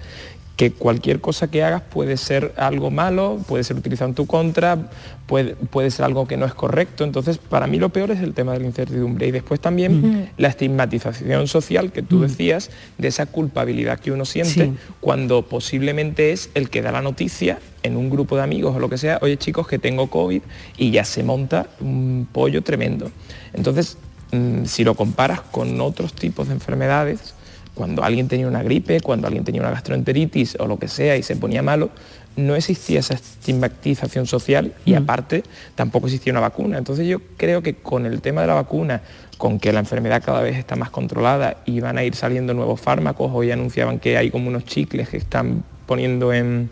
que 0.56 0.72
cualquier 0.72 1.20
cosa 1.20 1.48
que 1.48 1.62
hagas 1.62 1.82
puede 1.82 2.16
ser 2.16 2.54
algo 2.56 2.90
malo, 2.90 3.38
puede 3.46 3.62
ser 3.62 3.76
utilizado 3.76 4.08
en 4.08 4.14
tu 4.14 4.26
contra, 4.26 4.88
puede, 5.26 5.54
puede 5.54 5.90
ser 5.90 6.06
algo 6.06 6.26
que 6.26 6.38
no 6.38 6.46
es 6.46 6.54
correcto. 6.54 7.04
Entonces, 7.04 7.36
para 7.36 7.66
mí 7.66 7.78
lo 7.78 7.90
peor 7.90 8.10
es 8.10 8.20
el 8.20 8.32
tema 8.32 8.54
de 8.54 8.60
la 8.60 8.66
incertidumbre. 8.66 9.26
Y 9.26 9.30
después 9.32 9.60
también 9.60 10.30
la 10.38 10.48
estigmatización 10.48 11.46
social 11.46 11.92
que 11.92 12.00
tú 12.00 12.22
decías, 12.22 12.70
de 12.96 13.08
esa 13.08 13.26
culpabilidad 13.26 14.00
que 14.00 14.12
uno 14.12 14.24
siente 14.24 14.72
cuando 15.00 15.42
posiblemente 15.42 16.32
es 16.32 16.48
el 16.54 16.70
que 16.70 16.80
da 16.80 16.90
la 16.90 17.02
noticia 17.02 17.58
en 17.82 17.98
un 17.98 18.08
grupo 18.08 18.36
de 18.36 18.42
amigos 18.42 18.74
o 18.74 18.78
lo 18.78 18.88
que 18.88 18.98
sea, 18.98 19.18
oye 19.20 19.36
chicos 19.36 19.68
que 19.68 19.78
tengo 19.78 20.08
COVID 20.08 20.40
y 20.78 20.90
ya 20.90 21.04
se 21.04 21.22
monta 21.22 21.68
un 21.80 22.26
pollo 22.32 22.62
tremendo. 22.62 23.10
Entonces, 23.52 23.98
mm, 24.32 24.64
si 24.64 24.84
lo 24.84 24.94
comparas 24.94 25.42
con 25.42 25.80
otros 25.80 26.14
tipos 26.14 26.48
de 26.48 26.54
enfermedades, 26.54 27.35
cuando 27.76 28.02
alguien 28.02 28.26
tenía 28.26 28.48
una 28.48 28.62
gripe, 28.62 29.00
cuando 29.00 29.26
alguien 29.26 29.44
tenía 29.44 29.60
una 29.60 29.70
gastroenteritis 29.70 30.56
o 30.58 30.66
lo 30.66 30.78
que 30.78 30.88
sea 30.88 31.16
y 31.16 31.22
se 31.22 31.36
ponía 31.36 31.62
malo, 31.62 31.90
no 32.34 32.56
existía 32.56 33.00
esa 33.00 33.14
estigmatización 33.14 34.26
social 34.26 34.72
y 34.86 34.94
aparte 34.94 35.42
tampoco 35.74 36.06
existía 36.06 36.32
una 36.32 36.40
vacuna. 36.40 36.78
Entonces 36.78 37.06
yo 37.06 37.20
creo 37.36 37.62
que 37.62 37.74
con 37.74 38.06
el 38.06 38.22
tema 38.22 38.40
de 38.40 38.46
la 38.46 38.54
vacuna, 38.54 39.02
con 39.36 39.60
que 39.60 39.72
la 39.72 39.80
enfermedad 39.80 40.22
cada 40.24 40.40
vez 40.40 40.56
está 40.56 40.74
más 40.74 40.88
controlada 40.88 41.58
y 41.66 41.80
van 41.80 41.98
a 41.98 42.04
ir 42.04 42.14
saliendo 42.14 42.54
nuevos 42.54 42.80
fármacos, 42.80 43.30
hoy 43.34 43.50
anunciaban 43.50 43.98
que 43.98 44.16
hay 44.16 44.30
como 44.30 44.48
unos 44.48 44.64
chicles 44.64 45.10
que 45.10 45.18
están 45.18 45.62
poniendo 45.86 46.32
en, 46.32 46.70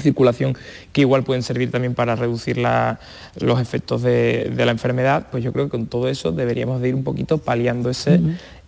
circulación 0.00 0.56
que 0.92 1.00
igual 1.02 1.24
pueden 1.24 1.42
servir 1.42 1.70
también 1.70 1.94
para 1.94 2.14
reducir 2.14 2.56
los 2.56 3.60
efectos 3.60 4.02
de, 4.02 4.52
la 4.56 4.70
enfermedad, 4.70 5.26
pues 5.30 5.42
yo 5.42 5.52
creo 5.52 5.66
que 5.66 5.70
con 5.72 5.86
todo 5.86 6.08
eso 6.08 6.30
deberíamos 6.30 6.80
de 6.80 6.90
ir 6.90 6.94
un 6.94 7.02
poquito 7.02 7.38
paliando 7.38 7.90
ese, 7.90 8.20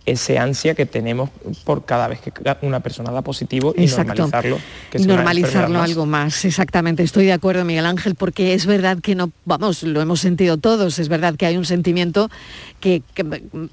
ese 0.05 0.37
ansia 0.37 0.75
que 0.75 0.85
tenemos 0.85 1.29
por 1.63 1.85
cada 1.85 2.07
vez 2.07 2.19
que 2.19 2.31
una 2.61 2.79
persona 2.79 3.11
da 3.11 3.21
positivo 3.21 3.73
y 3.75 3.87
normalizarlo. 3.87 4.59
Que 4.91 4.99
normalizarlo 4.99 5.81
algo 5.81 6.05
más, 6.05 6.45
exactamente. 6.45 7.03
Estoy 7.03 7.25
de 7.25 7.33
acuerdo, 7.33 7.65
Miguel 7.65 7.85
Ángel, 7.85 8.15
porque 8.15 8.53
es 8.53 8.65
verdad 8.65 8.99
que 8.99 9.15
no, 9.15 9.31
vamos, 9.45 9.83
lo 9.83 10.01
hemos 10.01 10.19
sentido 10.19 10.57
todos, 10.57 10.99
es 10.99 11.09
verdad 11.09 11.35
que 11.35 11.45
hay 11.45 11.57
un 11.57 11.65
sentimiento 11.65 12.29
que, 12.79 13.01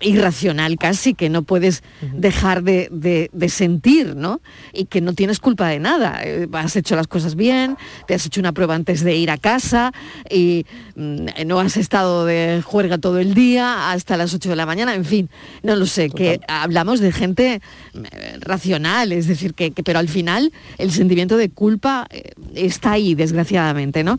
irracional 0.01 0.79
casi, 0.79 1.15
que 1.15 1.29
no 1.29 1.43
puedes 1.43 1.83
dejar 2.15 2.63
de, 2.63 3.31
sentir, 3.49 4.17
¿no? 4.17 4.41
Y 4.73 4.87
que 4.87 5.01
no 5.01 5.13
tienes 5.13 5.39
culpa 5.39 5.69
de 5.69 5.79
nada. 5.79 6.21
Eh, 6.25 6.49
has 6.53 6.77
hecho 6.77 6.97
las 6.97 7.07
cosas 7.07 7.35
bien, 7.35 7.77
te 8.07 8.15
has 8.15 8.25
hecho 8.25 8.41
una 8.41 8.53
prueba 8.53 8.75
antes 8.75 9.05
de 9.05 9.15
ir 9.17 9.31
a 9.31 9.37
casa 9.37 9.93
y 10.31 10.65
mm, 10.97 11.27
no 11.47 11.61
has 11.61 11.77
estado 11.77 12.25
de 12.25 12.63
juerga 12.65 12.97
todo 12.97 13.19
el 13.19 13.35
día 13.35 13.91
hasta 13.93 14.17
las 14.17 14.33
8 14.33 14.49
de 14.49 14.57
la 14.57 14.65
mañana, 14.65 14.95
en 14.95 15.05
fin, 15.05 15.29
no 15.63 15.77
lo 15.77 15.85
sé 15.85 16.09
hablamos 16.49 17.01
de 17.01 17.13
gente 17.13 17.61
eh, 17.95 18.37
racional, 18.41 19.13
es 19.13 19.27
decir, 19.27 19.55
que, 19.55 19.73
pero 19.73 19.99
al 19.99 20.09
final 20.09 20.53
el 20.79 20.93
sentimiento 20.93 21.37
de 21.37 21.51
culpa 21.51 22.07
eh, 22.11 22.33
está 22.55 22.93
ahí, 22.93 23.15
desgraciadamente, 23.15 24.05
¿no? 24.05 24.19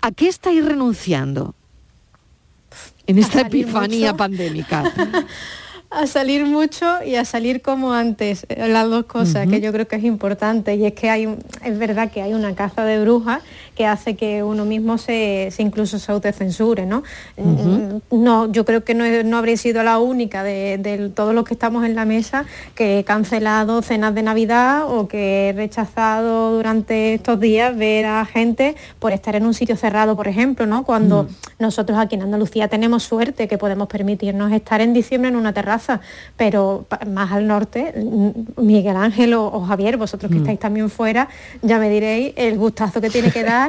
¿A 0.00 0.12
qué 0.12 0.28
estáis 0.28 0.64
renunciando 0.64 1.54
en 3.06 3.18
esta 3.18 3.42
epifanía 3.42 4.14
pandémica? 4.14 4.92
a 5.90 6.06
salir 6.06 6.44
mucho 6.44 7.02
y 7.04 7.14
a 7.14 7.24
salir 7.24 7.62
como 7.62 7.92
antes, 7.92 8.44
eh, 8.48 8.68
las 8.68 8.88
dos 8.88 9.06
cosas 9.06 9.48
que 9.48 9.60
yo 9.60 9.72
creo 9.72 9.86
que 9.88 9.96
es 9.96 10.04
importante 10.04 10.74
y 10.74 10.84
es 10.84 10.94
que 10.94 11.10
hay 11.10 11.36
es 11.64 11.78
verdad 11.78 12.10
que 12.10 12.22
hay 12.22 12.34
una 12.34 12.54
caza 12.54 12.84
de 12.84 13.00
brujas 13.00 13.42
que 13.76 13.86
hace 13.86 14.16
que 14.16 14.42
uno 14.42 14.64
mismo 14.64 14.98
se, 14.98 15.52
incluso 15.58 15.98
se 15.98 16.10
autocensure, 16.10 16.86
¿no? 16.86 17.02
Mm, 17.36 17.98
no, 18.10 18.50
yo 18.50 18.64
creo 18.64 18.82
que 18.82 18.94
no, 18.94 19.04
no 19.22 19.36
habría 19.36 19.56
sido 19.56 19.82
la 19.82 19.98
única 19.98 20.42
de, 20.42 21.12
todos 21.14 21.34
los 21.34 21.44
que 21.44 21.54
estamos 21.54 21.84
en 21.84 21.94
la 21.94 22.04
mesa 22.04 22.46
que 22.74 22.98
he 22.98 23.04
cancelado 23.04 23.82
cenas 23.82 24.14
de 24.14 24.22
Navidad 24.22 24.90
o 24.90 25.08
que 25.08 25.50
he 25.50 25.52
rechazado 25.52 26.56
durante 26.56 27.14
estos 27.14 27.38
días 27.38 27.76
ver 27.76 28.06
a 28.06 28.24
gente 28.24 28.74
por 28.98 29.12
estar 29.12 29.36
en 29.36 29.44
un 29.44 29.52
sitio 29.52 29.76
cerrado, 29.76 30.16
por 30.16 30.26
ejemplo, 30.26 30.66
¿no? 30.66 30.84
Cuando 30.84 31.28
nosotros 31.58 31.98
aquí 31.98 32.14
en 32.14 32.22
Andalucía 32.22 32.68
tenemos 32.68 33.02
suerte 33.02 33.46
que 33.46 33.58
podemos 33.58 33.88
permitirnos 33.88 34.52
estar 34.52 34.80
en 34.80 34.94
diciembre 34.94 35.28
en 35.28 35.36
una 35.36 35.52
terraza, 35.52 36.00
pero 36.36 36.86
más 37.06 37.30
al 37.30 37.46
norte, 37.46 37.92
Miguel 38.56 38.96
Ángel 38.96 39.34
o, 39.34 39.60
Javier, 39.60 39.98
vosotros 39.98 40.32
que 40.32 40.38
estáis 40.38 40.58
también 40.58 40.88
fuera, 40.88 41.28
ya 41.60 41.78
me 41.78 41.90
diréis 41.90 42.32
el 42.36 42.56
gustazo 42.56 43.02
que 43.02 43.10
tiene 43.10 43.30
que 43.30 43.42
dar 43.44 43.65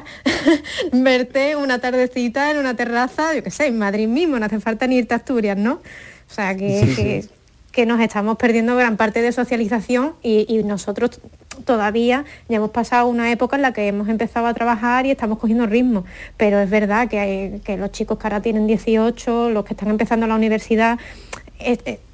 verte 0.91 1.56
una 1.56 1.80
tardecita 1.80 2.52
en 2.52 2.58
una 2.58 2.76
terraza, 2.76 3.34
yo 3.36 3.43
qué 3.43 3.52
sé, 3.52 3.68
en 3.68 3.78
Madrid 3.78 4.08
mismo, 4.08 4.39
no 4.39 4.45
hace 4.45 4.60
falta 4.60 4.88
ni 4.88 4.98
irte 4.98 5.14
a 5.14 5.18
Asturias, 5.18 5.58
¿no? 5.58 5.74
O 5.74 6.34
sea, 6.34 6.56
que, 6.56 7.26
que, 7.72 7.86
nos 7.86 8.02
estamos 8.02 8.38
perdiendo 8.38 8.76
gran 8.76 8.98
parte 8.98 9.22
de 9.22 9.32
socialización 9.32 10.16
y, 10.22 10.62
nosotros 10.64 11.22
todavía 11.64 12.26
ya 12.50 12.58
hemos 12.58 12.72
pasado 12.72 13.08
una 13.08 13.32
época 13.32 13.56
en 13.56 13.62
la 13.62 13.74
que 13.74 13.88
hemos 13.88 14.10
empezado 14.10 14.48
a 14.48 14.54
trabajar 14.54 15.06
y 15.06 15.12
estamos 15.12 15.39
cogiendo 15.39 15.66
ritmo, 15.66 16.06
pero 16.36 16.60
es 16.60 16.70
verdad 16.70 17.08
que, 17.08 17.20
hay, 17.20 17.62
que 17.64 17.78
los 17.78 17.91
chicos 17.91 18.18
que 18.18 18.28
ahora 18.28 18.41
tienen 18.41 18.68
18, 18.68 19.50
los 19.52 19.64
que 19.64 19.74
están 19.74 19.89
empezando 19.89 20.28
la 20.28 20.36
universidad, 20.36 21.00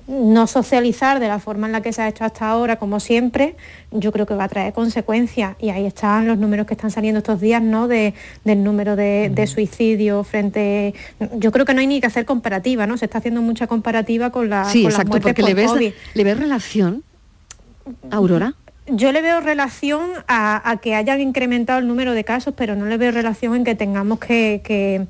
no 0.07 0.47
socializar 0.47 1.19
de 1.19 1.27
la 1.27 1.39
forma 1.39 1.67
en 1.67 1.73
la 1.73 1.81
que 1.81 1.93
se 1.93 2.01
ha 2.01 2.07
hecho 2.07 2.25
hasta 2.25 2.49
ahora, 2.49 2.77
como 2.77 2.99
siempre, 2.99 3.55
yo 3.91 4.11
creo 4.11 4.25
que 4.25 4.35
va 4.35 4.45
a 4.45 4.49
traer 4.49 4.73
consecuencias. 4.73 5.55
Y 5.59 5.69
ahí 5.69 5.85
están 5.85 6.27
los 6.27 6.37
números 6.37 6.67
que 6.67 6.73
están 6.73 6.91
saliendo 6.91 7.19
estos 7.19 7.39
días, 7.39 7.61
¿no? 7.61 7.87
del 7.87 8.13
número 8.45 8.95
de, 8.95 9.47
suicidios 9.47 10.27
frente. 10.27 10.93
Yo 11.35 11.51
creo 11.51 11.65
que 11.65 11.73
no 11.73 11.81
hay 11.81 11.87
ni 11.87 12.01
que 12.01 12.07
hacer 12.07 12.25
comparativa, 12.25 12.87
¿no? 12.87 12.97
Se 12.97 13.05
está 13.05 13.19
haciendo 13.19 13.41
mucha 13.41 13.67
comparativa 13.67 14.31
con 14.31 14.49
la. 14.49 14.65
Sí, 14.65 14.85
exacto, 14.85 15.19
porque 15.19 15.43
le 15.43 15.53
ves, 15.53 15.71
le 16.13 16.23
ves 16.23 16.39
relación, 16.39 17.03
Aurora. 18.11 18.55
Yo 18.87 19.13
le 19.13 19.21
veo 19.21 19.39
relación 19.39 20.09
a, 20.27 20.77
que 20.81 20.95
hayan 20.95 21.21
incrementado 21.21 21.79
el 21.79 21.87
número 21.87 22.13
de 22.13 22.25
casos, 22.25 22.53
pero 22.55 22.75
no 22.75 22.85
le 22.85 22.97
veo 22.97 23.11
relación 23.11 23.55
en 23.55 23.63
que 23.63 23.75
tengamos 23.75 24.19
que 24.19 24.61
que 24.63 25.07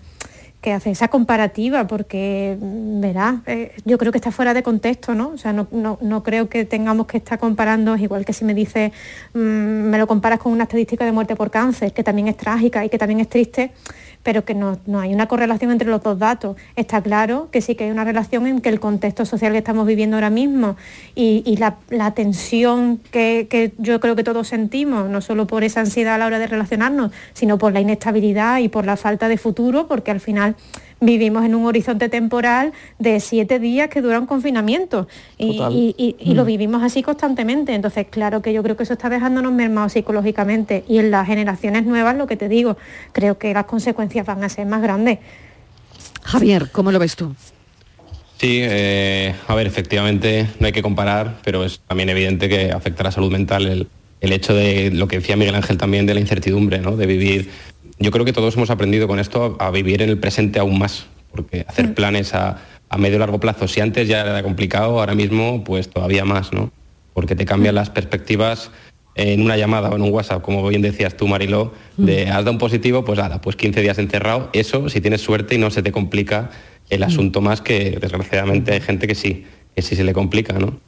hace 0.71 0.91
esa 0.91 1.09
comparativa, 1.09 1.87
porque, 1.87 2.57
mm, 2.59 3.01
verá, 3.01 3.41
eh, 3.47 3.73
yo 3.83 3.97
creo 3.97 4.11
que 4.11 4.17
está 4.17 4.31
fuera 4.31 4.53
de 4.53 4.63
contexto, 4.63 5.13
¿no? 5.15 5.29
O 5.29 5.37
sea, 5.37 5.51
no, 5.51 5.67
no, 5.71 6.23
creo 6.23 6.47
que 6.47 6.63
tengamos 6.63 7.07
que 7.07 7.17
estar 7.17 7.39
comparando, 7.39 7.97
igual 7.97 8.23
que 8.23 8.31
si 8.31 8.45
me 8.45 8.53
dice, 8.53 8.93
mm, 9.33 9.39
me 9.39 9.97
lo 9.97 10.07
comparas 10.07 10.39
con 10.39 10.51
una 10.53 10.63
estadística 10.63 11.03
de 11.03 11.11
muerte 11.11 11.35
por 11.35 11.51
cáncer, 11.51 11.91
que 11.91 12.03
también 12.03 12.27
es 12.29 12.37
trágica 12.37 12.85
y 12.85 12.89
que 12.89 12.97
también 12.97 13.19
es 13.19 13.27
triste, 13.27 13.71
pero 14.23 14.45
que 14.45 14.55
no, 14.55 14.79
hay 14.99 15.13
una 15.13 15.27
correlación 15.27 15.71
entre 15.71 15.89
los 15.89 16.01
dos 16.01 16.17
datos. 16.17 16.57
Está 16.75 17.01
claro 17.01 17.49
que 17.51 17.61
sí 17.61 17.75
que 17.75 17.83
hay 17.83 17.91
una 17.91 18.05
relación 18.05 18.47
en 18.47 18.61
que 18.61 18.69
el 18.69 18.79
contexto 18.79 19.25
social 19.25 19.51
que 19.51 19.57
estamos 19.57 19.85
viviendo 19.85 20.17
ahora 20.17 20.29
mismo 20.29 20.77
y, 21.13 21.57
la, 21.57 22.11
tensión 22.13 22.99
que, 23.11 23.47
que, 23.49 23.73
yo 23.77 23.99
creo 23.99 24.15
que 24.15 24.23
todos 24.23 24.47
sentimos, 24.47 25.09
no 25.09 25.21
solo 25.21 25.45
por 25.45 25.63
esa 25.63 25.81
ansiedad 25.81 26.15
a 26.15 26.17
la 26.17 26.25
hora 26.25 26.39
de 26.39 26.47
relacionarnos, 26.47 27.11
sino 27.33 27.57
por 27.57 27.73
la 27.73 27.81
inestabilidad 27.81 28.59
y 28.59 28.69
por 28.69 28.85
la 28.85 28.97
falta 28.97 29.27
de 29.27 29.37
futuro, 29.37 29.87
porque 29.87 30.11
al 30.11 30.19
final 30.19 30.55
vivimos 31.05 31.45
en 31.45 31.55
un 31.55 31.65
horizonte 31.65 32.09
temporal 32.09 32.73
de 32.99 33.19
siete 33.19 33.59
días 33.59 33.89
que 33.89 34.01
dura 34.01 34.19
un 34.19 34.25
confinamiento 34.25 35.07
y, 35.37 35.57
lo 36.33 36.43
mm. 36.43 36.47
vivimos 36.47 36.83
así 36.83 37.03
constantemente. 37.03 37.73
Entonces, 37.73 38.07
claro 38.09 38.41
que 38.41 38.53
yo 38.53 38.63
creo 38.63 38.77
que 38.77 38.83
eso 38.83 38.93
está 38.93 39.09
dejándonos 39.09 39.53
mermados 39.53 39.93
psicológicamente 39.93 40.83
y 40.87 40.97
en 40.97 41.11
las 41.11 41.27
generaciones 41.27 41.85
nuevas, 41.85 42.15
lo 42.15 42.27
que 42.27 42.37
te 42.37 42.49
digo, 42.49 42.77
creo 43.11 43.37
que 43.37 43.53
las 43.53 43.65
consecuencias 43.65 44.25
van 44.25 44.43
a 44.43 44.49
ser 44.49 44.65
más 44.65 44.81
grandes. 44.81 45.19
Javier, 46.23 46.69
¿cómo 46.71 46.91
lo 46.91 46.99
ves 46.99 47.15
tú? 47.15 47.35
Sí, 48.39 48.59
eh, 48.61 49.33
a 49.47 49.55
ver, 49.55 49.67
efectivamente 49.67 50.47
no 50.59 50.67
hay 50.67 50.73
que 50.73 50.81
comparar, 50.81 51.37
pero 51.43 51.63
es 51.63 51.79
también 51.87 52.09
evidente 52.09 52.49
que 52.49 52.71
afecta 52.71 53.03
a 53.03 53.05
la 53.05 53.11
salud 53.11 53.31
mental 53.31 53.67
el, 53.67 53.87
el 54.23 54.31
hecho 54.31 54.53
de 54.53 54.89
lo 54.91 55.07
que 55.07 55.19
decía 55.19 55.35
Miguel 55.35 55.55
Ángel 55.55 55.77
también 55.77 56.05
de 56.05 56.13
la 56.13 56.21
incertidumbre, 56.21 56.79
¿no? 56.79 56.95
de 56.95 57.05
vivir 57.05 57.49
yo 57.99 58.11
creo 58.11 58.25
que 58.25 58.33
todos 58.33 58.55
hemos 58.55 58.69
aprendido 58.69 59.07
con 59.07 59.19
esto 59.19 59.55
a, 59.59 59.71
vivir 59.71 60.01
en 60.01 60.09
el 60.09 60.17
presente 60.17 60.59
aún 60.59 60.77
más, 60.77 61.05
porque 61.31 61.65
hacer 61.67 61.89
mm. 61.89 61.93
planes 61.93 62.33
a, 62.33 62.57
medio 62.97 63.15
y 63.15 63.19
largo 63.19 63.39
plazo, 63.39 63.67
si 63.67 63.81
antes 63.81 64.07
ya 64.07 64.21
era 64.21 64.43
complicado, 64.43 64.99
ahora 64.99 65.15
mismo 65.15 65.63
pues 65.63 65.89
todavía 65.89 66.25
más, 66.25 66.53
¿no? 66.53 66.71
Porque 67.15 67.35
te 67.35 67.43
cambian 67.43 67.73
mm. 67.73 67.77
las 67.77 67.89
perspectivas 67.89 68.69
en 69.15 69.41
una 69.41 69.57
llamada 69.57 69.89
o 69.89 69.95
en 69.95 70.03
un 70.03 70.11
WhatsApp, 70.11 70.43
como 70.43 70.67
bien 70.67 70.83
decías 70.83 71.17
tú, 71.17 71.27
Mariló, 71.27 71.73
de 71.97 72.25
mm. 72.25 72.29
has 72.29 72.35
dado 72.35 72.51
un 72.51 72.57
positivo, 72.59 73.03
pues 73.03 73.17
nada, 73.17 73.41
pues 73.41 73.55
15 73.55 73.81
días 73.81 73.97
encerrado. 73.97 74.49
Eso, 74.53 74.89
si 74.89 75.01
tienes 75.01 75.21
suerte 75.21 75.55
y 75.55 75.57
no 75.57 75.71
se 75.71 75.81
te 75.81 75.91
complica 75.91 76.51
el 76.89 77.01
asunto 77.01 77.41
más, 77.41 77.61
que 77.61 77.97
desgraciadamente 77.99 78.73
hay 78.73 78.81
gente 78.81 79.07
que 79.07 79.15
sí, 79.15 79.45
que 79.75 79.81
sí 79.81 79.95
se 79.95 80.03
le 80.03 80.13
complica, 80.13 80.53
¿no? 80.53 80.79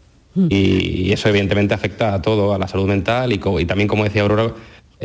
Y, 0.49 1.11
eso 1.13 1.29
evidentemente 1.29 1.73
afecta 1.73 2.13
a 2.13 2.21
todo, 2.21 2.53
a 2.53 2.59
la 2.59 2.67
salud 2.67 2.87
mental 2.87 3.31
y, 3.31 3.65
también, 3.65 3.87
como 3.87 4.03
decía 4.03 4.21
Aurora, 4.21 4.53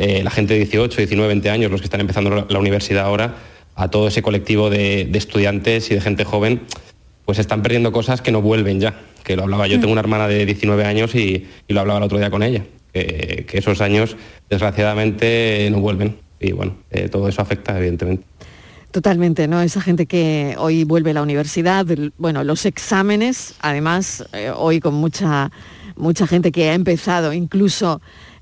eh, 0.01 0.23
la 0.23 0.31
gente 0.31 0.53
de 0.53 0.61
18, 0.61 0.97
19, 0.97 1.27
20 1.27 1.49
años, 1.51 1.71
los 1.71 1.79
que 1.79 1.85
están 1.85 2.01
empezando 2.01 2.45
la, 2.47 2.59
universidad 2.59 3.05
ahora, 3.05 3.35
a 3.75 3.89
todo 3.89 4.07
ese 4.07 4.23
colectivo 4.23 4.71
de, 4.71 5.05
de 5.05 5.17
estudiantes 5.17 5.91
y 5.91 5.93
de 5.93 6.01
gente 6.01 6.25
joven, 6.25 6.61
pues 7.25 7.37
están 7.37 7.61
perdiendo 7.61 7.91
cosas 7.91 8.19
que 8.21 8.31
no 8.31 8.41
vuelven 8.41 8.79
ya. 8.79 8.99
Que 9.23 9.35
lo 9.35 9.43
hablaba 9.43 9.67
yo, 9.67 9.77
Mm. 9.77 9.81
tengo 9.81 9.91
una 9.91 10.01
hermana 10.01 10.27
de 10.27 10.45
19 10.47 10.85
años 10.85 11.13
y, 11.13 11.47
y 11.67 11.73
lo 11.73 11.81
hablaba 11.81 11.99
el 11.99 12.03
otro 12.03 12.17
día 12.17 12.31
con 12.31 12.41
ella, 12.41 12.63
que, 12.91 13.45
que 13.47 13.59
esos 13.59 13.79
años 13.79 14.17
desgraciadamente 14.49 15.69
no 15.71 15.79
vuelven. 15.79 16.17
Y 16.39 16.53
bueno, 16.53 16.77
eh, 16.89 17.07
todo 17.07 17.27
eso 17.27 17.41
afecta 17.43 17.77
evidentemente. 17.77 18.25
Totalmente, 18.89 19.47
¿no? 19.47 19.61
Esa 19.61 19.81
gente 19.81 20.07
que 20.07 20.55
hoy 20.57 20.83
vuelve 20.83 21.11
a 21.11 21.13
la 21.13 21.21
universidad, 21.21 21.85
bueno, 22.17 22.43
los 22.43 22.65
exámenes, 22.65 23.53
además, 23.61 24.25
eh, 24.33 24.51
hoy 24.53 24.79
con 24.79 24.95
mucha, 24.95 25.51
mucha 25.95 26.25
gente 26.25 26.51
que 26.51 26.69
ha 26.69 26.73
empezado 26.73 27.31
incluso 27.31 28.01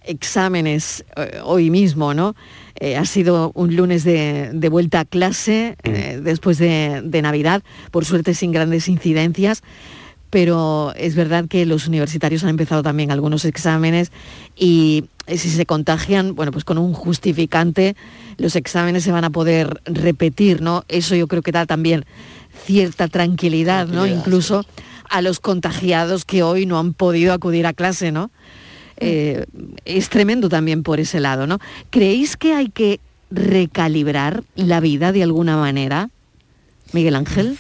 exámenes 0.10 1.06
eh, 1.16 1.40
hoy 1.44 1.70
mismo, 1.70 2.14
¿no? 2.14 2.36
Eh, 2.80 2.98
ha 2.98 3.06
sido 3.06 3.52
un 3.54 3.76
lunes 3.76 4.04
de, 4.04 4.50
de 4.54 4.70
vuelta 4.70 5.02
a 5.02 5.06
clase 5.06 5.76
eh, 5.84 6.20
después 6.22 6.58
de, 6.58 7.02
de 7.04 7.22
Navidad, 7.22 7.62
por 7.92 8.06
suerte 8.06 8.34
sin 8.34 8.52
grandes 8.52 8.88
incidencias, 8.88 9.62
pero 10.30 10.94
es 10.96 11.16
verdad 11.16 11.46
que 11.48 11.66
los 11.66 11.88
universitarios 11.88 12.44
han 12.44 12.50
empezado 12.50 12.84
también 12.84 13.12
algunos 13.12 13.46
exámenes 13.46 14.12
y 14.56 15.06
si 15.28 15.50
se 15.50 15.66
contagian, 15.66 16.36
bueno, 16.36 16.52
pues 16.52 16.66
con 16.66 16.78
un 16.78 16.94
justificante 16.94 17.96
los 18.38 18.56
exámenes 18.56 19.04
se 19.04 19.12
van 19.12 19.26
a 19.26 19.30
poder 19.30 19.82
repetir, 19.86 20.62
¿no? 20.62 20.86
Eso 20.88 21.16
yo 21.16 21.28
creo 21.28 21.42
que 21.42 21.52
da 21.52 21.66
también 21.66 22.06
cierta 22.66 23.08
tranquilidad, 23.08 23.88
¿no? 23.88 24.02
Tranquilidad, 24.02 24.20
Incluso 24.20 24.66
a 25.10 25.22
los 25.22 25.40
contagiados 25.40 26.26
que 26.26 26.44
hoy 26.44 26.66
no 26.66 26.80
han 26.80 26.94
podido 26.94 27.34
acudir 27.34 27.68
a 27.68 27.74
clase, 27.74 28.12
¿no? 28.12 28.32
Eh, 29.00 29.46
es 29.86 30.10
tremendo 30.10 30.50
también 30.50 30.84
por 30.84 31.00
ese 31.00 31.20
lado, 31.20 31.48
¿no? 31.48 31.60
¿Creéis 31.90 32.38
que 32.38 32.54
hay 32.54 32.70
que 32.70 33.00
recalibrar 33.32 34.44
la 34.56 34.80
vida 34.80 35.12
de 35.12 35.24
alguna 35.24 35.58
manera, 35.58 36.10
Miguel 36.94 37.16
Ángel? 37.16 37.58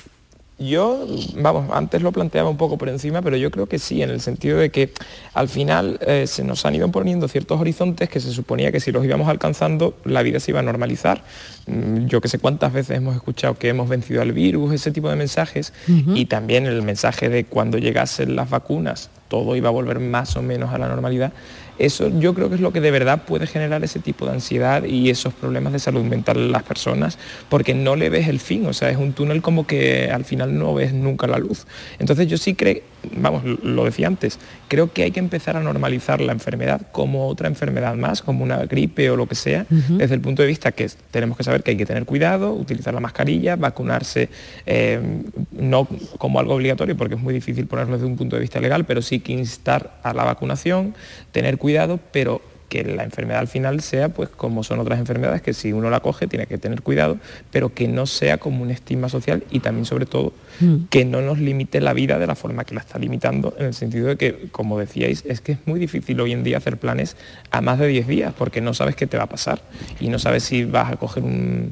Yo, 0.61 1.07
vamos, 1.37 1.69
antes 1.71 2.01
lo 2.01 2.11
planteaba 2.11 2.49
un 2.49 2.57
poco 2.57 2.77
por 2.77 2.89
encima, 2.89 3.21
pero 3.21 3.37
yo 3.37 3.49
creo 3.49 3.67
que 3.67 3.79
sí, 3.79 4.01
en 4.01 4.09
el 4.09 4.19
sentido 4.19 4.57
de 4.57 4.71
que 4.71 4.91
al 5.33 5.47
final 5.47 5.97
eh, 6.05 6.27
se 6.27 6.43
nos 6.43 6.65
han 6.65 6.75
ido 6.75 6.91
poniendo 6.91 7.29
ciertos 7.29 7.61
horizontes 7.61 8.09
que 8.09 8.19
se 8.19 8.31
suponía 8.31 8.69
que 8.69 8.81
si 8.81 8.91
los 8.91 9.05
íbamos 9.05 9.29
alcanzando, 9.29 9.95
la 10.03 10.21
vida 10.21 10.41
se 10.41 10.51
iba 10.51 10.59
a 10.59 10.63
normalizar. 10.63 11.23
Mm, 11.65 12.07
Yo 12.07 12.19
que 12.19 12.27
sé 12.27 12.39
cuántas 12.39 12.73
veces 12.73 12.97
hemos 12.97 13.15
escuchado 13.15 13.53
que 13.57 13.69
hemos 13.69 13.87
vencido 13.87 14.21
al 14.21 14.33
virus, 14.33 14.73
ese 14.73 14.91
tipo 14.91 15.09
de 15.09 15.15
mensajes, 15.15 15.71
y 15.87 16.25
también 16.25 16.65
el 16.65 16.81
mensaje 16.81 17.29
de 17.29 17.45
cuando 17.45 17.77
llegasen 17.77 18.35
las 18.35 18.49
vacunas, 18.49 19.09
todo 19.30 19.55
iba 19.55 19.69
a 19.69 19.71
volver 19.71 19.99
más 19.99 20.36
o 20.36 20.41
menos 20.41 20.73
a 20.73 20.77
la 20.77 20.89
normalidad. 20.89 21.32
Eso 21.77 22.09
yo 22.19 22.34
creo 22.34 22.49
que 22.49 22.55
es 22.55 22.61
lo 22.61 22.73
que 22.73 22.82
de 22.82 22.91
verdad 22.91 23.23
puede 23.23 23.47
generar 23.47 23.82
ese 23.86 23.99
tipo 23.99 24.25
de 24.25 24.34
ansiedad 24.34 24.84
y 24.84 25.09
esos 25.09 25.34
problemas 25.34 25.71
de 25.71 25.80
salud 25.80 26.03
mental 26.03 26.36
en 26.36 26.51
las 26.51 26.63
personas, 26.63 27.17
porque 27.47 27.73
no 27.73 27.95
le 27.95 28.09
ves 28.09 28.27
el 28.27 28.41
fin, 28.41 28.65
o 28.65 28.73
sea, 28.73 28.89
es 28.89 28.97
un 28.97 29.13
túnel 29.13 29.41
como 29.41 29.65
que 29.65 30.11
al 30.11 30.25
final 30.25 30.57
no 30.59 30.73
ves 30.73 30.93
nunca 30.93 31.25
la 31.25 31.38
luz. 31.38 31.65
Entonces 31.97 32.27
yo 32.27 32.38
sí 32.38 32.53
creo, 32.53 32.82
vamos, 33.15 33.43
lo 33.63 33.85
decía 33.85 34.07
antes, 34.07 34.39
creo 34.67 34.91
que 34.91 35.03
hay 35.03 35.11
que 35.11 35.19
empezar 35.19 35.57
a 35.57 35.61
normalizar 35.61 36.21
la 36.21 36.31
enfermedad 36.31 36.81
como 36.91 37.27
otra 37.27 37.47
enfermedad 37.47 37.95
más, 37.95 38.21
como 38.21 38.43
una 38.43 38.65
gripe 38.65 39.09
o 39.09 39.15
lo 39.15 39.27
que 39.27 39.35
sea, 39.35 39.65
desde 39.69 40.15
el 40.15 40.21
punto 40.21 40.41
de 40.41 40.47
vista 40.47 40.71
que 40.71 40.89
tenemos 41.11 41.37
que 41.37 41.43
saber 41.43 41.63
que 41.63 41.71
hay 41.71 41.77
que 41.77 41.85
tener 41.85 42.05
cuidado, 42.05 42.53
utilizar 42.53 42.93
la 42.93 42.99
mascarilla, 42.99 43.55
vacunarse, 43.55 44.29
eh, 44.65 44.99
no 45.51 45.87
como 46.17 46.39
algo 46.39 46.55
obligatorio, 46.55 46.95
porque 46.97 47.15
es 47.15 47.21
muy 47.21 47.33
difícil 47.33 47.67
ponerlo 47.67 47.93
desde 47.93 48.07
un 48.07 48.17
punto 48.17 48.35
de 48.35 48.41
vista 48.41 48.59
legal, 48.59 48.85
pero 48.85 49.01
sí 49.01 49.19
que 49.19 49.33
instar 49.33 49.99
a 50.03 50.13
la 50.13 50.23
vacunación, 50.23 50.95
tener 51.31 51.57
cuidado, 51.57 51.99
pero 52.11 52.41
que 52.70 52.84
la 52.84 53.03
enfermedad 53.03 53.39
al 53.39 53.47
final 53.47 53.82
sea 53.82 54.09
pues 54.09 54.30
como 54.30 54.63
son 54.63 54.80
otras 54.80 54.99
enfermedades, 54.99 55.41
que 55.41 55.53
si 55.53 55.74
uno 55.74 55.89
la 55.89 55.99
coge 55.99 56.28
tiene 56.28 56.45
que 56.45 56.57
tener 56.57 56.82
cuidado, 56.82 57.17
pero 57.51 57.74
que 57.74 57.88
no 57.88 58.05
sea 58.05 58.38
como 58.38 58.63
un 58.63 58.72
estigma 58.72 59.09
social 59.09 59.43
y 59.51 59.59
también 59.59 59.86
sobre 59.86 60.05
todo 60.05 60.34
que 60.89 61.05
no 61.05 61.22
nos 61.22 61.39
limite 61.39 61.80
la 61.80 61.93
vida 61.93 62.20
de 62.20 62.28
la 62.28 62.36
forma 62.36 62.65
que 62.65 62.76
la 62.76 62.82
está 62.82 62.99
limitando, 62.99 63.55
en 63.57 63.67
el 63.67 63.74
sentido 63.74 64.07
de 64.07 64.17
que, 64.17 64.49
como 64.51 64.78
decíais, 64.78 65.24
es 65.26 65.39
que 65.39 65.53
es 65.53 65.59
muy 65.65 65.80
difícil 65.80 66.20
hoy 66.20 66.34
en 66.34 66.43
día 66.43 66.57
hacer 66.57 66.78
planes 66.78 67.15
a 67.49 67.61
más 67.61 67.80
de 67.80 67.88
10 67.88 68.07
días, 68.07 68.34
porque 68.38 68.59
no 68.59 68.74
sabes 68.74 68.95
qué 68.95 69.07
te 69.07 69.17
va 69.17 69.24
a 69.24 69.30
pasar 69.30 69.61
y 69.99 70.09
no 70.09 70.20
sabes 70.20 70.43
si 70.43 70.65
vas 70.65 70.91
a 70.91 70.97
coger 70.97 71.24
un, 71.24 71.70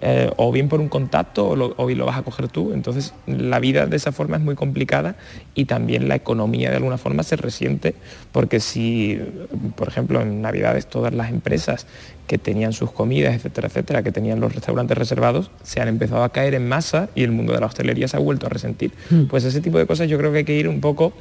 eh, 0.00 0.30
o 0.36 0.50
bien 0.50 0.68
por 0.68 0.80
un 0.80 0.88
contacto 0.88 1.48
o, 1.48 1.56
lo, 1.56 1.74
o 1.76 1.86
bien 1.86 1.98
lo 1.98 2.06
vas 2.06 2.18
a 2.18 2.22
coger 2.22 2.48
tú. 2.48 2.72
Entonces 2.72 3.14
la 3.26 3.60
vida 3.60 3.86
de 3.86 3.96
esa 3.96 4.12
forma 4.12 4.36
es 4.36 4.42
muy 4.42 4.54
complicada 4.54 5.16
y 5.54 5.66
también 5.66 6.08
la 6.08 6.16
economía 6.16 6.70
de 6.70 6.76
alguna 6.76 6.98
forma 6.98 7.22
se 7.22 7.36
resiente, 7.36 7.94
porque 8.32 8.60
si, 8.60 9.18
por 9.76 9.88
ejemplo, 9.88 10.20
en 10.20 10.42
Navidades 10.42 10.86
todas 10.86 11.14
las 11.14 11.30
empresas 11.30 11.86
que 12.26 12.38
tenían 12.38 12.72
sus 12.72 12.92
comidas, 12.92 13.34
etcétera, 13.34 13.68
etcétera, 13.68 14.02
que 14.02 14.12
tenían 14.12 14.40
los 14.40 14.54
restaurantes 14.54 14.96
reservados, 14.96 15.50
se 15.62 15.80
han 15.80 15.88
empezado 15.88 16.22
a 16.22 16.28
caer 16.28 16.54
en 16.54 16.68
masa 16.68 17.08
y 17.14 17.24
el 17.24 17.32
mundo 17.32 17.52
de 17.52 17.60
la 17.60 17.66
hostelería 17.66 18.08
se 18.08 18.16
ha 18.16 18.20
vuelto 18.20 18.46
a 18.46 18.48
resentir. 18.48 18.92
Mm. 19.10 19.24
Pues 19.24 19.44
ese 19.44 19.60
tipo 19.60 19.78
de 19.78 19.86
cosas 19.86 20.08
yo 20.08 20.16
creo 20.18 20.30
que 20.32 20.38
hay 20.38 20.44
que 20.44 20.56
ir 20.56 20.68
un 20.68 20.80
poco 20.80 21.12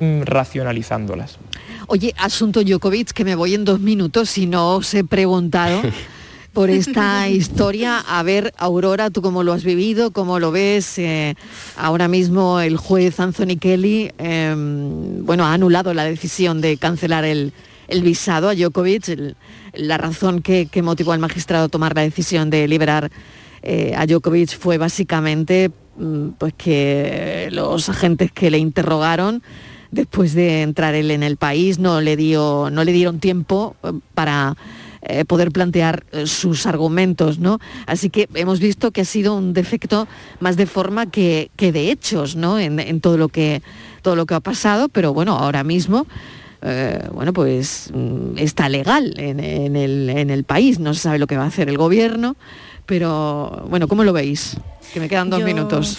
mm, 0.00 0.22
racionalizándolas. 0.22 1.38
Oye, 1.86 2.14
asunto 2.16 2.62
Djokovic, 2.62 3.12
que 3.12 3.24
me 3.24 3.34
voy 3.34 3.54
en 3.54 3.64
dos 3.64 3.80
minutos 3.80 4.38
y 4.38 4.46
no 4.46 4.76
os 4.76 4.94
he 4.94 5.04
preguntado 5.04 5.82
por 6.54 6.70
esta 6.70 7.28
historia. 7.28 7.98
A 7.98 8.22
ver, 8.22 8.54
Aurora, 8.56 9.10
¿tú 9.10 9.20
cómo 9.20 9.42
lo 9.42 9.52
has 9.52 9.64
vivido? 9.64 10.12
¿Cómo 10.12 10.38
lo 10.38 10.52
ves? 10.52 10.98
Eh, 10.98 11.34
ahora 11.76 12.08
mismo 12.08 12.60
el 12.60 12.76
juez 12.76 13.18
Anthony 13.20 13.58
Kelly, 13.60 14.12
eh, 14.18 14.54
bueno, 14.56 15.44
ha 15.44 15.52
anulado 15.52 15.92
la 15.92 16.04
decisión 16.04 16.60
de 16.60 16.76
cancelar 16.76 17.24
el, 17.24 17.52
el 17.88 18.02
visado 18.02 18.48
a 18.48 18.54
Djokovic. 18.54 19.34
La 19.74 19.98
razón 19.98 20.40
que, 20.40 20.66
que 20.66 20.82
motivó 20.82 21.12
al 21.12 21.18
magistrado 21.18 21.64
a 21.64 21.68
tomar 21.68 21.94
la 21.94 22.02
decisión 22.02 22.48
de 22.48 22.68
liberar 22.68 23.10
eh, 23.62 23.92
a 23.96 24.06
Djokovic 24.06 24.56
fue 24.56 24.78
básicamente 24.78 25.70
mm, 25.96 26.28
pues 26.38 26.54
que 26.54 27.48
los 27.50 27.88
agentes 27.88 28.30
que 28.30 28.50
le 28.50 28.58
interrogaron 28.58 29.42
después 29.90 30.34
de 30.34 30.62
entrar 30.62 30.94
él 30.94 31.10
en 31.10 31.22
el 31.22 31.36
país 31.36 31.78
no 31.78 32.00
le 32.00 32.16
dio 32.16 32.68
no 32.70 32.84
le 32.84 32.92
dieron 32.92 33.20
tiempo 33.20 33.76
eh, 33.82 33.92
para 34.12 34.56
eh, 35.06 35.24
poder 35.24 35.52
plantear 35.52 36.04
eh, 36.12 36.26
sus 36.26 36.66
argumentos, 36.66 37.38
¿no? 37.38 37.58
Así 37.86 38.10
que 38.10 38.28
hemos 38.34 38.60
visto 38.60 38.90
que 38.90 39.02
ha 39.02 39.04
sido 39.04 39.36
un 39.36 39.52
defecto 39.52 40.08
más 40.40 40.56
de 40.56 40.66
forma 40.66 41.06
que, 41.06 41.50
que 41.56 41.72
de 41.72 41.90
hechos, 41.90 42.36
¿no? 42.36 42.58
En, 42.58 43.00
todo 43.00 43.18
lo 43.18 43.28
que 43.28 43.62
todo 44.02 44.16
lo 44.16 44.26
que 44.26 44.34
ha 44.34 44.40
pasado, 44.40 44.88
pero 44.88 45.12
bueno, 45.12 45.36
ahora 45.36 45.64
mismo 45.64 46.06
eh, 46.62 47.08
bueno, 47.12 47.32
pues 47.34 47.90
mm, 47.92 48.38
está 48.38 48.68
legal 48.70 49.14
en 49.18 49.40
el, 49.40 50.08
en 50.08 50.30
el 50.30 50.44
país, 50.44 50.78
no 50.78 50.94
se 50.94 51.00
sabe 51.00 51.18
lo 51.18 51.26
que 51.26 51.36
va 51.36 51.44
a 51.44 51.48
hacer 51.48 51.68
el 51.68 51.76
gobierno, 51.76 52.36
pero 52.86 53.64
bueno, 53.68 53.88
¿cómo 53.88 54.04
lo 54.04 54.12
veis? 54.12 54.56
Que 54.92 55.00
me 55.00 55.08
quedan 55.08 55.28
dos 55.30 55.40
Yo, 55.40 55.46
minutos. 55.46 55.98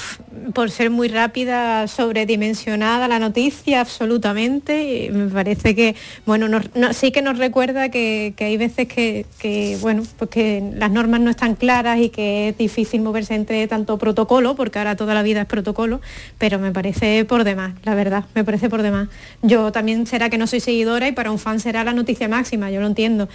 Por 0.54 0.70
ser 0.72 0.90
muy 0.90 1.10
rápida, 1.10 1.86
sobredimensionada 1.88 3.08
la 3.10 3.20
noticia, 3.20 3.82
absolutamente. 3.82 5.10
Me 5.12 5.26
parece 5.28 5.76
que, 5.76 5.96
bueno, 6.26 6.48
nos- 6.48 6.74
no- 6.76 6.94
sí 6.94 7.12
que 7.12 7.22
nos 7.22 7.38
recuerda 7.38 7.90
que, 7.90 8.34
que 8.38 8.46
hay 8.46 8.56
veces 8.56 8.88
que, 8.88 9.26
que, 9.40 9.78
bueno, 9.82 10.04
pues 10.18 10.30
que 10.30 10.72
las 10.76 10.92
normas 10.92 11.20
no 11.20 11.30
están 11.30 11.56
claras 11.56 12.00
y 12.00 12.10
que 12.10 12.50
es 12.50 12.58
difícil 12.58 13.02
moverse 13.02 13.36
entre 13.36 13.68
tanto 13.68 13.98
protocolo, 13.98 14.56
porque 14.56 14.78
ahora 14.80 14.96
toda 14.96 15.14
la 15.14 15.24
vida 15.24 15.42
es 15.42 15.48
protocolo, 15.48 16.00
pero 16.38 16.58
me 16.60 16.72
parece 16.72 17.26
por 17.26 17.44
demás, 17.44 17.74
la 17.84 17.96
verdad, 17.96 18.24
me 18.34 18.44
parece 18.46 18.70
por 18.70 18.82
demás. 18.82 19.10
Yo 19.42 19.72
también 19.74 20.06
será 20.08 20.30
que 20.30 20.38
no 20.38 20.48
soy 20.48 20.62
seguidora 20.62 21.08
y 21.08 21.12
para 21.12 21.32
un 21.32 21.40
fan 21.40 21.60
será 21.60 21.84
la 21.84 21.92
noticia 21.92 22.30
máxima, 22.30 22.72
yo 22.72 22.80
lo 22.80 22.88
entiendo, 22.88 23.28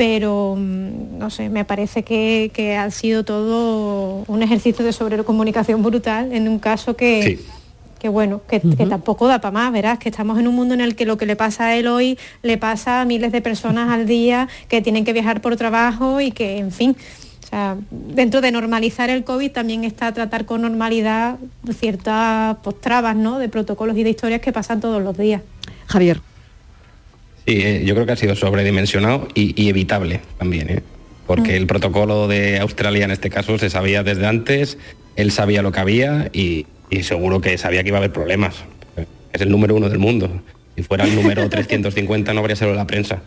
pero 0.00 0.56
mm, 0.56 1.18
no 1.18 1.28
sé, 1.28 1.50
me 1.50 1.66
parece 1.66 2.04
que, 2.04 2.50
que 2.54 2.74
ha 2.74 2.90
sido 2.90 3.22
todo 3.22 4.24
un 4.28 4.42
ejercicio 4.42 4.82
de 4.82 4.94
sobrecomunicación 4.94 5.82
brutal 5.82 6.32
en 6.32 6.48
un 6.48 6.58
caso 6.58 6.96
que, 6.96 7.38
que 7.98 8.08
bueno, 8.08 8.40
que, 8.48 8.62
que 8.62 8.86
tampoco 8.86 9.28
da 9.28 9.42
para 9.42 9.52
más, 9.52 9.70
verás, 9.70 9.98
que 9.98 10.08
estamos 10.08 10.38
en 10.38 10.48
un 10.48 10.54
mundo 10.54 10.72
en 10.72 10.80
el 10.80 10.96
que 10.96 11.04
lo 11.04 11.18
que 11.18 11.26
le 11.26 11.36
pasa 11.36 11.66
a 11.66 11.76
él 11.76 11.86
hoy 11.86 12.18
le 12.40 12.56
pasa 12.56 13.02
a 13.02 13.04
miles 13.04 13.30
de 13.30 13.42
personas 13.42 13.90
al 13.90 14.06
día 14.06 14.48
que 14.68 14.80
tienen 14.80 15.04
que 15.04 15.12
viajar 15.12 15.42
por 15.42 15.56
trabajo 15.56 16.22
y 16.22 16.30
que, 16.30 16.56
en 16.56 16.72
fin, 16.72 16.96
o 17.44 17.46
sea, 17.46 17.76
dentro 17.90 18.40
de 18.40 18.52
normalizar 18.52 19.10
el 19.10 19.22
COVID 19.22 19.50
también 19.50 19.84
está 19.84 20.14
tratar 20.14 20.46
con 20.46 20.62
normalidad 20.62 21.36
ciertas 21.78 22.56
pues, 22.62 22.80
trabas, 22.80 23.16
¿no? 23.16 23.38
De 23.38 23.50
protocolos 23.50 23.94
y 23.98 24.02
de 24.02 24.08
historias 24.08 24.40
que 24.40 24.50
pasan 24.50 24.80
todos 24.80 25.02
los 25.02 25.18
días. 25.18 25.42
Javier. 25.88 26.22
Sí, 27.46 27.60
eh, 27.62 27.82
yo 27.84 27.94
creo 27.94 28.06
que 28.06 28.12
ha 28.12 28.16
sido 28.16 28.36
sobredimensionado 28.36 29.28
y, 29.34 29.60
y 29.60 29.68
evitable 29.68 30.20
también, 30.38 30.70
¿eh? 30.70 30.82
porque 31.26 31.52
Mm. 31.52 31.56
el 31.56 31.66
protocolo 31.66 32.28
de 32.28 32.58
Australia 32.58 33.04
en 33.04 33.10
este 33.10 33.30
caso 33.30 33.58
se 33.58 33.70
sabía 33.70 34.02
desde 34.02 34.26
antes, 34.26 34.78
él 35.16 35.30
sabía 35.32 35.62
lo 35.62 35.72
que 35.72 35.80
había 35.80 36.28
y, 36.32 36.66
y 36.90 37.02
seguro 37.02 37.40
que 37.40 37.56
sabía 37.58 37.82
que 37.82 37.88
iba 37.88 37.98
a 37.98 38.00
haber 38.00 38.12
problemas. 38.12 38.56
Es 39.32 39.40
el 39.40 39.50
número 39.50 39.74
uno 39.76 39.88
del 39.88 39.98
mundo. 39.98 40.42
Si 40.76 40.82
fuera 40.82 41.04
el 41.04 41.14
número 41.14 41.48
350 41.50 42.34
no 42.34 42.40
habría 42.40 42.56
sido 42.56 42.74
la 42.74 42.86
prensa. 42.86 43.22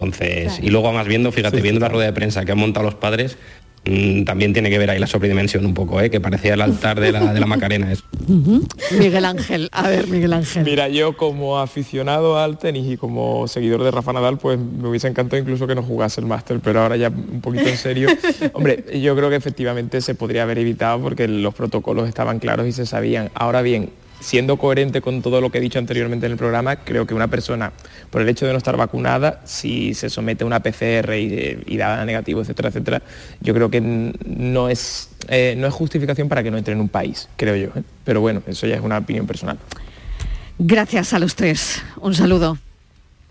Entonces, 0.00 0.58
y 0.60 0.68
luego 0.70 0.88
además 0.88 1.06
viendo, 1.06 1.30
fíjate, 1.30 1.60
viendo 1.60 1.80
la 1.80 1.88
rueda 1.88 2.06
de 2.06 2.12
prensa 2.12 2.44
que 2.44 2.52
han 2.52 2.58
montado 2.58 2.84
los 2.84 2.94
padres, 2.96 3.38
también 3.84 4.52
tiene 4.52 4.70
que 4.70 4.78
ver 4.78 4.90
ahí 4.90 4.98
la 5.00 5.08
sobredimensión 5.08 5.66
un 5.66 5.74
poco, 5.74 6.00
¿eh? 6.00 6.08
que 6.08 6.20
parecía 6.20 6.54
el 6.54 6.60
altar 6.60 7.00
de 7.00 7.10
la, 7.10 7.32
de 7.32 7.40
la 7.40 7.46
Macarena. 7.46 7.90
Eso. 7.90 8.04
Miguel 8.98 9.24
Ángel, 9.24 9.68
a 9.72 9.88
ver 9.88 10.06
Miguel 10.06 10.32
Ángel. 10.32 10.64
Mira, 10.64 10.88
yo 10.88 11.16
como 11.16 11.58
aficionado 11.58 12.38
al 12.38 12.58
tenis 12.58 12.86
y 12.92 12.96
como 12.96 13.48
seguidor 13.48 13.82
de 13.82 13.90
Rafa 13.90 14.12
Nadal, 14.12 14.38
pues 14.38 14.58
me 14.58 14.88
hubiese 14.88 15.08
encantado 15.08 15.42
incluso 15.42 15.66
que 15.66 15.74
no 15.74 15.82
jugase 15.82 16.20
el 16.20 16.26
máster, 16.26 16.60
pero 16.62 16.80
ahora 16.80 16.96
ya 16.96 17.08
un 17.08 17.40
poquito 17.40 17.68
en 17.68 17.76
serio. 17.76 18.08
Hombre, 18.52 18.84
yo 19.00 19.16
creo 19.16 19.30
que 19.30 19.36
efectivamente 19.36 20.00
se 20.00 20.14
podría 20.14 20.44
haber 20.44 20.58
evitado 20.58 21.00
porque 21.00 21.26
los 21.26 21.52
protocolos 21.52 22.08
estaban 22.08 22.38
claros 22.38 22.68
y 22.68 22.72
se 22.72 22.86
sabían. 22.86 23.30
Ahora 23.34 23.62
bien, 23.62 23.90
siendo 24.22 24.56
coherente 24.56 25.00
con 25.00 25.20
todo 25.20 25.40
lo 25.40 25.50
que 25.50 25.58
he 25.58 25.60
dicho 25.60 25.78
anteriormente 25.78 26.26
en 26.26 26.32
el 26.32 26.38
programa, 26.38 26.76
creo 26.76 27.06
que 27.06 27.14
una 27.14 27.28
persona, 27.28 27.72
por 28.10 28.22
el 28.22 28.28
hecho 28.28 28.46
de 28.46 28.52
no 28.52 28.58
estar 28.58 28.76
vacunada, 28.76 29.40
si 29.44 29.94
se 29.94 30.08
somete 30.08 30.44
a 30.44 30.46
una 30.46 30.60
PCR 30.60 31.14
y, 31.14 31.76
da 31.76 32.04
negativo, 32.04 32.40
etcétera, 32.40 32.68
etcétera, 32.68 33.02
yo 33.40 33.52
creo 33.52 33.70
que 33.70 33.80
no 33.80 34.68
es, 34.68 35.10
eh, 35.28 35.54
no 35.58 35.66
es 35.66 35.74
justificación 35.74 36.28
para 36.28 36.42
que 36.42 36.50
no 36.50 36.58
entre 36.58 36.74
en 36.74 36.80
un 36.80 36.88
país, 36.88 37.28
creo 37.36 37.56
yo. 37.56 37.68
¿eh? 37.78 37.82
Pero 38.04 38.20
bueno, 38.20 38.42
eso 38.46 38.66
ya 38.66 38.76
es 38.76 38.82
una 38.82 38.98
opinión 38.98 39.26
personal. 39.26 39.58
Gracias 40.58 41.12
a 41.12 41.18
los 41.18 41.34
tres. 41.34 41.82
Un 42.00 42.14
saludo. 42.14 42.56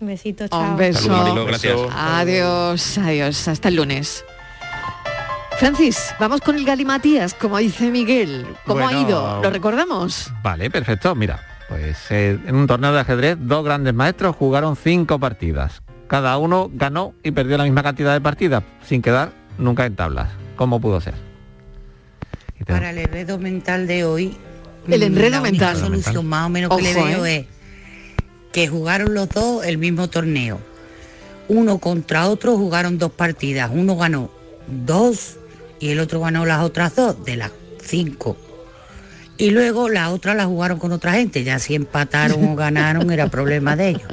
Un 0.00 0.08
besito, 0.08 0.48
chao. 0.48 0.72
Un 0.72 0.76
beso. 0.76 1.46
gracias. 1.46 1.78
Adiós, 1.92 2.98
adiós. 2.98 3.48
Hasta 3.48 3.68
el 3.68 3.76
lunes. 3.76 4.24
Francis, 5.58 6.14
vamos 6.18 6.40
con 6.40 6.56
el 6.56 6.64
Galimatías, 6.64 7.34
como 7.34 7.58
dice 7.58 7.90
Miguel. 7.90 8.46
¿Cómo 8.66 8.86
ha 8.86 8.92
ido? 8.92 9.40
¿Lo 9.42 9.50
recordamos? 9.50 10.32
Vale, 10.42 10.70
perfecto. 10.70 11.14
Mira, 11.14 11.40
pues 11.68 11.96
eh, 12.10 12.38
en 12.46 12.54
un 12.56 12.66
torneo 12.66 12.92
de 12.92 13.00
ajedrez, 13.00 13.36
dos 13.40 13.64
grandes 13.64 13.94
maestros 13.94 14.34
jugaron 14.36 14.74
cinco 14.76 15.18
partidas. 15.20 15.82
Cada 16.08 16.36
uno 16.38 16.70
ganó 16.72 17.14
y 17.22 17.30
perdió 17.30 17.56
la 17.58 17.64
misma 17.64 17.82
cantidad 17.82 18.12
de 18.12 18.20
partidas, 18.20 18.64
sin 18.86 19.02
quedar 19.02 19.32
nunca 19.56 19.86
en 19.86 19.94
tablas. 19.94 20.28
¿Cómo 20.56 20.80
pudo 20.80 21.00
ser? 21.00 21.14
Para 22.66 22.90
el 22.90 22.98
enredo 22.98 23.38
mental 23.38 23.86
de 23.86 24.04
hoy, 24.04 24.36
El 24.88 25.02
enredo 25.02 25.30
la 25.30 25.40
única 25.40 25.66
mental. 25.68 25.76
solución 25.76 26.26
más 26.26 26.46
o 26.46 26.48
menos 26.48 26.76
que 26.76 26.82
le 26.82 26.94
veo 26.94 27.26
¿eh? 27.26 27.36
es 27.36 27.46
que 28.52 28.68
jugaron 28.68 29.14
los 29.14 29.28
dos 29.28 29.64
el 29.64 29.78
mismo 29.78 30.08
torneo. 30.08 30.60
Uno 31.48 31.78
contra 31.78 32.28
otro 32.28 32.56
jugaron 32.56 32.98
dos 32.98 33.10
partidas. 33.12 33.70
Uno 33.72 33.96
ganó 33.96 34.30
dos 34.68 35.38
y 35.82 35.90
el 35.90 35.98
otro 36.00 36.20
ganó 36.20 36.46
las 36.46 36.62
otras 36.62 36.94
dos 36.94 37.24
de 37.24 37.36
las 37.36 37.50
cinco. 37.82 38.36
Y 39.36 39.50
luego 39.50 39.88
la 39.88 40.10
otra 40.10 40.34
la 40.34 40.44
jugaron 40.46 40.78
con 40.78 40.92
otra 40.92 41.12
gente. 41.12 41.42
Ya 41.42 41.58
si 41.58 41.74
empataron 41.74 42.44
o 42.48 42.54
ganaron 42.56 43.10
era 43.10 43.26
problema 43.26 43.74
de 43.74 43.88
ellos. 43.88 44.08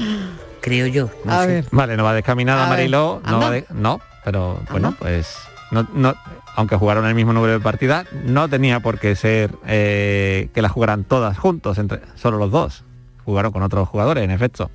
Creo 0.62 0.88
yo. 0.88 1.12
no 1.24 1.44
sé. 1.44 1.64
Vale, 1.72 1.96
no 1.96 2.04
va 2.04 2.14
descaminada 2.14 2.68
Mariló, 2.68 3.22
no, 3.24 3.30
anda. 3.36 3.46
va 3.46 3.52
de- 3.52 3.66
no, 3.70 4.02
pero 4.26 4.60
bueno, 4.72 4.96
pues 4.98 5.36
no, 5.72 5.88
no- 5.94 6.16
aunque 6.56 6.76
jugaron 6.76 7.06
el 7.06 7.14
mismo 7.14 7.34
número 7.34 7.54
de 7.54 7.60
partidas, 7.60 8.08
no 8.26 8.50
tenía 8.50 8.80
por 8.80 9.00
qué 9.00 9.16
ser 9.16 9.52
eh, 9.68 10.50
que 10.54 10.62
las 10.64 10.72
jugaran 10.72 11.04
todas 11.04 11.38
juntos, 11.38 11.78
entre 11.78 12.02
solo 12.16 12.38
los 12.38 12.50
dos. 12.52 12.84
Jugaron 13.24 13.52
con 13.52 13.62
otros 13.62 13.88
jugadores, 13.88 14.24
en 14.24 14.32
efecto. 14.32 14.72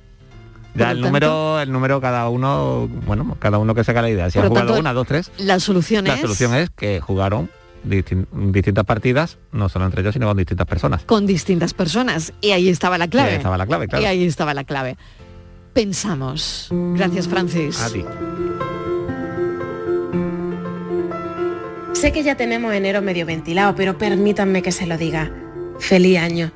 Ya 0.75 0.91
el 0.91 1.01
número, 1.01 1.59
el 1.59 1.71
número 1.71 2.01
cada 2.01 2.27
uno, 2.29 2.87
bueno, 3.05 3.37
cada 3.39 3.57
uno 3.57 3.73
que 3.73 3.83
saca 3.83 4.01
la 4.01 4.09
idea. 4.09 4.29
Si 4.29 4.39
lo 4.39 4.47
jugado 4.49 4.67
tanto, 4.67 4.79
una, 4.81 4.93
dos, 4.93 5.07
tres, 5.07 5.31
La 5.37 5.59
solución 5.59 6.05
la 6.05 6.15
es 6.15 6.21
solución 6.21 6.53
es 6.55 6.69
que 6.69 6.99
jugaron 6.99 7.49
distin- 7.87 8.27
distintas 8.51 8.83
partidas, 8.85 9.37
no 9.53 9.69
solo 9.69 9.85
entre 9.85 10.01
ellos, 10.01 10.13
sino 10.13 10.27
con 10.27 10.35
distintas 10.37 10.67
personas. 10.67 11.03
con 11.05 11.25
distintas 11.25 11.73
personas. 11.73 12.33
Y 12.41 12.51
ahí 12.51 12.67
estaba 12.69 12.97
la 12.97 13.07
clave. 13.07 13.29
ahí 13.31 13.35
estaba 13.37 13.57
la 13.57 13.65
clave, 13.65 13.87
claro. 13.87 14.03
Y 14.03 14.07
ahí 14.07 14.25
estaba 14.25 14.53
la 14.53 14.63
clave. 14.65 14.97
Pensamos. 15.73 16.67
Gracias, 16.71 17.27
Francis. 17.27 17.81
A 17.81 17.89
ti. 17.89 18.03
Sé 21.93 22.11
que 22.11 22.23
ya 22.23 22.35
tenemos 22.35 22.73
enero 22.73 23.01
medio 23.01 23.25
ventilado, 23.25 23.75
pero 23.75 23.97
permítanme 23.97 24.61
que 24.61 24.71
se 24.71 24.85
lo 24.85 24.97
diga. 24.97 25.31
Feliz 25.79 26.19
año. 26.19 26.51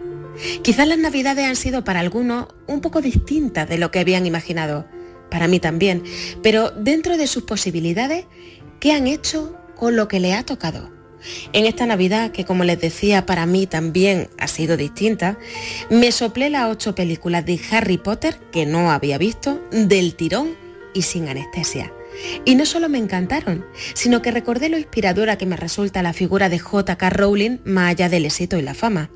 Quizás 0.64 0.88
las 0.88 0.98
navidades 0.98 1.46
han 1.46 1.56
sido 1.56 1.84
para 1.84 2.00
algunos 2.00 2.48
un 2.68 2.82
poco 2.82 3.02
distintas 3.02 3.68
de 3.68 3.78
lo 3.78 3.92
que 3.92 4.00
habían 4.00 4.26
imaginado. 4.26 4.86
Para 5.30 5.48
mí 5.48 5.60
también. 5.60 6.04
Pero 6.42 6.72
dentro 6.72 7.18
de 7.18 7.28
sus 7.28 7.44
posibilidades, 7.44 8.26
¿qué 8.80 8.94
han 8.94 9.08
hecho 9.08 9.56
con 9.76 9.96
lo 9.96 10.08
que 10.08 10.20
les 10.20 10.36
ha 10.36 10.44
tocado? 10.44 10.90
En 11.54 11.66
esta 11.66 11.86
Navidad, 11.86 12.32
que 12.32 12.46
como 12.46 12.64
les 12.64 12.80
decía, 12.80 13.26
para 13.26 13.46
mí 13.46 13.68
también 13.68 14.30
ha 14.38 14.48
sido 14.48 14.78
distinta, 14.78 15.38
me 15.90 16.12
soplé 16.12 16.50
las 16.50 16.72
ocho 16.72 16.96
películas 16.96 17.46
de 17.46 17.60
Harry 17.72 17.98
Potter 17.98 18.40
que 18.52 18.66
no 18.66 18.92
había 18.92 19.18
visto, 19.18 19.62
del 19.72 20.16
tirón 20.16 20.56
y 20.94 21.02
sin 21.02 21.28
anestesia. 21.28 21.92
Y 22.46 22.56
no 22.56 22.66
solo 22.66 22.90
me 22.90 22.98
encantaron, 22.98 23.66
sino 23.94 24.22
que 24.22 24.32
recordé 24.32 24.70
lo 24.70 24.78
inspiradora 24.78 25.38
que 25.38 25.46
me 25.46 25.58
resulta 25.58 26.04
la 26.04 26.14
figura 26.14 26.50
de 26.50 26.60
J.K. 26.60 27.10
Rowling 27.10 27.60
más 27.66 27.92
allá 27.92 28.10
del 28.10 28.26
éxito 28.26 28.58
y 28.58 28.62
la 28.62 28.74
fama. 28.74 29.10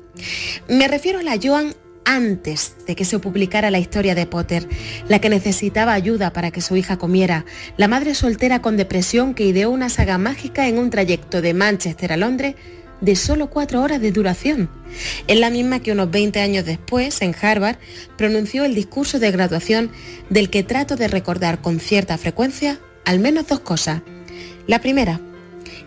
Me 0.68 0.88
refiero 0.88 1.18
a 1.18 1.22
la 1.22 1.38
Joan 1.42 1.74
antes 2.04 2.76
de 2.86 2.94
que 2.94 3.04
se 3.04 3.18
publicara 3.18 3.70
la 3.70 3.78
historia 3.78 4.14
de 4.14 4.26
Potter, 4.26 4.68
la 5.08 5.20
que 5.20 5.30
necesitaba 5.30 5.94
ayuda 5.94 6.32
para 6.32 6.50
que 6.50 6.60
su 6.60 6.76
hija 6.76 6.98
comiera, 6.98 7.44
la 7.76 7.88
madre 7.88 8.14
soltera 8.14 8.60
con 8.60 8.76
depresión 8.76 9.34
que 9.34 9.46
ideó 9.46 9.70
una 9.70 9.88
saga 9.88 10.18
mágica 10.18 10.68
en 10.68 10.78
un 10.78 10.90
trayecto 10.90 11.40
de 11.40 11.54
Manchester 11.54 12.12
a 12.12 12.16
Londres 12.16 12.56
de 13.00 13.16
solo 13.16 13.50
cuatro 13.50 13.82
horas 13.82 14.00
de 14.00 14.12
duración. 14.12 14.70
Es 15.26 15.38
la 15.38 15.50
misma 15.50 15.80
que 15.80 15.92
unos 15.92 16.10
20 16.10 16.40
años 16.40 16.64
después, 16.64 17.20
en 17.22 17.34
Harvard, 17.40 17.76
pronunció 18.16 18.64
el 18.64 18.74
discurso 18.74 19.18
de 19.18 19.30
graduación 19.30 19.90
del 20.30 20.48
que 20.48 20.62
trato 20.62 20.96
de 20.96 21.08
recordar 21.08 21.60
con 21.60 21.80
cierta 21.80 22.16
frecuencia 22.18 22.78
al 23.04 23.18
menos 23.18 23.46
dos 23.46 23.60
cosas. 23.60 24.02
La 24.66 24.80
primera, 24.80 25.20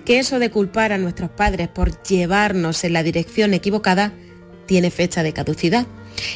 que 0.05 0.19
eso 0.19 0.39
de 0.39 0.51
culpar 0.51 0.93
a 0.93 0.97
nuestros 0.97 1.29
padres 1.29 1.67
por 1.67 2.01
llevarnos 2.03 2.83
en 2.83 2.93
la 2.93 3.03
dirección 3.03 3.53
equivocada 3.53 4.13
tiene 4.65 4.91
fecha 4.91 5.23
de 5.23 5.33
caducidad. 5.33 5.85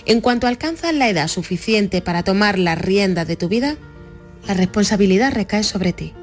En 0.06 0.22
cuanto 0.22 0.48
alcanzas 0.48 0.94
la 0.94 1.10
edad 1.10 1.28
suficiente 1.28 2.02
para 2.02 2.24
tomar 2.24 2.60
las 2.60 2.80
riendas 2.80 3.28
de 3.28 3.36
tu 3.36 3.48
vida, 3.48 3.78
la 4.48 4.54
responsabilidad 4.54 5.34
recae 5.34 5.64
sobre 5.64 5.94
ti. 5.94 6.14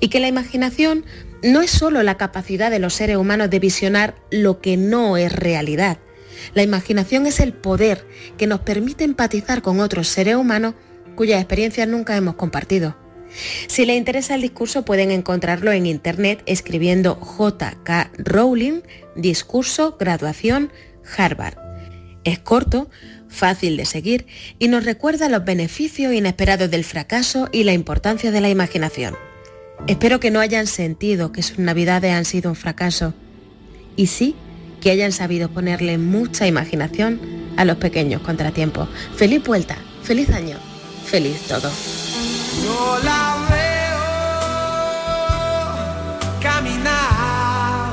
Y 0.00 0.08
que 0.08 0.20
la 0.20 0.28
imaginación 0.28 1.04
no 1.42 1.60
es 1.60 1.70
solo 1.70 2.02
la 2.02 2.16
capacidad 2.16 2.70
de 2.70 2.78
los 2.78 2.94
seres 2.94 3.16
humanos 3.16 3.50
de 3.50 3.58
visionar 3.58 4.14
lo 4.30 4.60
que 4.60 4.76
no 4.76 5.16
es 5.16 5.32
realidad. 5.32 5.98
La 6.54 6.62
imaginación 6.62 7.26
es 7.26 7.40
el 7.40 7.52
poder 7.52 8.06
que 8.36 8.46
nos 8.46 8.60
permite 8.60 9.04
empatizar 9.04 9.62
con 9.62 9.80
otros 9.80 10.08
seres 10.08 10.36
humanos 10.36 10.74
cuyas 11.14 11.40
experiencias 11.40 11.88
nunca 11.88 12.16
hemos 12.16 12.36
compartido. 12.36 12.96
Si 13.66 13.84
les 13.86 13.96
interesa 13.96 14.34
el 14.34 14.42
discurso 14.42 14.84
pueden 14.84 15.10
encontrarlo 15.10 15.72
en 15.72 15.86
internet 15.86 16.42
escribiendo 16.46 17.18
JK 17.20 18.10
Rowling, 18.18 18.82
discurso, 19.14 19.96
graduación, 19.98 20.72
Harvard. 21.16 21.58
Es 22.24 22.38
corto, 22.38 22.90
fácil 23.28 23.76
de 23.76 23.84
seguir 23.84 24.26
y 24.58 24.68
nos 24.68 24.84
recuerda 24.84 25.28
los 25.28 25.44
beneficios 25.44 26.12
inesperados 26.12 26.70
del 26.70 26.84
fracaso 26.84 27.48
y 27.52 27.64
la 27.64 27.72
importancia 27.72 28.30
de 28.30 28.40
la 28.40 28.48
imaginación. 28.48 29.14
Espero 29.86 30.20
que 30.20 30.30
no 30.30 30.40
hayan 30.40 30.66
sentido 30.66 31.32
que 31.32 31.42
sus 31.42 31.58
navidades 31.58 32.12
han 32.12 32.24
sido 32.24 32.50
un 32.50 32.56
fracaso 32.56 33.14
y 33.94 34.06
sí 34.06 34.34
que 34.80 34.90
hayan 34.90 35.12
sabido 35.12 35.50
ponerle 35.50 35.98
mucha 35.98 36.46
imaginación 36.46 37.20
a 37.56 37.64
los 37.64 37.76
pequeños 37.76 38.22
contratiempos. 38.22 38.88
Feliz 39.16 39.42
vuelta, 39.44 39.76
feliz 40.02 40.30
año, 40.30 40.58
feliz 41.04 41.40
todo. 41.48 41.70
Caminar. 46.42 47.92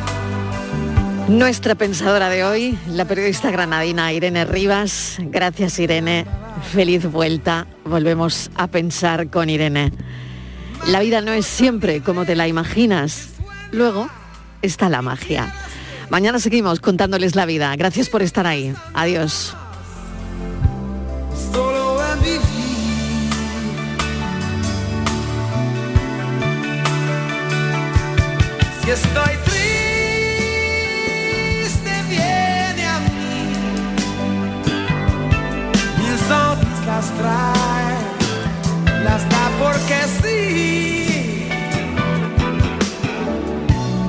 Nuestra 1.27 1.75
pensadora 1.75 2.29
de 2.29 2.43
hoy, 2.43 2.77
la 2.87 3.05
periodista 3.05 3.51
granadina 3.51 4.13
Irene 4.13 4.45
Rivas. 4.45 5.17
Gracias 5.19 5.79
Irene. 5.79 6.25
Feliz 6.71 7.05
vuelta. 7.11 7.67
Volvemos 7.85 8.51
a 8.55 8.67
pensar 8.67 9.29
con 9.29 9.49
Irene. 9.49 9.91
La 10.87 10.99
vida 10.99 11.21
no 11.21 11.31
es 11.31 11.45
siempre 11.45 12.01
como 12.01 12.25
te 12.25 12.35
la 12.35 12.47
imaginas. 12.47 13.29
Luego 13.71 14.09
está 14.61 14.89
la 14.89 15.01
magia. 15.01 15.53
Mañana 16.09 16.39
seguimos 16.39 16.79
contándoles 16.79 17.35
la 17.35 17.45
vida. 17.45 17.75
Gracias 17.75 18.09
por 18.09 18.21
estar 18.21 18.45
ahí. 18.45 18.73
Adiós. 18.93 19.55
Si 28.83 28.89
estoy 28.91 29.35
triste, 29.45 29.63
viene 32.09 32.85
a 32.85 32.99
mí. 32.99 33.53
Mis 35.99 36.19
sonrisas 36.27 37.05
trae, 37.17 37.95
las 39.05 39.21
da 39.29 39.45
porque 39.57 39.99
sí. 40.21 41.47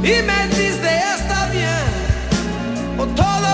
Y 0.02 0.22
me 0.22 0.48
dice, 0.48 0.90
está 1.18 1.40
bien, 1.52 1.88
o 2.98 3.06
todo 3.06 3.53